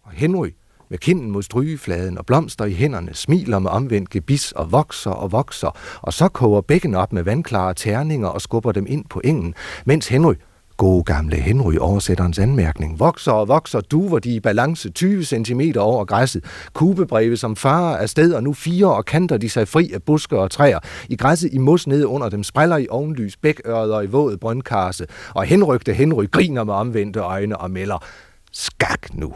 Og 0.03 0.11
Henry, 0.11 0.49
med 0.89 0.97
kinden 0.97 1.31
mod 1.31 1.43
strygefladen 1.43 2.17
og 2.17 2.25
blomster 2.25 2.65
i 2.65 2.73
hænderne, 2.73 3.13
smiler 3.13 3.59
med 3.59 3.71
omvendt 3.71 4.09
gebis 4.09 4.51
og 4.51 4.71
vokser 4.71 5.11
og 5.11 5.31
vokser, 5.31 5.77
og 6.01 6.13
så 6.13 6.27
koger 6.27 6.61
bækken 6.61 6.95
op 6.95 7.13
med 7.13 7.23
vandklare 7.23 7.73
terninger 7.73 8.27
og 8.27 8.41
skubber 8.41 8.71
dem 8.71 8.85
ind 8.89 9.05
på 9.09 9.21
engen, 9.23 9.53
mens 9.85 10.07
Henry, 10.07 10.33
gode 10.77 11.03
gamle 11.03 11.35
Henry 11.35 11.75
oversætterens 11.79 12.39
anmærkning, 12.39 12.99
vokser 12.99 13.31
og 13.31 13.47
vokser, 13.47 13.81
duver 13.81 14.19
de 14.19 14.35
i 14.35 14.39
balance 14.39 14.89
20 14.89 15.23
cm 15.23 15.61
over 15.77 16.05
græsset, 16.05 16.43
kubebreve 16.73 17.37
som 17.37 17.55
farer 17.55 17.97
af 17.97 18.09
sted, 18.09 18.33
og 18.33 18.43
nu 18.43 18.53
fire 18.53 18.93
og 18.95 19.05
kanter 19.05 19.37
de 19.37 19.49
sig 19.49 19.67
fri 19.67 19.91
af 19.93 20.03
buske 20.03 20.39
og 20.39 20.51
træer. 20.51 20.79
I 21.09 21.15
græsset 21.15 21.53
i 21.53 21.57
mos 21.57 21.87
nede 21.87 22.07
under 22.07 22.29
dem 22.29 22.43
spræller 22.43 22.77
i 22.77 22.87
ovenlys 22.89 23.37
bækørder 23.37 24.01
i 24.01 24.07
våd 24.07 24.37
brøndkarse, 24.37 25.05
og 25.33 25.43
henrygte 25.43 25.93
Henry 25.93 26.31
griner 26.31 26.63
med 26.63 26.73
omvendte 26.73 27.19
øjne 27.19 27.57
og 27.57 27.71
melder, 27.71 28.03
skak 28.51 29.13
nu. 29.13 29.33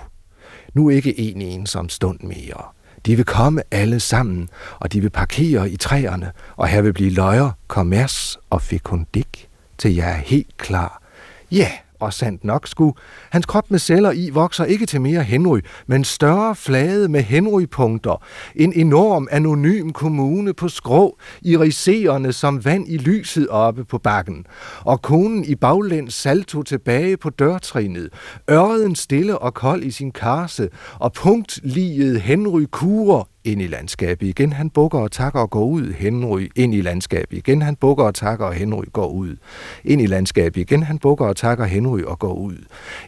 Nu 0.73 0.89
ikke 0.89 1.19
en 1.19 1.41
ensom 1.41 1.89
stund 1.89 2.19
mere. 2.19 2.63
De 3.05 3.15
vil 3.15 3.25
komme 3.25 3.61
alle 3.71 3.99
sammen, 3.99 4.49
og 4.79 4.93
de 4.93 5.01
vil 5.01 5.09
parkere 5.09 5.69
i 5.69 5.77
træerne, 5.77 6.31
og 6.55 6.67
her 6.67 6.81
vil 6.81 6.93
blive 6.93 7.09
løjer, 7.09 7.51
kommers 7.67 8.37
og 8.49 8.61
fekundik, 8.61 9.49
til 9.77 9.95
jeg 9.95 10.09
er 10.09 10.21
helt 10.25 10.57
klar. 10.57 11.06
Ja, 11.51 11.71
og 11.99 12.13
sandt 12.13 12.43
nok 12.43 12.67
skulle. 12.67 12.93
Hans 13.29 13.45
krop 13.45 13.71
med 13.71 13.79
celler 13.79 14.11
i 14.11 14.29
vokser 14.29 14.65
ikke 14.65 14.85
til 14.85 15.01
mere 15.01 15.23
Henry, 15.23 15.59
men 15.87 16.03
større 16.03 16.55
flade 16.55 17.09
med 17.09 17.21
Henry-punkter. 17.21 18.23
En 18.55 18.73
enorm 18.73 19.27
anonym 19.31 19.89
kommune 19.89 20.53
på 20.53 20.69
skrå, 20.69 21.17
iriserende 21.41 22.33
som 22.33 22.65
vand 22.65 22.85
i 22.87 22.97
lyset 22.97 23.49
oppe 23.49 23.85
på 23.85 23.97
bakken. 23.97 24.45
Og 24.81 25.01
konen 25.01 25.45
i 25.45 25.55
baglæns 25.55 26.13
salto 26.13 26.63
tilbage 26.63 27.17
på 27.17 27.29
dørtrinet. 27.29 28.09
Ørden 28.49 28.95
stille 28.95 29.39
og 29.39 29.53
kold 29.53 29.83
i 29.83 29.91
sin 29.91 30.11
karse, 30.11 30.69
og 30.99 31.13
punktliget 31.13 32.21
Henry 32.21 32.65
kurer 32.71 33.23
ind 33.43 33.61
i 33.61 33.67
landskabet 33.67 34.27
igen. 34.27 34.53
Han 34.53 34.69
bukker 34.69 34.99
og 34.99 35.11
takker 35.11 35.39
og 35.39 35.49
går 35.49 35.65
ud. 35.65 35.93
Henry 35.93 36.49
ind 36.55 36.75
i 36.75 36.81
landskabet 36.81 37.37
igen. 37.37 37.61
Han 37.61 37.75
bukker 37.75 38.03
og 38.03 38.15
takker, 38.15 38.45
og 38.45 38.53
Henry 38.53 38.83
går 38.93 39.07
ud. 39.07 39.35
Ind 39.83 40.01
i 40.01 40.05
landskabet 40.05 40.61
igen. 40.61 40.83
Han 40.83 40.99
bukker 40.99 41.25
og 41.25 41.35
takker 41.35 41.65
Henry 41.65 42.01
og 42.01 42.19
går 42.19 42.33
ud. 42.33 42.57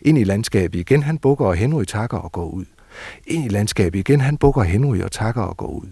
Ind 0.02 0.18
i 0.18 0.24
landskabet 0.24 0.80
igen. 0.80 1.04
Han 1.04 1.18
bukker 1.18 1.46
og 1.46 1.56
Henry 1.56 1.84
takker 1.84 2.18
og 2.18 2.32
går 2.32 2.50
ud. 2.50 2.66
Ind 3.28 3.46
i 3.46 3.50
landskabet 3.50 4.00
igen. 4.00 4.22
Han 4.22 4.38
bukker 4.38 4.64
Henry 4.64 5.00
og 5.00 5.12
takker 5.12 5.42
og 5.42 5.58
går 5.58 5.68
ud. 5.68 5.88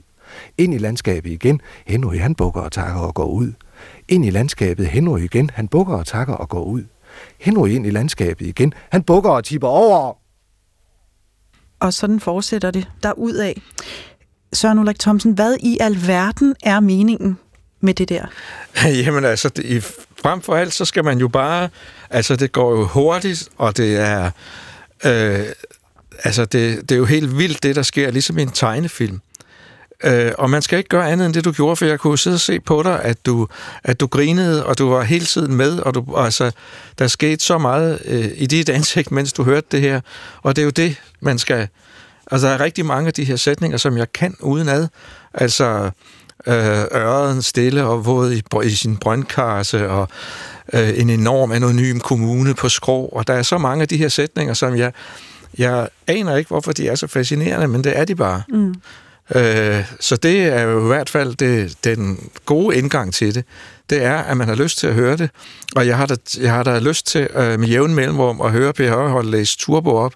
Ind 0.58 0.74
i 0.74 0.78
landskabet 0.78 1.32
igen. 1.32 1.62
Henry 1.86 2.18
han 2.18 2.36
bukker 2.36 2.62
og 2.62 2.72
takker 2.72 3.02
og 3.02 3.14
går 3.14 3.26
ud. 3.26 3.54
Ind 4.08 4.26
i 4.26 4.30
landskabet. 4.30 4.88
Henry 4.88 5.20
igen. 5.20 5.50
Han 5.54 5.68
bukker 5.68 5.94
og 5.94 6.06
takker 6.06 6.34
og 6.34 6.50
går 6.50 6.64
ud. 6.64 6.84
Henry 7.40 7.70
ind 7.70 7.86
i 7.86 7.90
landskabet 7.90 8.48
igen. 8.48 8.74
Han 8.92 9.04
bukker 9.04 9.30
og 9.30 9.44
tipper 9.44 9.68
over. 9.68 10.18
Og 11.80 11.94
sådan 11.94 12.20
fortsætter 12.20 12.72
det 12.72 12.88
derudad. 13.04 13.54
Søren 14.54 14.80
Ulrik 14.80 15.00
Thomsen, 15.00 15.32
hvad 15.32 15.56
i 15.60 15.78
alverden 15.82 16.56
er 16.64 16.80
meningen 16.80 17.38
med 17.82 17.93
det 17.93 18.10
der? 18.10 18.26
Jamen 19.06 19.26
altså, 19.26 19.50
det, 19.50 19.66
i, 19.66 19.80
frem 20.22 20.41
for 20.41 20.56
alt, 20.56 20.74
så 20.74 20.86
skal 20.86 21.06
man 21.06 21.20
jo 21.20 21.28
bare... 21.28 21.70
Altså, 22.10 22.36
det 22.36 22.52
går 22.52 22.72
jo 22.72 22.86
hurtigt, 22.86 23.50
og 23.58 23.78
det 23.78 23.95
er... 23.95 24.32
Øh, 25.06 25.45
altså, 26.24 26.45
det, 26.45 26.82
det 26.82 26.91
er 26.91 27.00
jo 27.00 27.06
helt 27.06 27.38
vildt, 27.38 27.64
det 27.64 27.76
der 27.76 27.82
sker, 27.82 28.12
ligesom 28.12 28.38
i 28.38 28.41
en 28.41 28.52
tegnefilm. 28.52 29.20
Øh, 30.04 30.32
og 30.38 30.50
man 30.50 30.62
skal 30.62 30.78
ikke 30.78 30.89
gøre 30.89 31.12
andet 31.12 31.26
end 31.26 31.34
det, 31.34 31.45
du 31.45 31.52
gjorde, 31.52 31.76
for 31.76 31.86
jeg 31.86 32.00
kunne 32.00 32.18
sidde 32.18 32.36
og 32.36 32.39
se 32.39 32.60
på 32.60 32.84
dig, 32.84 33.04
at 33.04 33.26
du, 33.26 33.48
at 33.84 34.00
du 34.00 34.08
grinede, 34.08 34.66
og 34.66 34.78
du 34.78 34.89
var 34.89 35.04
hele 35.04 35.26
tiden 35.26 35.56
med, 35.56 35.80
og 35.80 35.95
du, 35.95 36.16
altså, 36.16 36.52
der 37.00 37.08
skete 37.08 37.45
så 37.45 37.58
meget 37.58 38.00
øh, 38.06 38.32
i 38.36 38.45
dit 38.45 38.70
ansigt, 38.70 39.12
mens 39.12 39.34
du 39.34 39.43
hørte 39.43 39.68
det 39.72 39.82
her. 39.82 40.02
Og 40.41 40.56
det 40.56 40.62
er 40.62 40.66
jo 40.66 40.72
det, 40.72 41.02
man 41.22 41.39
skal... 41.39 41.68
Altså, 42.32 42.48
der 42.48 42.54
er 42.54 42.60
rigtig 42.60 42.86
mange 42.86 43.08
af 43.08 43.14
de 43.14 43.24
her 43.24 43.36
sætninger, 43.36 43.78
som 43.78 43.98
jeg 43.98 44.14
kan 44.14 44.36
udenad. 44.40 44.88
Altså, 45.34 45.92
øh, 46.48 46.84
øren 46.94 47.42
stille 47.42 47.84
og 47.84 48.06
våd 48.06 48.32
i, 48.32 48.44
i 48.64 48.70
sin 48.70 48.98
brøndkasse, 48.98 49.90
og 49.90 50.08
øh, 50.74 51.00
en 51.00 51.10
enorm 51.10 51.52
anonym 51.52 52.00
kommune 52.00 52.54
på 52.54 52.70
skrå, 52.70 53.06
og 53.06 53.28
der 53.28 53.34
er 53.34 53.42
så 53.44 53.58
mange 53.58 53.82
af 53.82 53.88
de 53.88 53.98
her 53.98 54.10
sætninger, 54.10 54.54
som 54.54 54.76
jeg, 54.76 54.92
jeg 55.58 55.88
aner 56.08 56.36
ikke, 56.36 56.48
hvorfor 56.48 56.72
de 56.72 56.88
er 56.88 56.96
så 56.96 57.08
fascinerende, 57.08 57.68
men 57.68 57.84
det 57.84 57.98
er 57.98 58.06
de 58.06 58.16
bare. 58.16 58.44
Mm. 58.50 58.76
Øh, 59.36 59.86
så 60.00 60.16
det 60.16 60.42
er 60.42 60.62
jo 60.62 60.84
i 60.84 60.88
hvert 60.88 61.10
fald 61.10 61.36
det, 61.36 61.76
den 61.84 62.30
gode 62.46 62.78
indgang 62.78 63.14
til 63.14 63.36
det. 63.36 63.44
Det 63.90 64.04
er, 64.04 64.18
at 64.18 64.38
man 64.38 64.48
har 64.48 64.56
lyst 64.56 64.78
til 64.78 64.88
at 64.88 64.94
høre 64.94 65.18
det, 65.18 65.30
og 65.76 65.88
jeg 65.88 65.98
har 65.98 66.06
da, 66.06 66.16
jeg 66.40 66.52
har 66.52 66.64
da 66.64 66.80
lyst 66.80 67.08
til 67.08 67.28
øh, 67.36 67.60
med 67.60 67.68
jævn 67.68 67.96
mellemrum 67.96 68.42
at 68.42 68.52
høre 68.52 68.74
Per 68.74 68.92
Højhold 68.92 69.28
læse 69.28 69.58
Turbo 69.58 69.96
op, 69.96 70.14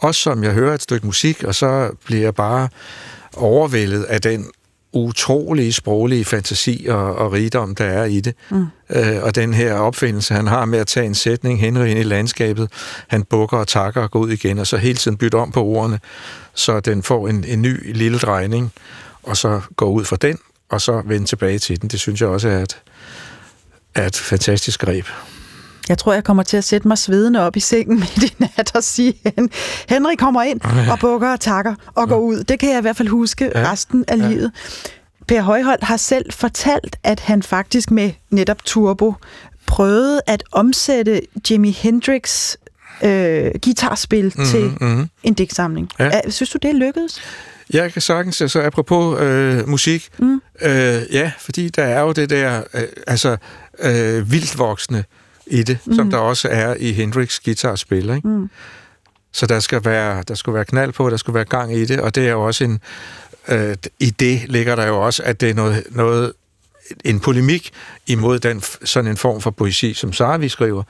også 0.00 0.20
som 0.20 0.44
jeg 0.44 0.52
hører 0.52 0.74
et 0.74 0.82
stykke 0.82 1.06
musik, 1.06 1.44
og 1.44 1.54
så 1.54 1.90
bliver 2.04 2.22
jeg 2.22 2.34
bare 2.34 2.68
overvældet 3.36 4.02
af 4.04 4.20
den 4.20 4.50
utrolige 4.92 5.72
sproglige 5.72 6.24
fantasi 6.24 6.86
og, 6.88 7.16
og 7.16 7.32
rigdom, 7.32 7.74
der 7.74 7.84
er 7.84 8.04
i 8.04 8.20
det. 8.20 8.34
Mm. 8.50 8.66
Øh, 8.90 9.22
og 9.22 9.34
den 9.34 9.54
her 9.54 9.74
opfindelse, 9.74 10.34
han 10.34 10.46
har 10.46 10.64
med 10.64 10.78
at 10.78 10.86
tage 10.86 11.06
en 11.06 11.14
sætning, 11.14 11.60
Henry 11.60 11.86
ind 11.86 11.98
i 11.98 12.02
landskabet, 12.02 12.70
han 13.08 13.22
bukker 13.22 13.58
og 13.58 13.68
takker 13.68 14.02
og 14.02 14.10
går 14.10 14.20
ud 14.20 14.30
igen, 14.30 14.58
og 14.58 14.66
så 14.66 14.76
hele 14.76 14.96
tiden 14.96 15.16
bytte 15.16 15.34
om 15.36 15.52
på 15.52 15.64
ordene, 15.64 16.00
så 16.54 16.80
den 16.80 17.02
får 17.02 17.28
en, 17.28 17.44
en 17.44 17.62
ny 17.62 17.94
lille 17.94 18.18
drejning, 18.18 18.72
og 19.22 19.36
så 19.36 19.60
går 19.76 19.90
ud 19.90 20.04
fra 20.04 20.16
den, 20.16 20.38
og 20.68 20.80
så 20.80 21.02
vende 21.06 21.26
tilbage 21.26 21.58
til 21.58 21.80
den. 21.80 21.90
Det 21.90 22.00
synes 22.00 22.20
jeg 22.20 22.28
også 22.28 22.48
er 22.48 22.62
et, 22.62 22.78
er 23.94 24.06
et 24.06 24.16
fantastisk 24.16 24.80
greb. 24.80 25.06
Jeg 25.90 25.98
tror, 25.98 26.12
jeg 26.12 26.24
kommer 26.24 26.42
til 26.42 26.56
at 26.56 26.64
sætte 26.64 26.88
mig 26.88 26.98
svedende 26.98 27.40
op 27.40 27.56
i 27.56 27.60
sengen 27.60 27.98
midt 28.18 28.22
i 28.22 28.34
nat 28.38 28.70
og 28.74 28.84
sige, 28.84 29.14
at 29.24 29.34
Henrik 29.88 30.18
kommer 30.18 30.42
ind 30.42 30.60
og 30.90 30.98
bukker 30.98 31.32
og 31.32 31.40
takker 31.40 31.74
og 31.94 32.08
går 32.08 32.18
ud. 32.18 32.44
Det 32.44 32.58
kan 32.58 32.70
jeg 32.70 32.78
i 32.78 32.80
hvert 32.80 32.96
fald 32.96 33.08
huske 33.08 33.52
ja. 33.54 33.72
resten 33.72 34.04
af 34.08 34.16
ja. 34.16 34.28
livet. 34.28 34.52
Per 35.28 35.42
Højholdt 35.42 35.84
har 35.84 35.96
selv 35.96 36.32
fortalt, 36.32 36.96
at 37.04 37.20
han 37.20 37.42
faktisk 37.42 37.90
med 37.90 38.10
netop 38.30 38.64
Turbo 38.64 39.14
prøvede 39.66 40.20
at 40.26 40.42
omsætte 40.52 41.20
Jimi 41.50 41.70
Hendrix 41.70 42.54
øh, 43.02 43.50
guitarspil 43.64 44.24
mm-hmm, 44.24 44.44
til 44.44 44.76
mm-hmm. 44.80 45.08
en 45.22 45.34
digtsamling. 45.34 45.90
Ja. 45.98 46.20
Synes 46.28 46.50
du, 46.50 46.58
det 46.62 46.74
lykkedes? 46.74 47.20
Jeg 47.72 47.92
kan 47.92 48.02
sagtens, 48.02 48.40
altså 48.40 48.62
apropos 48.62 49.20
øh, 49.20 49.68
musik, 49.68 50.08
mm. 50.18 50.42
øh, 50.62 51.02
ja, 51.12 51.32
fordi 51.38 51.68
der 51.68 51.84
er 51.84 52.00
jo 52.00 52.12
det 52.12 52.30
der, 52.30 52.62
øh, 52.74 52.82
altså 53.06 53.36
øh, 53.78 54.32
vildt 54.32 54.58
voksne 54.58 55.04
i 55.50 55.62
det, 55.62 55.78
mm. 55.84 55.94
som 55.94 56.10
der 56.10 56.18
også 56.18 56.48
er 56.50 56.74
i 56.78 56.92
Hendrix 56.92 57.40
guitarspil, 57.44 58.10
ikke? 58.10 58.28
Mm. 58.28 58.50
Så 59.32 59.46
der 59.46 59.60
skal 59.60 59.84
være 59.84 60.22
der 60.28 60.34
skal 60.34 60.54
være 60.54 60.64
knald 60.64 60.92
på, 60.92 61.10
der 61.10 61.16
skal 61.16 61.34
være 61.34 61.44
gang 61.44 61.74
i 61.74 61.84
det, 61.84 62.00
og 62.00 62.14
det 62.14 62.26
er 62.26 62.30
jo 62.30 62.42
også 62.42 62.64
en 62.64 62.80
øh, 63.48 63.76
i 64.00 64.10
det 64.10 64.42
ligger 64.48 64.76
der 64.76 64.86
jo 64.86 65.00
også, 65.00 65.22
at 65.22 65.40
det 65.40 65.50
er 65.50 65.54
noget, 65.54 65.84
noget 65.90 66.32
en 67.04 67.20
polemik 67.20 67.70
imod 68.06 68.38
den, 68.38 68.62
sådan 68.84 69.10
en 69.10 69.16
form 69.16 69.40
for 69.40 69.50
poesi, 69.50 69.94
som 69.94 70.12
Saravi 70.12 70.48
skriver, 70.48 70.82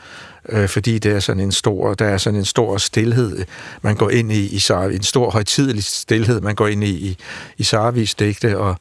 øh, 0.49 0.69
fordi 0.69 0.99
det 0.99 1.13
er 1.13 1.21
sådan 1.21 1.43
en 1.43 1.53
stor, 1.53 1.95
der 1.95 2.07
er 2.07 2.19
sådan 2.19 2.39
en 2.39 2.45
stor 2.45 2.79
stillhed, 2.79 3.45
man 3.83 3.97
går 3.97 4.11
ind 4.11 4.33
i, 4.33 4.47
i 4.47 4.59
Saravi, 4.59 4.95
en 4.95 5.03
stor 5.03 5.31
højtidelig 5.31 5.85
stillhed, 5.85 6.41
man 6.41 6.55
går 6.55 6.67
ind 6.69 6.85
i, 6.85 6.91
i, 6.91 7.17
i 7.59 7.63
Saravis 7.63 8.15
digte, 8.15 8.59
og, 8.59 8.77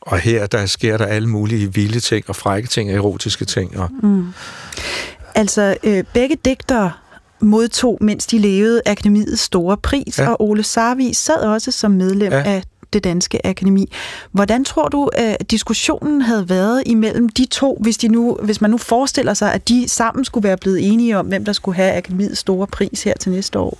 og 0.00 0.18
her, 0.18 0.46
der 0.46 0.66
sker 0.66 0.96
der 0.96 1.06
alle 1.06 1.28
mulige 1.28 1.74
vilde 1.74 2.00
ting, 2.00 2.24
og 2.28 2.36
frække 2.36 2.68
ting, 2.68 2.90
og 2.90 2.96
erotiske 2.96 3.44
ting. 3.44 3.78
Og... 3.78 3.90
Mm. 4.02 4.26
Altså, 5.34 5.76
øh, 5.84 6.04
begge 6.14 6.36
digtere 6.44 6.92
modtog, 7.40 7.98
mens 8.00 8.26
de 8.26 8.38
levede, 8.38 8.82
akademiets 8.86 9.42
store 9.42 9.76
pris, 9.76 10.18
ja. 10.18 10.30
og 10.30 10.42
Ole 10.42 10.62
Sarvi 10.62 11.12
sad 11.12 11.36
også 11.36 11.70
som 11.70 11.90
medlem 11.90 12.32
ja. 12.32 12.42
af 12.42 12.62
det 12.92 13.04
danske 13.04 13.46
akademi. 13.46 13.92
Hvordan 14.32 14.64
tror 14.64 14.88
du, 14.88 15.10
at 15.12 15.50
diskussionen 15.50 16.22
havde 16.22 16.48
været 16.48 16.82
imellem 16.86 17.28
de 17.28 17.46
to, 17.46 17.78
hvis, 17.80 17.98
de 17.98 18.08
nu, 18.08 18.38
hvis 18.42 18.60
man 18.60 18.70
nu 18.70 18.78
forestiller 18.78 19.34
sig, 19.34 19.52
at 19.52 19.68
de 19.68 19.88
sammen 19.88 20.24
skulle 20.24 20.48
være 20.48 20.56
blevet 20.56 20.92
enige 20.92 21.18
om, 21.18 21.26
hvem 21.26 21.44
der 21.44 21.52
skulle 21.52 21.76
have 21.76 21.92
akademiets 21.92 22.38
store 22.38 22.66
pris 22.66 23.02
her 23.02 23.14
til 23.20 23.32
næste 23.32 23.58
år? 23.58 23.78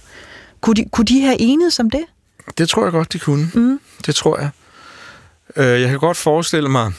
Kunne 0.60 0.74
de, 0.74 0.84
kunne 0.92 1.04
de 1.04 1.20
have 1.20 1.40
enet 1.40 1.72
som 1.72 1.90
det? 1.90 2.04
Det 2.58 2.68
tror 2.68 2.82
jeg 2.82 2.92
godt, 2.92 3.12
de 3.12 3.18
kunne. 3.18 3.50
Mm. 3.54 3.80
Det 4.06 4.14
tror 4.14 4.38
jeg. 4.38 4.50
Øh, 5.56 5.80
jeg 5.80 5.88
kan 5.88 5.98
godt 5.98 6.16
forestille 6.16 6.68
mig, 6.68 6.92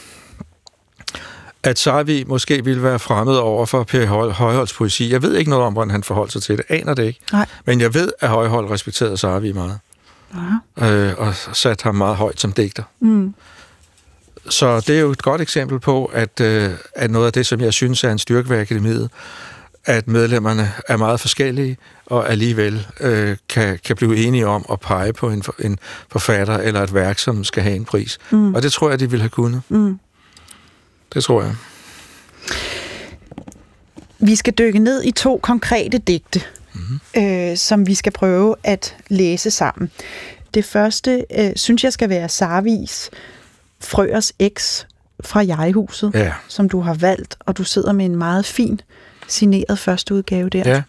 at 1.63 1.79
Sarvi 1.79 2.23
måske 2.27 2.65
ville 2.65 2.83
være 2.83 2.99
fremmed 2.99 3.35
over 3.35 3.65
for 3.65 3.83
Per 3.83 4.05
Højholds 4.31 4.73
poesi. 4.73 5.11
Jeg 5.11 5.21
ved 5.21 5.35
ikke 5.35 5.49
noget 5.49 5.65
om, 5.65 5.73
hvordan 5.73 5.91
han 5.91 6.03
forholdt 6.03 6.31
sig 6.31 6.43
til 6.43 6.57
det. 6.57 6.65
Aner 6.69 6.93
det 6.93 7.03
ikke. 7.03 7.19
Nej. 7.31 7.45
Men 7.65 7.81
jeg 7.81 7.93
ved, 7.93 8.11
at 8.19 8.29
Højhold 8.29 8.69
respekterede 8.69 9.17
Sarvi 9.17 9.51
meget 9.51 9.79
øh, 10.81 11.13
og 11.17 11.35
sat 11.53 11.81
ham 11.81 11.95
meget 11.95 12.15
højt 12.15 12.39
som 12.39 12.51
digter. 12.51 12.83
Mm. 12.99 13.33
Så 14.49 14.79
det 14.79 14.95
er 14.95 14.99
jo 14.99 15.11
et 15.11 15.21
godt 15.21 15.41
eksempel 15.41 15.79
på, 15.79 16.05
at, 16.05 16.39
øh, 16.41 16.71
at 16.95 17.11
noget 17.11 17.25
af 17.25 17.33
det, 17.33 17.45
som 17.45 17.61
jeg 17.61 17.73
synes 17.73 18.03
er 18.03 18.11
en 18.11 18.19
styrke 18.19 18.49
ved 18.49 18.57
akademiet, 18.57 19.09
at 19.85 20.07
medlemmerne 20.07 20.71
er 20.87 20.97
meget 20.97 21.19
forskellige, 21.19 21.77
og 22.05 22.29
alligevel 22.29 22.87
øh, 22.99 23.37
kan, 23.49 23.79
kan 23.85 23.95
blive 23.95 24.17
enige 24.17 24.47
om 24.47 24.65
at 24.71 24.79
pege 24.79 25.13
på 25.13 25.29
en, 25.29 25.43
en 25.59 25.79
forfatter 26.11 26.57
eller 26.57 26.83
et 26.83 26.93
værk, 26.93 27.19
som 27.19 27.43
skal 27.43 27.63
have 27.63 27.75
en 27.75 27.85
pris. 27.85 28.17
Mm. 28.31 28.55
Og 28.55 28.63
det 28.63 28.71
tror 28.71 28.89
jeg, 28.89 28.99
de 28.99 29.09
ville 29.09 29.21
have 29.21 29.29
kunnet. 29.29 29.61
Mm. 29.69 29.99
Det 31.13 31.23
tror 31.23 31.43
jeg. 31.43 31.55
Vi 34.19 34.35
skal 34.35 34.53
dykke 34.53 34.79
ned 34.79 35.03
i 35.03 35.11
to 35.11 35.39
konkrete 35.43 35.97
digte 35.97 36.41
mm-hmm. 36.73 37.23
øh, 37.23 37.57
som 37.57 37.87
vi 37.87 37.95
skal 37.95 38.11
prøve 38.11 38.55
at 38.63 38.95
læse 39.07 39.51
sammen. 39.51 39.91
Det 40.53 40.65
første 40.65 41.25
øh, 41.37 41.51
synes 41.55 41.83
jeg 41.83 41.93
skal 41.93 42.09
være 42.09 42.29
Sarvis 42.29 43.09
Frøers 43.79 44.31
X 44.57 44.83
fra 45.23 45.39
Jeghuset, 45.39 46.11
ja. 46.13 46.33
som 46.47 46.69
du 46.69 46.79
har 46.79 46.93
valgt, 46.93 47.35
og 47.39 47.57
du 47.57 47.63
sidder 47.63 47.91
med 47.91 48.05
en 48.05 48.15
meget 48.15 48.45
fin 48.45 48.81
signeret 49.27 49.79
første 49.79 50.13
udgave 50.13 50.49
der. 50.49 50.69
Ja, 50.69 50.81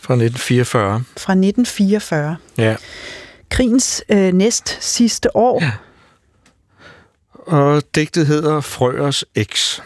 fra 0.00 0.14
1944. 0.14 1.04
Fra 1.16 1.32
1944. 1.32 2.36
Ja. 2.58 2.76
Krigens 3.48 4.04
øh, 4.08 4.32
næst 4.32 4.78
sidste 4.80 5.36
år. 5.36 5.62
Ja. 5.62 5.72
Og 7.46 7.82
digtet 7.94 8.26
hedder 8.26 8.60
Frøers 8.60 9.24
X. 9.42 9.80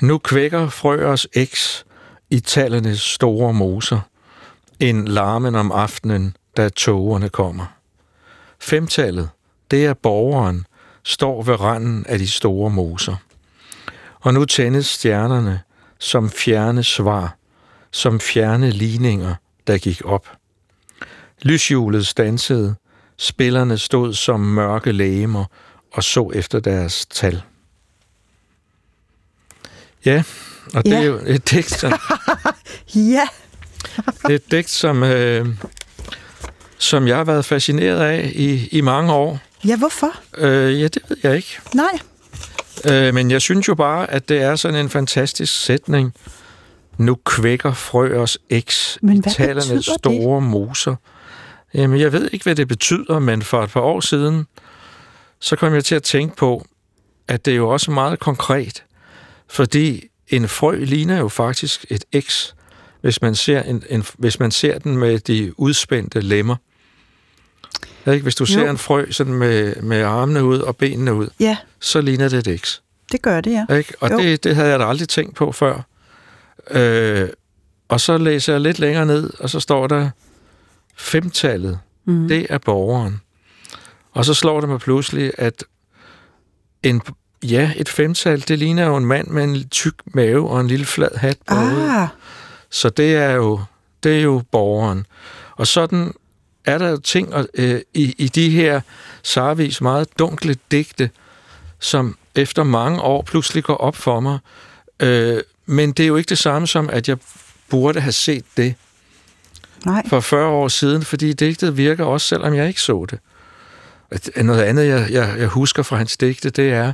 Nu 0.00 0.18
kvækker 0.18 0.68
Frøers 0.68 1.26
X 1.44 1.82
i 2.30 2.40
tallernes 2.40 3.00
store 3.00 3.52
moser, 3.54 4.00
en 4.80 5.08
larmen 5.08 5.54
om 5.54 5.72
aftenen, 5.72 6.36
da 6.56 6.68
togerne 6.68 7.28
kommer. 7.28 7.66
Femtallet, 8.60 9.30
det 9.70 9.86
er 9.86 9.94
borgeren, 9.94 10.66
står 11.04 11.42
ved 11.42 11.60
randen 11.60 12.06
af 12.06 12.18
de 12.18 12.28
store 12.28 12.70
moser. 12.70 13.16
Og 14.20 14.34
nu 14.34 14.44
tændes 14.44 14.86
stjernerne 14.86 15.60
som 15.98 16.30
fjerne 16.30 16.84
svar, 16.84 17.36
som 17.90 18.20
fjerne 18.20 18.70
ligninger, 18.70 19.34
der 19.66 19.78
gik 19.78 20.02
op. 20.04 20.28
Lyshjulet 21.42 22.06
stansede, 22.06 22.74
spillerne 23.16 23.78
stod 23.78 24.14
som 24.14 24.40
mørke 24.40 24.92
lægemer 24.92 25.44
og 25.92 26.04
så 26.04 26.30
efter 26.34 26.60
deres 26.60 27.06
tal. 27.06 27.42
Ja, 30.04 30.22
og 30.74 30.84
det 30.84 30.90
ja. 30.90 30.98
er 30.98 31.04
jo 31.04 31.20
et 31.26 31.50
digt, 31.50 31.70
som... 31.70 31.92
ja. 32.94 33.28
det 33.96 34.30
er 34.30 34.34
et 34.34 34.50
digt, 34.50 34.70
som, 34.70 35.02
øh, 35.02 35.46
som 36.78 37.08
jeg 37.08 37.16
har 37.16 37.24
været 37.24 37.44
fascineret 37.44 38.00
af 38.00 38.32
i, 38.34 38.68
i 38.72 38.80
mange 38.80 39.12
år. 39.12 39.38
Ja, 39.64 39.76
hvorfor? 39.76 40.12
Øh, 40.36 40.80
ja, 40.80 40.88
det 40.88 41.02
ved 41.08 41.16
jeg 41.22 41.36
ikke. 41.36 41.58
Nej. 41.74 41.98
Øh, 42.84 43.14
men 43.14 43.30
jeg 43.30 43.42
synes 43.42 43.68
jo 43.68 43.74
bare, 43.74 44.10
at 44.10 44.28
det 44.28 44.42
er 44.42 44.56
sådan 44.56 44.80
en 44.80 44.88
fantastisk 44.88 45.64
sætning. 45.64 46.14
Nu 46.98 47.14
kvækker 47.14 47.72
frøers 47.72 48.38
eks 48.50 48.98
men 49.02 49.20
hvad 49.20 49.32
talerne 49.32 49.82
store 49.82 50.40
det? 50.40 50.42
moser. 50.42 50.94
Jamen, 51.74 52.00
jeg 52.00 52.12
ved 52.12 52.30
ikke, 52.32 52.42
hvad 52.42 52.54
det 52.54 52.68
betyder, 52.68 53.18
men 53.18 53.42
for 53.42 53.62
et 53.62 53.70
par 53.70 53.80
år 53.80 54.00
siden, 54.00 54.46
så 55.40 55.56
kom 55.56 55.74
jeg 55.74 55.84
til 55.84 55.94
at 55.94 56.02
tænke 56.02 56.36
på, 56.36 56.66
at 57.28 57.44
det 57.44 57.52
er 57.52 57.56
jo 57.56 57.68
også 57.68 57.90
meget 57.90 58.18
konkret, 58.18 58.84
fordi 59.48 60.04
en 60.28 60.48
frø 60.48 60.84
ligner 60.84 61.18
jo 61.18 61.28
faktisk 61.28 61.86
et 61.90 62.04
X, 62.20 62.52
hvis 63.00 63.22
man 63.22 63.34
ser, 63.34 63.62
en, 63.62 63.82
en, 63.90 64.04
hvis 64.18 64.40
man 64.40 64.50
ser 64.50 64.78
den 64.78 64.96
med 64.96 65.18
de 65.18 65.60
udspændte 65.60 66.20
lemmer. 66.20 66.56
Ikke? 68.06 68.22
Hvis 68.22 68.34
du 68.34 68.44
jo. 68.44 68.46
ser 68.46 68.70
en 68.70 68.78
frø 68.78 69.10
sådan 69.10 69.34
med, 69.34 69.76
med 69.76 70.02
armene 70.02 70.44
ud 70.44 70.58
og 70.58 70.76
benene 70.76 71.14
ud, 71.14 71.28
ja. 71.40 71.56
så 71.80 72.00
ligner 72.00 72.28
det 72.28 72.46
et 72.46 72.60
X. 72.60 72.78
Det 73.12 73.22
gør 73.22 73.40
det, 73.40 73.50
ja. 73.68 73.74
Ikke? 73.74 73.94
Og 74.00 74.10
det, 74.10 74.44
det 74.44 74.54
havde 74.54 74.70
jeg 74.70 74.78
da 74.78 74.84
aldrig 74.84 75.08
tænkt 75.08 75.36
på 75.36 75.52
før. 75.52 75.82
Øh, 76.70 77.28
og 77.88 78.00
så 78.00 78.18
læser 78.18 78.52
jeg 78.52 78.60
lidt 78.60 78.78
længere 78.78 79.06
ned, 79.06 79.30
og 79.40 79.50
så 79.50 79.60
står 79.60 79.86
der 79.86 80.10
femtallet. 80.96 81.78
Mm. 82.04 82.28
Det 82.28 82.46
er 82.50 82.58
borgeren. 82.58 83.20
Og 84.18 84.24
så 84.24 84.34
slår 84.34 84.60
det 84.60 84.68
mig 84.68 84.80
pludselig, 84.80 85.32
at 85.38 85.64
en, 86.82 87.02
ja, 87.42 87.72
et 87.76 87.88
femtal, 87.88 88.44
det 88.48 88.58
ligner 88.58 88.86
jo 88.86 88.96
en 88.96 89.06
mand 89.06 89.28
med 89.28 89.44
en 89.44 89.68
tyk 89.68 89.94
mave 90.06 90.50
og 90.50 90.60
en 90.60 90.68
lille 90.68 90.86
flad 90.86 91.16
hat 91.16 91.38
på 91.46 91.54
hovedet. 91.54 91.90
Ah, 91.90 92.08
Så 92.70 92.88
det 92.88 93.16
er 93.16 93.30
jo, 93.30 93.60
det 94.02 94.18
er 94.18 94.22
jo 94.22 94.42
borgeren. 94.52 95.06
Og 95.56 95.66
sådan 95.66 96.12
er 96.64 96.78
der 96.78 96.88
jo 96.88 96.96
ting 96.96 97.34
øh, 97.54 97.80
i, 97.94 98.14
i 98.18 98.28
de 98.28 98.50
her 98.50 98.80
Sarvis 99.22 99.80
meget 99.80 100.08
dunkle 100.18 100.56
digte, 100.70 101.10
som 101.78 102.16
efter 102.34 102.62
mange 102.62 103.00
år 103.00 103.22
pludselig 103.22 103.64
går 103.64 103.76
op 103.76 103.96
for 103.96 104.20
mig. 104.20 104.38
Øh, 105.00 105.40
men 105.66 105.92
det 105.92 106.02
er 106.02 106.06
jo 106.06 106.16
ikke 106.16 106.28
det 106.28 106.38
samme 106.38 106.68
som, 106.68 106.90
at 106.92 107.08
jeg 107.08 107.16
burde 107.68 108.00
have 108.00 108.12
set 108.12 108.44
det 108.56 108.74
nej. 109.86 110.02
for 110.08 110.20
40 110.20 110.48
år 110.48 110.68
siden, 110.68 111.02
fordi 111.02 111.32
digtet 111.32 111.76
virker 111.76 112.04
også, 112.04 112.26
selvom 112.26 112.54
jeg 112.54 112.68
ikke 112.68 112.80
så 112.80 113.06
det. 113.10 113.18
Noget 114.36 114.62
andet, 114.62 114.86
jeg, 114.86 115.08
jeg, 115.10 115.34
jeg 115.38 115.48
husker 115.48 115.82
fra 115.82 115.96
hans 115.96 116.16
digte, 116.16 116.50
det 116.50 116.72
er, 116.72 116.92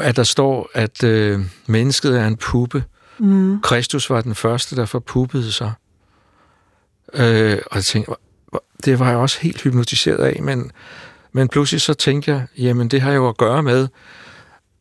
at 0.00 0.16
der 0.16 0.22
står, 0.22 0.70
at 0.74 1.04
øh, 1.04 1.40
mennesket 1.66 2.18
er 2.18 2.26
en 2.26 2.36
puppe. 2.36 2.84
Mm. 3.18 3.60
Kristus 3.60 4.10
var 4.10 4.20
den 4.20 4.34
første, 4.34 4.76
der 4.76 4.84
forpuppede 4.84 5.52
sig. 5.52 5.72
Øh, 7.14 7.58
og 7.66 7.76
jeg 7.76 7.84
tænkte, 7.84 8.12
det 8.84 8.98
var 8.98 9.08
jeg 9.08 9.16
også 9.16 9.38
helt 9.40 9.62
hypnotiseret 9.62 10.24
af, 10.24 10.42
men, 10.42 10.72
men 11.32 11.48
pludselig 11.48 11.80
så 11.80 11.94
tænkte 11.94 12.30
jeg, 12.30 12.46
jamen 12.58 12.88
det 12.88 13.00
har 13.00 13.12
jo 13.12 13.28
at 13.28 13.36
gøre 13.36 13.62
med, 13.62 13.88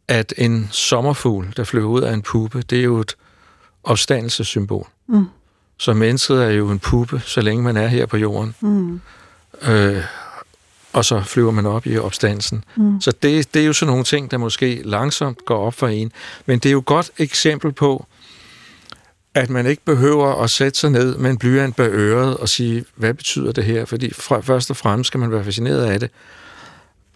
at 0.08 0.34
en 0.38 0.70
sommerfugl, 0.72 1.54
der 1.58 1.64
flyver 1.64 1.90
ud 1.90 2.02
af 2.02 2.14
en 2.14 2.22
puppe, 2.22 2.62
det 2.62 2.80
er 2.80 2.84
jo 2.84 3.00
et 3.00 3.16
opstandelsessymbol. 3.84 4.88
Mm. 5.08 5.26
Så 5.78 5.94
mennesket 5.94 6.44
er 6.44 6.50
jo 6.50 6.70
en 6.70 6.80
puppe, 6.80 7.20
så 7.26 7.42
længe 7.42 7.64
man 7.64 7.78
er 7.78 7.88
her 7.88 8.06
på 8.06 8.18
jorden. 8.18 8.56
Mm. 8.62 9.02
Øh, 9.68 10.04
og 10.94 11.06
så 11.06 11.22
flyver 11.24 11.52
man 11.52 11.66
op 11.66 11.86
i 11.86 11.98
opstandelsen. 11.98 12.64
Mm. 12.76 13.02
Så 13.02 13.12
det, 13.12 13.54
det 13.54 13.62
er 13.62 13.66
jo 13.66 13.74
sådan 13.74 13.90
nogle 13.90 14.04
ting, 14.04 14.32
der 14.32 14.38
måske 14.38 14.82
langsomt 14.86 15.46
går 15.46 15.66
op 15.66 15.74
for 15.74 15.88
en. 15.88 16.12
Men 16.46 16.60
det 16.60 16.70
er 16.70 16.72
jo 16.72 16.80
et 16.80 16.86
godt 16.86 17.12
eksempel 17.18 17.72
på, 17.72 18.06
at 19.36 19.50
man 19.50 19.66
ikke 19.66 19.86
behøver 19.86 20.44
at 20.44 20.50
sætte 20.50 20.80
sig 20.80 20.92
ned 20.92 21.18
med 21.18 21.30
en 21.30 21.38
blyant 21.38 21.76
bag 21.76 21.90
øret 21.92 22.38
og 22.38 22.50
sige, 22.50 22.86
hvad 22.96 23.14
betyder 23.14 23.52
det 23.52 23.64
her? 23.64 23.86
Fordi 23.86 24.14
fra, 24.14 24.42
først 24.42 24.70
og 24.70 24.78
fremmest 24.78 25.08
skal 25.08 25.20
man 25.20 25.32
være 25.32 25.44
fascineret 25.44 25.86
af 25.86 26.00
det, 26.00 26.10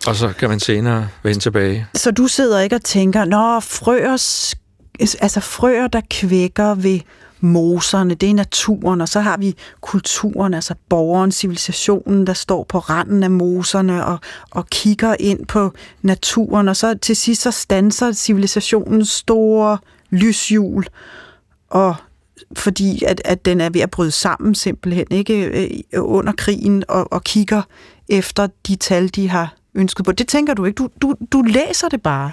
og 0.08 0.16
så 0.16 0.34
kan 0.40 0.50
man 0.50 0.60
senere 0.60 1.08
vende 1.24 1.40
tilbage. 1.40 1.88
Så 1.94 2.12
du 2.12 2.28
sidder 2.28 2.60
ikke 2.60 2.76
og 2.76 2.84
tænker, 2.84 3.26
nå, 3.26 3.60
frøers, 3.60 4.56
altså 5.00 5.40
frøer, 5.40 5.88
der 5.88 6.02
kvækker 6.10 6.76
ved 6.76 7.00
moserne, 7.40 8.16
det 8.16 8.30
er 8.30 8.34
naturen, 8.34 9.02
og 9.02 9.10
så 9.10 9.20
har 9.20 9.38
vi 9.38 9.56
kulturen, 9.82 10.54
altså 10.54 10.76
borgeren, 10.90 11.32
civilisationen, 11.32 12.28
der 12.28 12.34
står 12.34 12.64
på 12.64 12.80
randen 12.80 13.24
af 13.24 13.32
moserne 13.32 14.06
og, 14.06 14.20
og 14.52 14.68
kigger 14.70 15.16
ind 15.20 15.46
på 15.46 15.74
naturen, 16.02 16.68
og 16.68 16.76
så 16.76 16.98
til 17.02 17.16
sidst 17.16 17.42
så 17.42 17.52
stanser 17.52 18.12
civilisationens 18.12 19.10
store 19.10 19.78
lyshjul, 20.10 20.86
og 21.70 21.96
fordi 22.54 23.04
at, 23.04 23.22
at 23.26 23.46
den 23.46 23.62
er 23.62 23.70
ved 23.70 23.82
at 23.82 23.92
bryde 23.92 24.12
sammen 24.12 24.56
simpelthen, 24.56 25.06
ikke 25.12 25.46
øh, 25.46 25.70
under 25.98 26.34
krigen, 26.34 26.84
og, 26.88 27.14
og 27.14 27.24
kigger 27.24 27.62
efter 28.10 28.48
de 28.68 28.76
tal, 28.76 29.08
de 29.08 29.30
har 29.30 29.56
ønsket 29.76 30.06
på. 30.06 30.12
Det 30.12 30.28
tænker 30.28 30.54
du 30.54 30.66
ikke. 30.66 30.76
Du, 30.76 30.90
du, 31.02 31.16
du 31.32 31.42
læser 31.42 31.90
det 31.90 32.02
bare. 32.02 32.32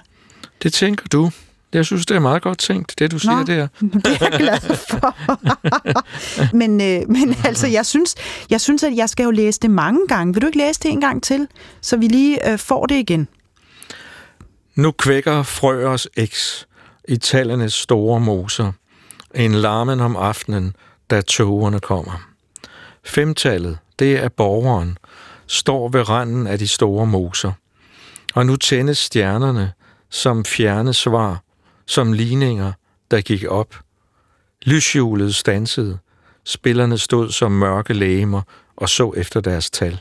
Det 0.63 0.73
tænker 0.73 1.07
du. 1.13 1.31
Jeg 1.75 1.87
synes, 1.87 2.07
det 2.07 2.15
er 2.15 2.21
meget 2.21 2.43
godt 2.43 2.59
tænkt, 2.59 2.95
det 2.99 3.11
du 3.11 3.19
siger 3.19 3.37
Nå. 3.37 3.43
der. 3.43 3.69
Det 4.05 4.07
er 4.07 4.29
jeg 4.31 4.39
glad 4.39 4.77
for. 4.77 5.17
men, 6.61 6.81
øh, 6.81 7.09
men 7.09 7.37
altså, 7.45 7.67
jeg 7.67 7.87
synes, 7.87 8.15
jeg 8.51 8.61
synes, 8.61 8.83
at 8.83 8.97
jeg 8.97 9.09
skal 9.09 9.25
jo 9.25 9.31
læse 9.31 9.61
det 9.61 9.71
mange 9.71 10.01
gange. 10.09 10.35
Vil 10.35 10.43
du 10.43 10.47
ikke 10.47 10.59
læse 10.59 10.81
det 10.81 10.91
en 10.91 11.01
gang 11.01 11.23
til, 11.23 11.49
så 11.81 11.97
vi 11.97 12.09
lige 12.09 12.53
øh, 12.53 12.59
får 12.59 12.87
det 12.87 12.95
igen? 12.95 13.29
Nu 14.75 14.91
kvækker 14.91 15.43
frøers 15.43 16.07
eks 16.17 16.67
i 17.09 17.17
tallenes 17.17 17.73
store 17.73 18.21
moser, 18.21 18.73
en 19.35 19.55
larmen 19.55 20.01
om 20.01 20.17
aftenen, 20.17 20.77
da 21.11 21.21
togerne 21.21 21.81
kommer. 21.81 22.29
Femtallet, 23.05 23.79
det 23.99 24.25
er 24.25 24.29
borgeren, 24.29 24.99
står 25.47 25.89
ved 25.89 26.09
randen 26.09 26.47
af 26.47 26.59
de 26.59 26.69
store 26.69 27.07
moser. 27.07 27.53
Og 28.35 28.47
nu 28.47 28.57
tændes 28.57 28.99
stjernerne 28.99 29.73
som 30.11 30.45
fjerne 30.45 30.95
svar, 30.95 31.43
som 31.87 32.13
ligninger, 32.13 32.73
der 33.11 33.21
gik 33.21 33.45
op. 33.49 33.75
Lyshjulet 34.63 35.35
stansede, 35.35 35.99
spillerne 36.45 36.99
stod 36.99 37.31
som 37.31 37.53
mørke 37.53 37.93
lægemer 37.93 38.43
og 38.77 38.89
så 38.89 39.13
efter 39.17 39.41
deres 39.41 39.71
tal. 39.71 40.01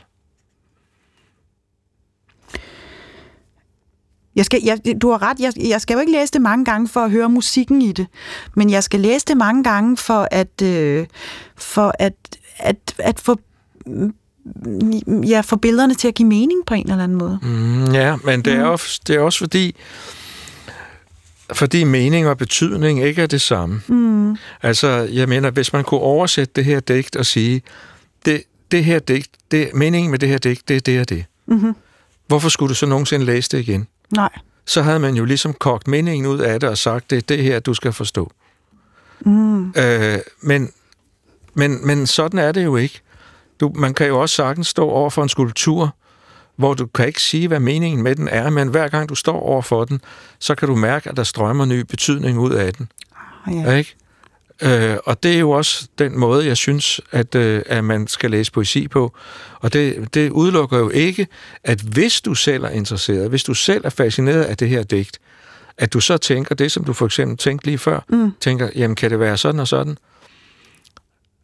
Jeg 4.36 4.44
skal, 4.44 4.60
jeg, 4.64 4.78
du 5.02 5.10
har 5.10 5.22
ret, 5.22 5.40
jeg, 5.40 5.52
jeg 5.68 5.80
skal 5.80 5.94
jo 5.94 6.00
ikke 6.00 6.12
læse 6.12 6.32
det 6.32 6.42
mange 6.42 6.64
gange 6.64 6.88
for 6.88 7.00
at 7.00 7.10
høre 7.10 7.28
musikken 7.28 7.82
i 7.82 7.92
det, 7.92 8.06
men 8.54 8.70
jeg 8.70 8.84
skal 8.84 9.00
læse 9.00 9.26
det 9.26 9.36
mange 9.36 9.64
gange 9.64 9.96
for 9.96 10.28
at, 10.30 10.62
øh, 10.62 11.06
for 11.56 11.94
at, 11.98 12.14
at, 12.56 12.94
at 12.98 13.20
få, 13.20 13.38
mm, 13.86 14.14
ja, 15.22 15.40
få 15.40 15.56
billederne 15.56 15.94
til 15.94 16.08
at 16.08 16.14
give 16.14 16.28
mening 16.28 16.66
på 16.66 16.74
en 16.74 16.90
eller 16.90 17.04
anden 17.04 17.18
måde. 17.18 17.38
Mm, 17.42 17.92
ja, 17.92 18.16
men 18.24 18.42
det 18.42 18.52
er, 18.52 18.64
også, 18.64 19.00
det 19.06 19.16
er 19.16 19.20
også 19.20 19.38
fordi, 19.38 19.76
fordi 21.52 21.84
mening 21.84 22.28
og 22.28 22.38
betydning 22.38 23.04
ikke 23.04 23.22
er 23.22 23.26
det 23.26 23.40
samme. 23.40 23.82
Mm. 23.86 24.36
Altså, 24.62 24.88
jeg 24.88 25.28
mener, 25.28 25.50
hvis 25.50 25.72
man 25.72 25.84
kunne 25.84 26.00
oversætte 26.00 26.52
det 26.56 26.64
her 26.64 26.80
digt 26.80 27.16
og 27.16 27.26
sige, 27.26 27.62
det, 28.24 28.42
det 28.70 28.84
her 28.84 28.98
digt, 28.98 29.30
det, 29.50 29.70
meningen 29.74 30.10
med 30.10 30.18
det 30.18 30.28
her 30.28 30.38
digt, 30.38 30.68
det 30.68 30.76
er 30.76 30.80
det 30.80 31.00
og 31.00 31.08
det. 31.08 31.24
Mm-hmm. 31.46 31.74
Hvorfor 32.26 32.48
skulle 32.48 32.68
du 32.68 32.74
så 32.74 32.86
nogensinde 32.86 33.24
læse 33.24 33.48
det 33.50 33.58
igen? 33.58 33.88
Nej. 34.10 34.30
Så 34.66 34.82
havde 34.82 34.98
man 34.98 35.14
jo 35.14 35.24
ligesom 35.24 35.52
kogt 35.52 35.88
meningen 35.88 36.26
ud 36.26 36.38
af 36.38 36.60
det 36.60 36.68
og 36.68 36.78
sagt, 36.78 37.10
det 37.10 37.18
er 37.18 37.22
det 37.22 37.42
her, 37.42 37.60
du 37.60 37.74
skal 37.74 37.92
forstå. 37.92 38.32
Mm. 39.20 39.70
Øh, 39.70 40.18
men, 40.40 40.70
men, 41.54 41.86
men 41.86 42.06
sådan 42.06 42.38
er 42.38 42.52
det 42.52 42.64
jo 42.64 42.76
ikke. 42.76 43.00
Du, 43.60 43.72
man 43.74 43.94
kan 43.94 44.06
jo 44.06 44.20
også 44.20 44.34
sagtens 44.34 44.66
stå 44.66 44.88
over 44.88 45.10
for 45.10 45.22
en 45.22 45.28
skulptur, 45.28 45.94
hvor 46.56 46.74
du 46.74 46.86
kan 46.86 47.06
ikke 47.06 47.22
sige, 47.22 47.48
hvad 47.48 47.60
meningen 47.60 48.02
med 48.02 48.14
den 48.16 48.28
er, 48.28 48.50
men 48.50 48.68
hver 48.68 48.88
gang 48.88 49.08
du 49.08 49.14
står 49.14 49.40
over 49.40 49.62
for 49.62 49.84
den, 49.84 50.00
så 50.38 50.54
kan 50.54 50.68
du 50.68 50.74
mærke, 50.76 51.10
at 51.10 51.16
der 51.16 51.22
strømmer 51.24 51.64
ny 51.64 51.80
betydning 51.80 52.38
ud 52.38 52.52
af 52.52 52.72
den. 52.74 52.88
Ja. 53.50 53.70
Ja. 53.70 53.76
Ikke? 53.76 53.94
Øh, 54.62 54.96
og 55.04 55.22
det 55.22 55.34
er 55.34 55.38
jo 55.38 55.50
også 55.50 55.88
den 55.98 56.18
måde, 56.18 56.46
jeg 56.46 56.56
synes, 56.56 57.00
at, 57.12 57.34
øh, 57.34 57.62
at 57.66 57.84
man 57.84 58.06
skal 58.06 58.30
læse 58.30 58.52
poesi 58.52 58.88
på. 58.88 59.14
Og 59.60 59.72
det, 59.72 60.14
det 60.14 60.30
udelukker 60.30 60.78
jo 60.78 60.90
ikke, 60.90 61.26
at 61.64 61.80
hvis 61.80 62.20
du 62.20 62.34
selv 62.34 62.64
er 62.64 62.68
interesseret, 62.68 63.28
hvis 63.28 63.44
du 63.44 63.54
selv 63.54 63.84
er 63.84 63.90
fascineret 63.90 64.42
af 64.42 64.56
det 64.56 64.68
her 64.68 64.82
digt, 64.82 65.18
at 65.78 65.92
du 65.92 66.00
så 66.00 66.16
tænker 66.16 66.54
det, 66.54 66.72
som 66.72 66.84
du 66.84 66.92
for 66.92 67.06
eksempel 67.06 67.36
tænkte 67.36 67.66
lige 67.66 67.78
før, 67.78 68.00
Mm. 68.08 68.32
tænker, 68.40 68.68
jamen 68.74 68.94
kan 68.94 69.10
det 69.10 69.20
være 69.20 69.36
sådan 69.36 69.60
og 69.60 69.68
sådan? 69.68 69.98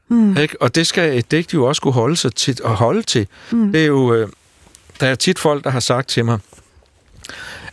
Mm. 0.08 0.36
Ikke? 0.36 0.62
Og 0.62 0.74
det 0.74 0.86
skal 0.86 1.18
et 1.18 1.30
digt 1.30 1.54
jo 1.54 1.64
også 1.64 1.82
kunne 1.82 1.94
holde 1.94 2.16
sig 2.16 2.34
til 2.34 2.58
at 2.64 2.70
holde 2.74 3.02
til. 3.02 3.26
Mm. 3.52 3.72
Det 3.72 3.82
er 3.82 3.86
jo, 3.86 4.14
øh, 4.14 4.28
der 5.00 5.06
er 5.06 5.14
tit 5.14 5.38
folk, 5.38 5.64
der 5.64 5.70
har 5.70 5.80
sagt 5.80 6.08
til 6.08 6.24
mig, 6.24 6.38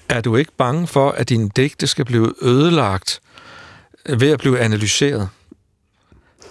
er 0.09 0.21
du 0.21 0.35
ikke 0.35 0.51
bange 0.57 0.87
for, 0.87 1.11
at 1.11 1.29
dine 1.29 1.49
digte 1.55 1.87
skal 1.87 2.05
blive 2.05 2.33
ødelagt 2.41 3.21
ved 4.09 4.31
at 4.31 4.39
blive 4.39 4.59
analyseret? 4.59 5.29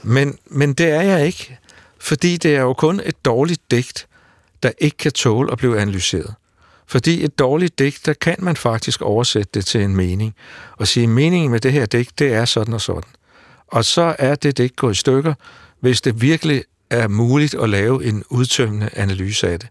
Men, 0.02 0.38
men 0.46 0.72
det 0.72 0.86
er 0.86 1.02
jeg 1.02 1.26
ikke, 1.26 1.58
fordi 1.98 2.36
det 2.36 2.56
er 2.56 2.60
jo 2.60 2.72
kun 2.72 3.00
et 3.04 3.24
dårligt 3.24 3.70
digt, 3.70 4.06
der 4.62 4.70
ikke 4.78 4.96
kan 4.96 5.12
tåle 5.12 5.52
at 5.52 5.58
blive 5.58 5.80
analyseret. 5.80 6.34
Fordi 6.86 7.24
et 7.24 7.38
dårligt 7.38 7.78
digt, 7.78 8.06
der 8.06 8.12
kan 8.12 8.36
man 8.38 8.56
faktisk 8.56 9.02
oversætte 9.02 9.50
det 9.54 9.66
til 9.66 9.82
en 9.82 9.96
mening, 9.96 10.34
og 10.76 10.88
sige, 10.88 11.06
meningen 11.06 11.50
med 11.50 11.60
det 11.60 11.72
her 11.72 11.86
digt, 11.86 12.18
det 12.18 12.32
er 12.32 12.44
sådan 12.44 12.74
og 12.74 12.80
sådan. 12.80 13.10
Og 13.66 13.84
så 13.84 14.16
er 14.18 14.34
det 14.34 14.58
digt 14.58 14.76
gået 14.76 14.94
i 14.94 14.98
stykker, 14.98 15.34
hvis 15.80 16.00
det 16.00 16.20
virkelig 16.20 16.64
er 16.90 17.08
muligt 17.08 17.54
at 17.54 17.68
lave 17.68 18.04
en 18.04 18.24
udtømmende 18.30 18.90
analyse 18.92 19.48
af 19.48 19.60
det. 19.60 19.68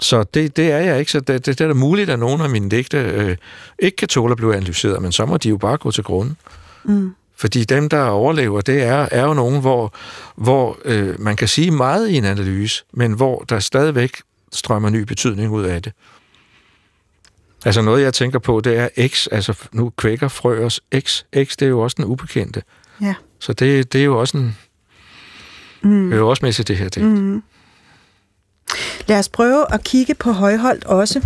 Så 0.00 0.22
det, 0.22 0.56
det 0.56 0.72
er 0.72 0.78
jeg 0.78 0.98
ikke. 0.98 1.12
Så 1.12 1.20
det, 1.20 1.46
det, 1.46 1.58
det 1.58 1.60
er 1.60 1.68
da 1.68 1.74
muligt, 1.74 2.10
at 2.10 2.18
nogle 2.18 2.44
af 2.44 2.50
mine 2.50 2.68
digte 2.70 2.98
øh, 2.98 3.36
ikke 3.78 3.96
kan 3.96 4.08
tåle 4.08 4.30
at 4.32 4.36
blive 4.36 4.56
analyseret, 4.56 5.02
men 5.02 5.12
så 5.12 5.26
må 5.26 5.36
de 5.36 5.48
jo 5.48 5.56
bare 5.56 5.76
gå 5.76 5.90
til 5.90 6.04
grunden. 6.04 6.36
Mm. 6.84 7.14
Fordi 7.36 7.64
dem, 7.64 7.88
der 7.88 8.02
overlever, 8.04 8.60
det 8.60 8.82
er, 8.82 9.08
er 9.10 9.24
jo 9.24 9.34
nogen, 9.34 9.60
hvor, 9.60 9.94
hvor 10.36 10.78
øh, 10.84 11.20
man 11.20 11.36
kan 11.36 11.48
sige 11.48 11.70
meget 11.70 12.08
i 12.08 12.16
en 12.16 12.24
analyse, 12.24 12.84
men 12.92 13.12
hvor 13.12 13.44
der 13.48 13.58
stadigvæk 13.58 14.16
strømmer 14.52 14.88
ny 14.90 15.02
betydning 15.02 15.52
ud 15.52 15.64
af 15.64 15.82
det. 15.82 15.92
Altså 17.64 17.82
noget, 17.82 18.02
jeg 18.02 18.14
tænker 18.14 18.38
på, 18.38 18.60
det 18.60 18.78
er 18.78 19.08
X, 19.08 19.26
altså 19.32 19.54
nu 19.72 19.92
kvækker 19.96 20.28
frøers 20.28 20.80
X. 21.00 21.22
X, 21.44 21.56
det 21.56 21.62
er 21.62 21.68
jo 21.68 21.80
også 21.80 21.94
den 21.96 22.04
ubekendte. 22.04 22.62
Ja. 23.02 23.14
Så 23.40 23.52
det, 23.52 23.92
det 23.92 24.00
er 24.00 24.04
jo 24.04 24.20
også 24.20 24.36
en, 24.36 24.56
Mm. 25.82 26.12
hører 26.12 26.24
også 26.24 26.44
med 26.44 26.52
til 26.52 26.68
det 26.68 26.76
her 26.76 26.88
digt. 26.88 27.06
Mm. 27.06 27.42
Lad 29.06 29.18
os 29.18 29.28
prøve 29.28 29.74
at 29.74 29.84
kigge 29.84 30.14
på 30.14 30.32
Højholdt 30.32 30.84
også. 30.84 31.18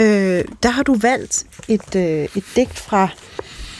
Øh, 0.00 0.44
der 0.62 0.68
har 0.70 0.82
du 0.82 0.94
valgt 0.94 1.44
et, 1.68 1.94
øh, 1.96 2.02
et 2.34 2.44
digt 2.56 2.78
fra 2.78 3.08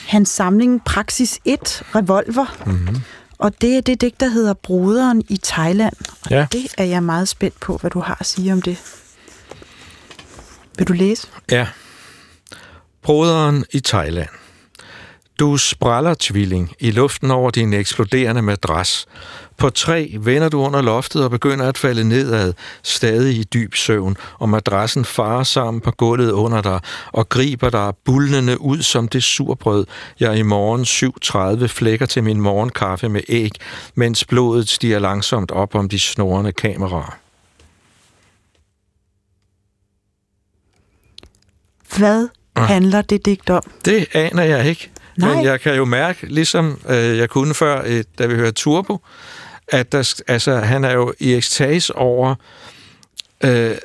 hans 0.07 0.29
samling 0.29 0.85
Praxis 0.85 1.39
1, 1.45 1.83
Revolver. 1.95 2.57
Mm-hmm. 2.67 2.97
Og 3.39 3.61
det 3.61 3.77
er 3.77 3.81
det 3.81 4.01
digt, 4.01 4.21
der 4.21 4.29
hedder 4.29 4.55
Broderen 4.55 5.23
i 5.29 5.41
Thailand. 5.45 5.95
Og 6.25 6.31
Ja. 6.31 6.47
det 6.53 6.75
er 6.79 6.85
jeg 6.85 7.03
meget 7.03 7.29
spændt 7.29 7.61
på, 7.61 7.77
hvad 7.77 7.91
du 7.91 8.01
har 8.01 8.17
at 8.21 8.27
sige 8.27 8.53
om 8.53 8.63
det. 8.63 8.79
Vil 10.79 10.89
du 10.89 10.93
læse? 10.93 11.27
Ja. 11.51 11.67
Broderen 13.03 13.65
i 13.73 13.81
Thailand. 13.81 14.29
Du 15.39 15.57
spræller 15.57 16.15
tvilling 16.21 16.73
i 16.81 16.91
luften 16.91 17.31
over 17.31 17.51
din 17.51 17.73
eksploderende 17.73 18.43
madras. 18.43 19.07
På 19.59 19.71
tre 19.71 20.15
vender 20.21 20.49
du 20.49 20.61
under 20.61 20.83
loftet 20.83 21.25
og 21.25 21.31
begynder 21.31 21.69
at 21.69 21.79
falde 21.79 22.05
nedad, 22.09 22.53
stadig 22.83 23.37
i 23.37 23.45
dyb 23.45 23.75
søvn, 23.75 24.17
og 24.39 24.49
madrassen 24.49 25.05
farer 25.05 25.43
sammen 25.43 25.81
på 25.81 25.91
gulvet 25.91 26.31
under 26.31 26.63
dig 26.63 26.81
og 27.13 27.29
griber 27.29 27.71
dig 27.71 27.93
bulnende 28.05 28.61
ud 28.61 28.83
som 28.83 29.09
det 29.09 29.23
surbrød, 29.23 29.87
jeg 30.21 30.39
i 30.39 30.43
morgen 30.43 30.83
7.30 31.61 31.67
flækker 31.67 32.07
til 32.07 32.25
min 32.25 32.41
morgenkaffe 32.41 33.09
med 33.09 33.21
æg, 33.29 33.51
mens 33.95 34.25
blodet 34.25 34.69
stiger 34.69 34.99
langsomt 34.99 35.51
op 35.51 35.75
om 35.75 35.89
de 35.89 36.01
snorende 36.01 36.53
kameraer. 36.53 37.19
Hvad 41.97 42.29
handler 42.57 43.03
det 43.03 43.27
digt 43.27 43.51
om? 43.51 43.63
Det 43.85 44.07
aner 44.13 44.43
jeg 44.43 44.67
ikke. 44.69 44.91
Nej. 45.17 45.35
Men 45.35 45.45
jeg 45.45 45.61
kan 45.61 45.77
jo 45.77 45.85
mærke, 45.85 46.27
ligesom 46.27 46.81
øh, 46.89 47.19
jeg 47.19 47.31
kunne 47.31 47.55
før, 47.55 47.83
øh, 47.87 48.05
da 48.19 48.27
vi 48.27 48.35
hørte 48.35 48.53
Turbo, 48.53 49.01
at 49.69 49.93
der, 49.93 50.23
altså, 50.29 50.57
han 50.57 50.85
er 50.85 50.93
jo 50.93 51.15
i 51.19 51.35
ekstase 51.35 51.97
over 51.97 52.35
øh, 53.45 53.77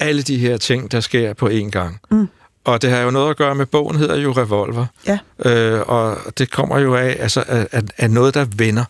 alle 0.00 0.22
de 0.22 0.38
her 0.38 0.56
ting, 0.56 0.92
der 0.92 1.00
sker 1.00 1.32
på 1.32 1.48
én 1.48 1.70
gang. 1.70 2.00
Mm. 2.10 2.28
Og 2.64 2.82
det 2.82 2.90
har 2.90 3.00
jo 3.00 3.10
noget 3.10 3.30
at 3.30 3.36
gøre 3.36 3.54
med, 3.54 3.66
bogen 3.66 3.96
hedder 3.96 4.16
jo 4.16 4.32
Revolver. 4.32 4.86
Ja. 5.06 5.18
Øh, 5.44 5.80
og 5.80 6.18
det 6.38 6.50
kommer 6.50 6.78
jo 6.78 6.94
af, 6.94 7.16
altså, 7.20 7.44
af, 7.48 7.82
af 7.98 8.10
noget, 8.10 8.34
der 8.34 8.46
vender. 8.56 8.84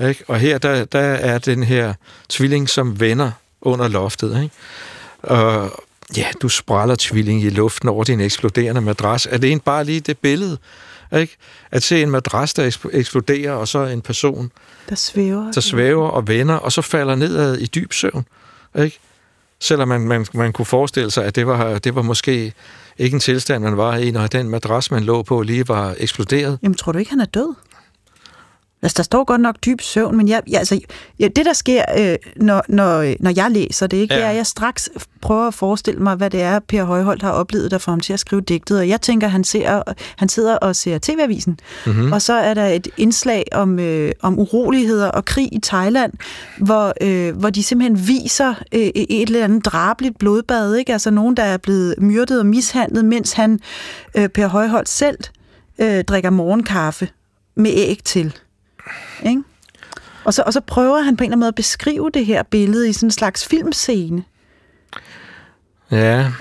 Ikke? 0.00 0.24
Og 0.28 0.38
her, 0.38 0.58
der, 0.58 0.84
der 0.84 1.00
er 1.00 1.38
den 1.38 1.62
her 1.62 1.94
tvilling, 2.28 2.68
som 2.68 3.00
vender 3.00 3.30
under 3.60 3.88
loftet. 3.88 4.42
Ikke? 4.42 4.54
Og 5.22 5.82
ja, 6.16 6.26
du 6.42 6.48
spræller 6.48 6.96
tvilling 6.98 7.42
i 7.42 7.50
luften 7.50 7.88
over 7.88 8.04
din 8.04 8.20
eksploderende 8.20 8.80
madras. 8.80 9.26
Er 9.26 9.38
det 9.38 9.48
egentlig 9.48 9.64
bare 9.64 9.84
lige 9.84 10.00
det 10.00 10.18
billede? 10.18 10.58
Ikke? 11.16 11.36
At 11.70 11.82
se 11.82 12.02
en 12.02 12.10
madras, 12.10 12.54
der 12.54 12.68
ekspl- 12.68 12.88
eksploderer, 12.96 13.52
og 13.52 13.68
så 13.68 13.84
en 13.84 14.00
person, 14.00 14.52
Der 14.88 14.94
svæver. 14.94 15.52
der 15.52 15.60
svæver 15.60 16.08
og 16.08 16.28
vender, 16.28 16.54
og 16.54 16.72
så 16.72 16.82
falder 16.82 17.14
nedad 17.14 17.58
i 17.58 17.66
dyb 17.66 17.92
søvn. 17.92 18.24
Ikke? 18.78 18.98
Selvom 19.60 19.88
man, 19.88 20.00
man, 20.00 20.26
man 20.34 20.52
kunne 20.52 20.66
forestille 20.66 21.10
sig, 21.10 21.24
at 21.24 21.36
det 21.36 21.46
var, 21.46 21.78
det 21.78 21.94
var 21.94 22.02
måske 22.02 22.52
ikke 22.98 23.14
en 23.14 23.20
tilstand, 23.20 23.62
man 23.62 23.76
var 23.76 23.96
i, 23.96 24.10
når 24.10 24.26
den 24.26 24.48
madras, 24.48 24.90
man 24.90 25.02
lå 25.04 25.22
på, 25.22 25.42
lige 25.42 25.68
var 25.68 25.94
eksploderet. 25.98 26.58
Jamen, 26.62 26.74
tror 26.76 26.92
du 26.92 26.98
ikke, 26.98 27.10
han 27.10 27.20
er 27.20 27.24
død? 27.24 27.54
Altså, 28.82 28.96
der 28.96 29.02
står 29.02 29.24
godt 29.24 29.40
nok 29.40 29.56
dyb 29.66 29.80
søvn, 29.80 30.16
men 30.16 30.28
jeg, 30.28 30.42
jeg, 30.48 30.58
altså, 30.58 30.80
ja, 31.20 31.28
det, 31.28 31.46
der 31.46 31.52
sker, 31.52 31.84
øh, 31.98 32.16
når, 32.36 32.62
når, 32.68 33.14
når 33.20 33.32
jeg 33.36 33.50
læser 33.50 33.86
det, 33.86 33.96
ikke, 33.96 34.14
ja. 34.14 34.20
det 34.20 34.26
er, 34.26 34.30
at 34.30 34.36
jeg 34.36 34.46
straks 34.46 34.90
prøver 35.20 35.46
at 35.46 35.54
forestille 35.54 36.00
mig, 36.00 36.16
hvad 36.16 36.30
det 36.30 36.42
er, 36.42 36.58
Per 36.58 36.84
Højholdt 36.84 37.22
har 37.22 37.30
oplevet, 37.30 37.70
der 37.70 37.78
får 37.78 37.92
ham 37.92 38.00
til 38.00 38.12
at 38.12 38.20
skrive 38.20 38.40
digtet. 38.40 38.78
Og 38.78 38.88
jeg 38.88 39.00
tænker, 39.00 39.28
han, 39.28 39.44
ser, 39.44 39.82
han 40.16 40.28
sidder 40.28 40.56
og 40.56 40.76
ser 40.76 40.98
TV-avisen, 41.02 41.58
mm-hmm. 41.86 42.12
og 42.12 42.22
så 42.22 42.32
er 42.32 42.54
der 42.54 42.66
et 42.66 42.88
indslag 42.96 43.44
om, 43.52 43.78
øh, 43.78 44.12
om 44.22 44.38
uroligheder 44.38 45.08
og 45.08 45.24
krig 45.24 45.48
i 45.52 45.58
Thailand, 45.62 46.12
hvor, 46.58 46.92
øh, 47.00 47.36
hvor 47.36 47.50
de 47.50 47.62
simpelthen 47.62 48.08
viser 48.08 48.54
øh, 48.74 48.80
et 48.80 49.22
eller 49.22 49.44
andet 49.44 49.64
drabligt 49.64 50.18
blodbad, 50.18 50.74
ikke? 50.74 50.92
altså 50.92 51.10
nogen, 51.10 51.36
der 51.36 51.42
er 51.42 51.56
blevet 51.56 51.94
myrdet 51.98 52.40
og 52.40 52.46
mishandlet, 52.46 53.04
mens 53.04 53.32
han, 53.32 53.60
øh, 54.14 54.28
Per 54.28 54.46
Højholdt 54.46 54.88
selv, 54.88 55.18
øh, 55.78 56.04
drikker 56.04 56.30
morgenkaffe 56.30 57.08
med 57.56 57.70
æg 57.74 57.98
til. 58.04 58.32
Ikke? 59.26 59.42
Og, 60.24 60.34
så, 60.34 60.42
og 60.46 60.52
så 60.52 60.60
prøver 60.60 61.00
han 61.00 61.16
på 61.16 61.24
en 61.24 61.26
eller 61.26 61.34
anden 61.34 61.40
måde 61.40 61.48
at 61.48 61.54
beskrive 61.54 62.10
det 62.14 62.26
her 62.26 62.42
billede 62.42 62.88
i 62.88 62.92
sådan 62.92 63.06
en 63.06 63.10
slags 63.10 63.46
filmscene. 63.46 64.24
Ja, 65.90 66.32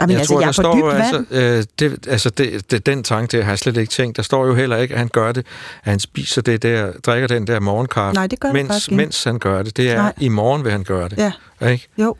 Jamen, 0.00 0.10
jeg 0.10 0.18
altså, 0.18 0.32
tror, 0.32 0.40
jeg 0.40 0.44
der 0.44 0.48
er 0.48 0.52
står 0.52 0.90
altså, 0.90 1.24
øh, 1.30 1.64
det, 1.90 2.08
altså 2.08 2.30
det, 2.30 2.70
det, 2.70 2.86
den 2.86 3.02
tanke, 3.02 3.36
det 3.36 3.44
har 3.44 3.50
jeg 3.50 3.58
slet 3.58 3.76
ikke 3.76 3.90
tænkt. 3.90 4.16
Der 4.16 4.22
står 4.22 4.46
jo 4.46 4.54
heller 4.54 4.76
ikke, 4.76 4.94
at 4.94 4.98
han 4.98 5.08
gør 5.08 5.32
det, 5.32 5.46
at 5.84 5.90
han 5.90 6.00
spiser 6.00 6.42
det 6.42 6.62
der, 6.62 6.92
drikker 6.92 7.28
den 7.28 7.46
der 7.46 7.60
morgenkaffe, 7.60 8.14
Nej, 8.14 8.26
det 8.26 8.40
gør 8.40 8.52
mens, 8.52 8.88
ikke. 8.88 8.96
mens 8.96 9.24
han 9.24 9.38
gør 9.38 9.62
det. 9.62 9.76
Det 9.76 9.90
er, 9.90 9.96
Nej. 9.96 10.12
i 10.20 10.28
morgen 10.28 10.64
vil 10.64 10.72
han 10.72 10.84
gøre 10.84 11.08
det. 11.08 11.32
Ja, 11.60 11.68
Ikke? 11.68 11.88
jo. 11.98 12.16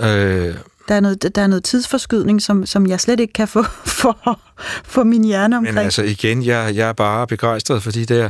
Øh, 0.00 0.54
Der 0.88 0.94
er 0.94 1.00
noget, 1.00 1.34
der 1.36 1.42
er 1.42 1.46
noget 1.46 1.64
tidsforskydning, 1.64 2.42
som, 2.42 2.66
som 2.66 2.86
jeg 2.86 3.00
slet 3.00 3.20
ikke 3.20 3.32
kan 3.32 3.48
få 3.48 3.62
for, 4.02 4.40
for 4.84 5.02
min 5.04 5.24
hjerne 5.24 5.56
omkring. 5.56 5.74
men 5.74 5.84
altså 5.84 6.02
igen, 6.02 6.44
jeg, 6.44 6.76
jeg 6.76 6.88
er 6.88 6.92
bare 6.92 7.26
begejstret 7.26 7.82
for 7.82 7.90
de 7.90 8.04
der 8.06 8.28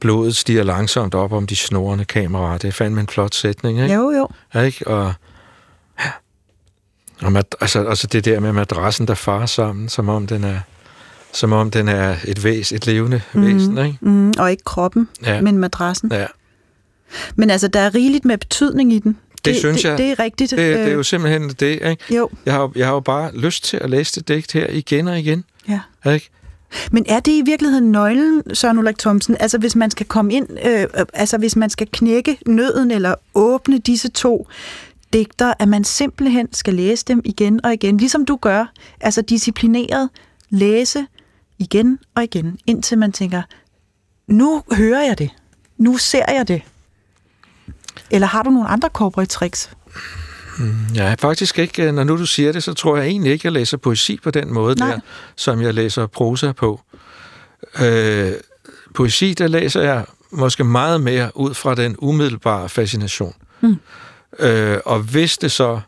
blodet 0.00 0.36
stiger 0.36 0.62
langsomt 0.62 1.14
op 1.14 1.32
om 1.32 1.46
de 1.46 1.56
snorende 1.56 2.04
kameraer. 2.04 2.58
Det 2.58 2.68
er 2.68 2.72
fandme 2.72 3.00
en 3.00 3.08
flot 3.08 3.34
sætning, 3.34 3.82
ikke? 3.82 3.94
Jo, 3.94 4.10
jo. 4.10 4.28
Ja, 4.54 4.60
ikke? 4.60 4.86
Og, 4.88 5.14
og 7.22 7.32
mad, 7.32 7.42
altså, 7.60 7.84
altså 7.88 8.06
det 8.06 8.24
der 8.24 8.40
med 8.40 8.52
madrassen, 8.52 9.06
der 9.08 9.14
farer 9.14 9.46
sammen, 9.46 9.88
som 9.88 10.08
om 10.08 10.26
den 10.26 10.44
er, 10.44 10.58
som 11.32 11.52
om 11.52 11.70
den 11.70 11.88
er 11.88 12.16
et, 12.24 12.44
væs, 12.44 12.72
et 12.72 12.86
levende 12.86 13.20
mm. 13.32 13.42
væsen, 13.46 13.78
ikke? 13.78 13.98
Mm, 14.00 14.32
og 14.38 14.50
ikke 14.50 14.64
kroppen, 14.64 15.08
Ja. 15.24 15.40
men 15.40 15.58
madrassen. 15.58 16.12
Ja. 16.12 16.26
Men 17.36 17.50
altså, 17.50 17.68
der 17.68 17.80
er 17.80 17.94
rigeligt 17.94 18.24
med 18.24 18.38
betydning 18.38 18.92
i 18.92 18.98
den. 18.98 19.18
Det 19.44 19.56
synes 19.56 19.82
det, 19.82 19.88
jeg. 19.88 19.98
Det 19.98 20.10
er 20.10 20.18
rigtigt. 20.18 20.50
Det, 20.50 20.58
det 20.58 20.80
er 20.80 20.86
Øh, 20.86 20.92
jo 20.92 21.02
simpelthen 21.02 21.48
det, 21.48 21.62
ikke? 21.90 22.14
Jo, 22.14 22.28
Jeg 22.46 22.54
har, 22.54 22.72
jeg 22.76 22.86
har 22.86 22.94
jo 22.94 23.00
bare 23.00 23.36
lyst 23.36 23.64
til 23.64 23.76
at 23.76 23.90
læse 23.90 24.20
det 24.20 24.28
digt 24.28 24.52
her 24.52 24.66
igen 24.70 25.08
og 25.08 25.18
igen, 25.18 25.44
ja. 25.68 25.80
ikke? 26.12 26.30
Men 26.92 27.04
er 27.08 27.20
det 27.20 27.32
i 27.32 27.42
virkeligheden 27.44 27.92
nøglen, 27.92 28.42
Søren 28.54 28.78
Ulrik 28.78 28.98
Thomsen? 28.98 29.36
Altså 29.40 29.58
hvis 29.58 29.76
man 29.76 29.90
skal 29.90 30.06
komme 30.06 30.32
ind, 30.34 30.48
øh, 30.66 30.86
altså 31.12 31.38
hvis 31.38 31.56
man 31.56 31.70
skal 31.70 31.88
knække 31.92 32.38
nøden 32.46 32.90
eller 32.90 33.14
åbne 33.34 33.78
disse 33.78 34.08
to 34.08 34.46
digter, 35.12 35.54
at 35.58 35.68
man 35.68 35.84
simpelthen 35.84 36.48
skal 36.52 36.74
læse 36.74 37.04
dem 37.08 37.22
igen 37.24 37.64
og 37.64 37.72
igen, 37.72 37.96
ligesom 37.96 38.24
du 38.24 38.36
gør, 38.36 38.72
altså 39.00 39.22
disciplineret 39.22 40.08
læse 40.50 41.06
igen 41.58 41.98
og 42.14 42.24
igen, 42.24 42.58
indtil 42.66 42.98
man 42.98 43.12
tænker, 43.12 43.42
nu 44.26 44.62
hører 44.72 45.02
jeg 45.04 45.18
det, 45.18 45.30
nu 45.78 45.96
ser 45.96 46.32
jeg 46.32 46.48
det. 46.48 46.62
Eller 48.10 48.26
har 48.26 48.42
du 48.42 48.50
nogle 48.50 48.68
andre 48.68 48.88
corporate 48.92 49.30
tricks? 49.30 49.70
Ja, 50.94 51.14
faktisk 51.18 51.58
ikke. 51.58 51.82
øh, 51.82 51.94
Når 51.94 52.04
nu 52.04 52.18
du 52.18 52.26
siger 52.26 52.52
det, 52.52 52.62
så 52.62 52.74
tror 52.74 52.96
jeg 52.96 53.06
egentlig 53.06 53.32
ikke, 53.32 53.46
jeg 53.46 53.52
læser 53.52 53.76
poesi 53.76 54.18
på 54.22 54.30
den 54.30 54.52
måde 54.54 54.74
Nej. 54.78 54.90
der, 54.90 54.98
som 55.36 55.62
jeg 55.62 55.74
læser 55.74 56.06
prosa 56.06 56.52
på. 56.52 56.80
Øh, 57.82 58.32
poesi, 58.94 59.34
der 59.34 59.46
læser 59.46 59.82
jeg 59.82 60.04
måske 60.30 60.64
meget 60.64 61.00
mere 61.00 61.30
ud 61.34 61.54
fra 61.54 61.74
den 61.74 61.96
umiddelbare 61.98 62.68
fascination. 62.68 63.34
Mm. 63.60 63.76
Øh, 64.38 64.78
og 64.84 64.98
hvis 64.98 65.38
det 65.38 65.52
så 65.52 65.80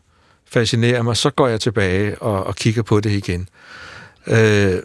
fascinerer 0.51 1.01
mig, 1.01 1.17
så 1.17 1.29
går 1.29 1.47
jeg 1.47 1.61
tilbage 1.61 2.21
og, 2.21 2.43
og 2.43 2.55
kigger 2.55 2.81
på 2.81 2.99
det 2.99 3.11
igen. 3.11 3.49
Øh, 4.27 4.79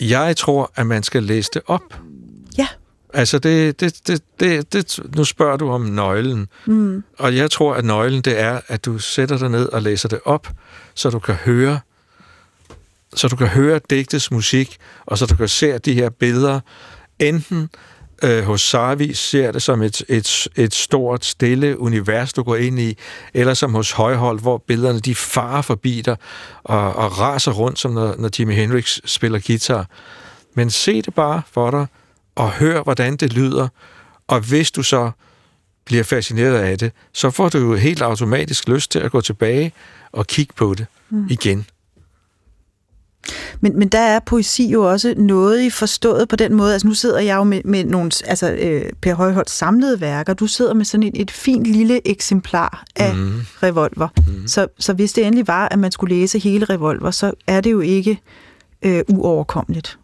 jeg 0.00 0.36
tror, 0.36 0.72
at 0.74 0.86
man 0.86 1.02
skal 1.02 1.22
læse 1.22 1.50
det 1.54 1.62
op. 1.66 1.94
Altså, 3.14 3.38
det, 3.38 3.80
det, 3.80 4.00
det, 4.06 4.22
det, 4.40 4.72
det, 4.72 4.98
nu 5.16 5.24
spørger 5.24 5.56
du 5.56 5.70
om 5.70 5.80
nøglen. 5.80 6.48
Mm. 6.66 7.04
Og 7.18 7.36
jeg 7.36 7.50
tror, 7.50 7.74
at 7.74 7.84
nøglen 7.84 8.22
det 8.22 8.40
er, 8.40 8.60
at 8.68 8.84
du 8.84 8.98
sætter 8.98 9.38
dig 9.38 9.48
ned 9.48 9.68
og 9.68 9.82
læser 9.82 10.08
det 10.08 10.20
op, 10.24 10.48
så 10.94 11.10
du 11.10 11.18
kan 11.18 11.34
høre 11.34 11.80
så 13.14 13.28
du 13.28 13.36
kan 13.36 13.46
høre 13.46 13.80
digtets 13.90 14.30
musik, 14.30 14.76
og 15.06 15.18
så 15.18 15.26
du 15.26 15.36
kan 15.36 15.48
se 15.48 15.78
de 15.78 15.94
her 15.94 16.10
billeder, 16.10 16.60
enten 17.18 17.70
øh, 18.22 18.44
hos 18.44 18.62
Sarvi 18.62 19.14
ser 19.14 19.52
det 19.52 19.62
som 19.62 19.82
et, 19.82 20.02
et, 20.08 20.48
et 20.56 20.74
stort, 20.74 21.24
stille 21.24 21.78
univers, 21.78 22.32
du 22.32 22.42
går 22.42 22.56
ind 22.56 22.78
i, 22.78 22.96
eller 23.34 23.54
som 23.54 23.74
hos 23.74 23.90
Højhold, 23.90 24.40
hvor 24.40 24.58
billederne 24.58 25.00
de 25.00 25.14
farer 25.14 25.62
forbi 25.62 26.02
dig 26.02 26.16
og, 26.64 26.96
og 26.96 27.18
raser 27.18 27.52
rundt, 27.52 27.78
som 27.78 27.90
når, 27.90 28.14
når 28.18 28.30
Jimi 28.38 28.54
Hendrix 28.54 28.98
spiller 29.04 29.40
guitar. 29.46 29.86
Men 30.54 30.70
se 30.70 31.02
det 31.02 31.14
bare 31.14 31.42
for 31.50 31.70
dig, 31.70 31.86
og 32.38 32.50
hør, 32.50 32.82
hvordan 32.82 33.16
det 33.16 33.32
lyder, 33.32 33.68
og 34.26 34.40
hvis 34.40 34.70
du 34.70 34.82
så 34.82 35.10
bliver 35.84 36.02
fascineret 36.02 36.58
af 36.58 36.78
det, 36.78 36.92
så 37.12 37.30
får 37.30 37.48
du 37.48 37.58
jo 37.58 37.74
helt 37.74 38.02
automatisk 38.02 38.68
lyst 38.68 38.90
til 38.90 38.98
at 38.98 39.10
gå 39.10 39.20
tilbage 39.20 39.72
og 40.12 40.26
kigge 40.26 40.54
på 40.56 40.74
det 40.74 40.86
mm. 41.10 41.26
igen. 41.30 41.66
Men, 43.60 43.78
men 43.78 43.88
der 43.88 44.00
er 44.00 44.20
poesi 44.26 44.70
jo 44.70 44.90
også 44.90 45.14
noget 45.16 45.62
i 45.62 45.70
forstået 45.70 46.28
på 46.28 46.36
den 46.36 46.54
måde. 46.54 46.72
Altså 46.72 46.88
nu 46.88 46.94
sidder 46.94 47.18
jeg 47.18 47.36
jo 47.36 47.44
med, 47.44 47.60
med 47.64 47.84
nogle, 47.84 48.10
altså 48.24 48.52
øh, 48.52 48.82
Per 49.02 49.14
Højholds 49.14 49.50
samlede 49.50 50.00
værker. 50.00 50.34
Du 50.34 50.46
sidder 50.46 50.74
med 50.74 50.84
sådan 50.84 51.06
et, 51.06 51.20
et 51.20 51.30
fint 51.30 51.66
lille 51.66 52.08
eksemplar 52.08 52.84
af 52.96 53.14
mm. 53.14 53.40
Revolver. 53.62 54.08
Mm. 54.16 54.46
Så, 54.46 54.66
så 54.78 54.92
hvis 54.92 55.12
det 55.12 55.26
endelig 55.26 55.46
var, 55.46 55.68
at 55.68 55.78
man 55.78 55.92
skulle 55.92 56.14
læse 56.14 56.38
hele 56.38 56.64
Revolver, 56.64 57.10
så 57.10 57.32
er 57.46 57.60
det 57.60 57.72
jo 57.72 57.80
ikke 57.80 58.20
øh, 58.82 59.02
uoverkommeligt. 59.08 59.98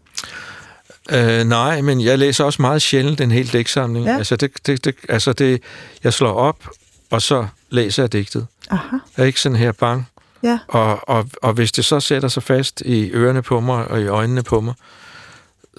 Øh, 1.11 1.44
nej, 1.44 1.80
men 1.80 2.00
jeg 2.00 2.18
læser 2.18 2.44
også 2.44 2.62
meget 2.62 2.82
sjældent 2.82 3.20
en 3.20 3.30
hel 3.30 3.52
digtsamling. 3.52 4.07
Ja. 4.07 4.16
Altså, 4.16 4.36
det, 4.36 4.66
det, 4.66 4.84
det, 4.84 4.94
altså 5.09 5.32
det, 5.32 5.62
jeg 6.05 6.12
slår 6.12 6.32
op, 6.32 6.68
og 7.11 7.22
så 7.22 7.46
læser 7.70 8.02
jeg 8.02 8.12
digtet. 8.12 8.46
Aha, 8.70 8.96
Jeg 9.16 9.22
er 9.22 9.26
ikke 9.26 9.40
sådan 9.40 9.57
her 9.57 9.72
bang. 9.72 10.09
ja. 10.42 10.59
Og, 10.68 11.09
og, 11.09 11.28
og 11.42 11.52
hvis 11.52 11.72
det 11.72 11.84
så 11.84 12.00
sætter 12.00 12.28
sig 12.28 12.42
fast 12.42 12.80
i 12.80 13.11
ørerne 13.12 13.42
på 13.42 13.61
mig 13.61 13.88
og 13.88 14.00
i 14.00 14.07
øjnene 14.07 14.42
på 14.42 14.61
mig, 14.61 14.74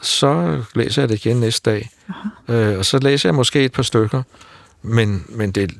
så 0.01 0.61
læser 0.75 1.01
jeg 1.01 1.09
det 1.09 1.25
igen 1.25 1.37
næste 1.37 1.71
dag. 1.71 1.89
Øh, 2.47 2.77
og 2.77 2.85
så 2.85 2.99
læser 2.99 3.29
jeg 3.29 3.35
måske 3.35 3.65
et 3.65 3.71
par 3.71 3.83
stykker, 3.83 4.23
men, 4.81 5.25
men 5.29 5.51
det, 5.51 5.71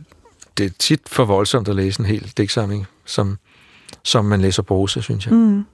det 0.58 0.66
er 0.66 0.70
tit 0.80 1.02
for 1.08 1.26
voldsomt 1.26 1.68
at 1.68 1.76
læse 1.76 2.00
en 2.00 2.06
hel 2.06 2.32
digtsamling, 2.38 2.88
som, 3.06 3.38
som 4.04 4.26
man 4.26 4.42
læser 4.42 4.64
prosa, 4.64 5.02
synes 5.02 5.26
jeg. 5.26 5.34
Mm. 5.34 5.66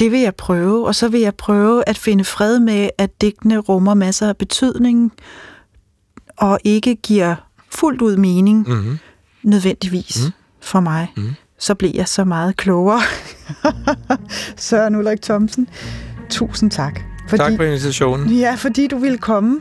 Det 0.00 0.12
vil 0.12 0.20
jeg 0.20 0.34
prøve, 0.34 0.86
og 0.86 0.94
så 0.94 1.08
vil 1.08 1.20
jeg 1.20 1.34
prøve 1.34 1.82
at 1.86 1.98
finde 1.98 2.24
fred 2.24 2.58
med, 2.60 2.88
at 2.98 3.20
digtene 3.20 3.58
rummer 3.58 3.94
masser 3.94 4.28
af 4.28 4.36
betydning, 4.36 5.12
og 6.36 6.58
ikke 6.64 6.94
giver 6.94 7.34
fuldt 7.72 8.02
ud 8.02 8.16
mening, 8.16 8.68
Mm-hmm. 8.68 8.98
nødvendigvis, 9.42 10.18
Mm. 10.26 10.32
for 10.60 10.80
mig. 10.80 11.12
Mm. 11.16 11.34
Så 11.58 11.74
blev 11.74 11.90
jeg 11.94 12.08
så 12.08 12.24
meget 12.24 12.56
klogere. 12.56 13.00
Søren 14.56 14.96
Ulrik 14.96 15.22
Thomsen, 15.22 15.68
tusind 16.30 16.70
tak. 16.70 17.00
Fordi, 17.28 17.42
Tak 17.42 17.52
for 17.56 17.64
invitationen. 17.64 18.30
Ja, 18.30 18.54
fordi 18.54 18.86
du 18.86 18.98
ville 18.98 19.18
komme 19.18 19.60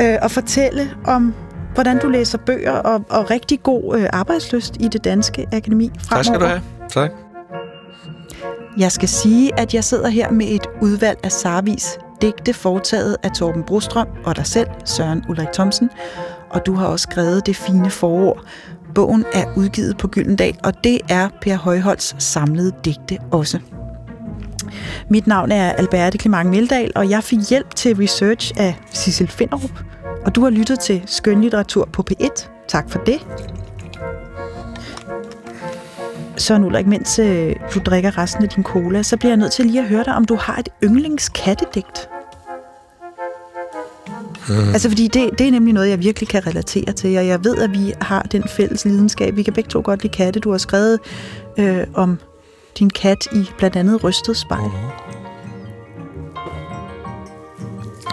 øh, 0.00 0.16
og 0.22 0.30
fortælle 0.30 0.90
om, 1.04 1.34
hvordan 1.74 1.98
du 2.00 2.08
læser 2.08 2.38
bøger 2.38 2.72
og, 2.72 3.04
og 3.10 3.30
rigtig 3.30 3.62
god 3.62 3.98
øh, 3.98 4.06
arbejdsløst 4.12 4.76
i 4.80 4.88
det 4.88 5.04
danske 5.04 5.46
akademi 5.52 5.90
fremover. 5.98 6.22
Tak 6.22 6.24
skal 6.24 6.40
du 6.40 6.44
have. 6.44 6.62
Tak. 6.90 7.10
Jeg 8.78 8.92
skal 8.92 9.08
sige, 9.08 9.60
at 9.60 9.74
jeg 9.74 9.84
sidder 9.84 10.08
her 10.08 10.30
med 10.30 10.46
et 10.48 10.66
udvalg 10.82 11.18
af 11.24 11.32
Sarvis 11.32 11.98
digte 12.22 12.52
foretaget 12.52 13.16
af 13.22 13.30
Torben 13.30 13.62
Brostrøm 13.62 14.08
og 14.24 14.36
dig 14.36 14.46
selv, 14.46 14.68
Søren 14.84 15.24
Ulrik 15.28 15.48
Thomsen, 15.52 15.90
og 16.50 16.66
du 16.66 16.74
har 16.74 16.86
også 16.86 17.06
skrevet 17.10 17.46
det 17.46 17.56
fine 17.56 17.90
forord. 17.90 18.44
Bogen 18.94 19.24
er 19.32 19.44
udgivet 19.56 19.96
på 19.96 20.08
Gyldendal, 20.08 20.58
og 20.64 20.84
det 20.84 21.00
er 21.08 21.28
Per 21.40 21.56
Højholds 21.56 22.22
samlede 22.22 22.72
digte 22.84 23.18
også. 23.30 23.58
Mit 25.08 25.26
navn 25.26 25.52
er 25.52 25.72
Alberte 25.72 26.18
Clement 26.18 26.50
Meldal, 26.50 26.92
og 26.94 27.10
jeg 27.10 27.24
fik 27.24 27.38
hjælp 27.50 27.74
til 27.74 27.96
research 27.96 28.52
af 28.56 28.80
Sissel 28.90 29.28
Finderup, 29.28 29.82
og 30.26 30.34
du 30.34 30.42
har 30.42 30.50
lyttet 30.50 30.80
til 30.80 31.02
Skønlitteratur 31.06 31.88
på 31.92 32.04
P1. 32.10 32.48
Tak 32.68 32.90
for 32.90 32.98
det. 32.98 33.26
Søren 36.40 36.64
Ulrik, 36.64 36.86
mens 36.86 37.18
øh, 37.18 37.56
du 37.74 37.78
drikker 37.78 38.18
resten 38.18 38.42
af 38.42 38.48
din 38.48 38.64
cola, 38.64 39.02
så 39.02 39.16
bliver 39.16 39.30
jeg 39.30 39.36
nødt 39.36 39.52
til 39.52 39.66
lige 39.66 39.80
at 39.80 39.88
høre 39.88 40.04
dig, 40.04 40.14
om 40.14 40.24
du 40.24 40.34
har 40.34 40.56
et 40.56 40.68
yndlingskattedigt. 40.84 42.08
Mm. 44.48 44.68
Altså, 44.72 44.88
fordi 44.88 45.08
det, 45.08 45.30
det 45.38 45.46
er 45.46 45.50
nemlig 45.50 45.74
noget, 45.74 45.88
jeg 45.88 45.98
virkelig 45.98 46.28
kan 46.28 46.46
relatere 46.46 46.92
til, 46.92 47.18
og 47.18 47.26
jeg 47.26 47.44
ved, 47.44 47.56
at 47.58 47.70
vi 47.72 47.92
har 48.00 48.22
den 48.22 48.44
fælles 48.48 48.84
lidenskab. 48.84 49.36
Vi 49.36 49.42
kan 49.42 49.52
begge 49.52 49.70
to 49.70 49.80
godt 49.84 50.02
lide 50.02 50.12
katte. 50.12 50.40
Du 50.40 50.50
har 50.50 50.58
skrevet 50.58 50.98
øh, 51.58 51.86
om 51.94 52.18
din 52.78 52.90
kat 52.90 53.28
i 53.32 53.50
blandt 53.58 53.76
andet 53.76 54.04
Rystet 54.04 54.36
Spejl. 54.36 54.62
Mm. 54.62 54.70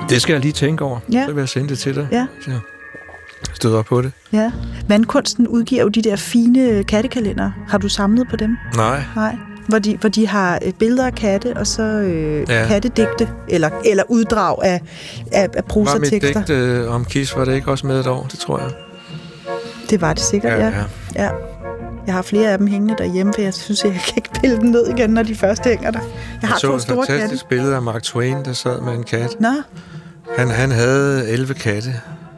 Det 0.10 0.22
skal 0.22 0.34
jeg 0.34 0.42
lige 0.42 0.52
tænke 0.52 0.84
over. 0.84 1.00
Ja. 1.12 1.26
Så 1.26 1.34
vil 1.34 1.42
jeg 1.42 1.50
sende 1.50 1.70
det 1.70 1.80
til 1.80 1.96
dig. 1.96 2.08
Ja. 2.12 2.28
Så 2.42 2.52
støder 3.58 3.82
på 3.82 4.02
det. 4.02 4.12
Ja. 4.34 4.52
Vandkunsten 4.88 5.48
udgiver 5.48 5.82
jo 5.84 5.88
de 5.90 6.02
der 6.02 6.16
fine 6.16 6.84
kattekalender. 6.84 7.52
Har 7.68 7.78
du 7.78 7.90
samlet 7.90 8.28
på 8.30 8.36
dem? 8.36 8.58
Nej. 8.76 9.04
Nej. 9.16 9.36
Hvor 9.68 9.80
de, 9.80 9.98
hvor 9.98 10.10
de 10.10 10.28
har 10.28 10.60
øh, 10.66 10.74
billeder 10.74 11.06
af 11.06 11.16
katte, 11.16 11.58
og 11.58 11.68
så 11.68 11.84
øh, 11.84 12.50
ja. 12.50 12.66
Kattedigte, 12.68 13.30
eller, 13.50 13.70
eller 13.86 14.04
uddrag 14.10 14.58
af, 14.64 14.82
af, 15.32 15.42
af 15.44 15.50
Var 15.54 15.62
mit 15.62 15.66
prosatekster. 15.66 16.40
digt 16.46 16.50
øh, 16.50 16.92
om 16.96 17.06
Kis, 17.06 17.36
var 17.36 17.46
det 17.46 17.56
ikke 17.56 17.72
også 17.72 17.88
med 17.88 18.00
et 18.00 18.08
år? 18.08 18.28
Det 18.32 18.40
tror 18.40 18.60
jeg. 18.60 18.70
Det 19.90 20.02
var 20.02 20.14
det 20.14 20.24
sikkert, 20.24 20.60
ja. 20.60 20.68
ja. 20.68 20.84
ja. 21.24 21.30
Jeg 22.08 22.16
har 22.16 22.22
flere 22.22 22.52
af 22.52 22.58
dem 22.58 22.68
hængende 22.68 22.96
derhjemme, 22.98 23.34
for 23.34 23.42
jeg 23.42 23.54
synes, 23.54 23.84
jeg 23.84 23.92
kan 23.92 24.14
ikke 24.18 24.30
pille 24.42 24.56
dem 24.58 24.66
ned 24.70 24.88
igen, 24.88 25.10
når 25.10 25.24
de 25.24 25.36
først 25.36 25.64
hænger 25.66 25.92
der. 25.92 26.00
Jeg 26.42 26.50
har 26.50 26.56
Jeg 26.64 26.72
to 26.72 26.80
store 26.80 26.98
katte. 27.06 27.12
fantastisk 27.14 27.48
billede 27.50 27.76
af 27.76 27.82
Mark 27.82 28.04
Twain, 28.04 28.46
der 28.46 28.54
sad 28.54 28.82
med 28.82 28.94
en 28.94 29.04
kat. 29.04 29.36
Nå, 29.40 29.48
Han, 30.38 30.50
han 30.50 30.72
havde 30.72 31.30
11 31.30 31.54
katte, 31.54 31.90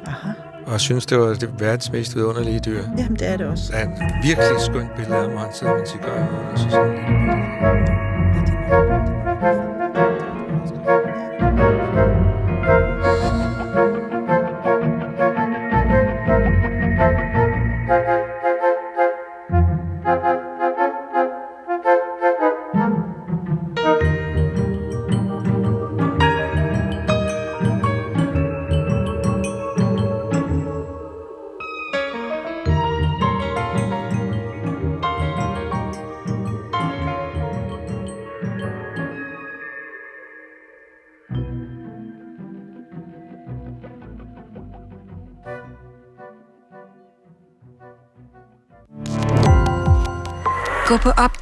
aha. 0.07 0.29
Og 0.73 0.81
synes 0.81 1.05
det 1.05 1.19
var 1.19 1.33
det 1.33 1.59
verdens 1.59 1.91
mest 1.91 2.15
vidunderlige 2.15 2.59
dyr. 2.59 2.81
Jamen, 2.97 3.15
det 3.15 3.27
er 3.27 3.37
det 3.37 3.47
også. 3.47 3.71
Der 3.71 3.77
er 3.77 3.85
en 3.85 3.91
virkelig 4.23 4.61
skønt 4.61 4.95
billede 4.95 5.15
af 5.17 5.29
hvor 5.29 5.39
han 5.39 5.53
sidder 5.53 5.73
med 5.73 5.81
en 5.81 5.87
cigar 5.87 6.49
og 6.51 6.59
så 6.59 6.69
sådan. 6.69 6.95
Gå 7.85 7.98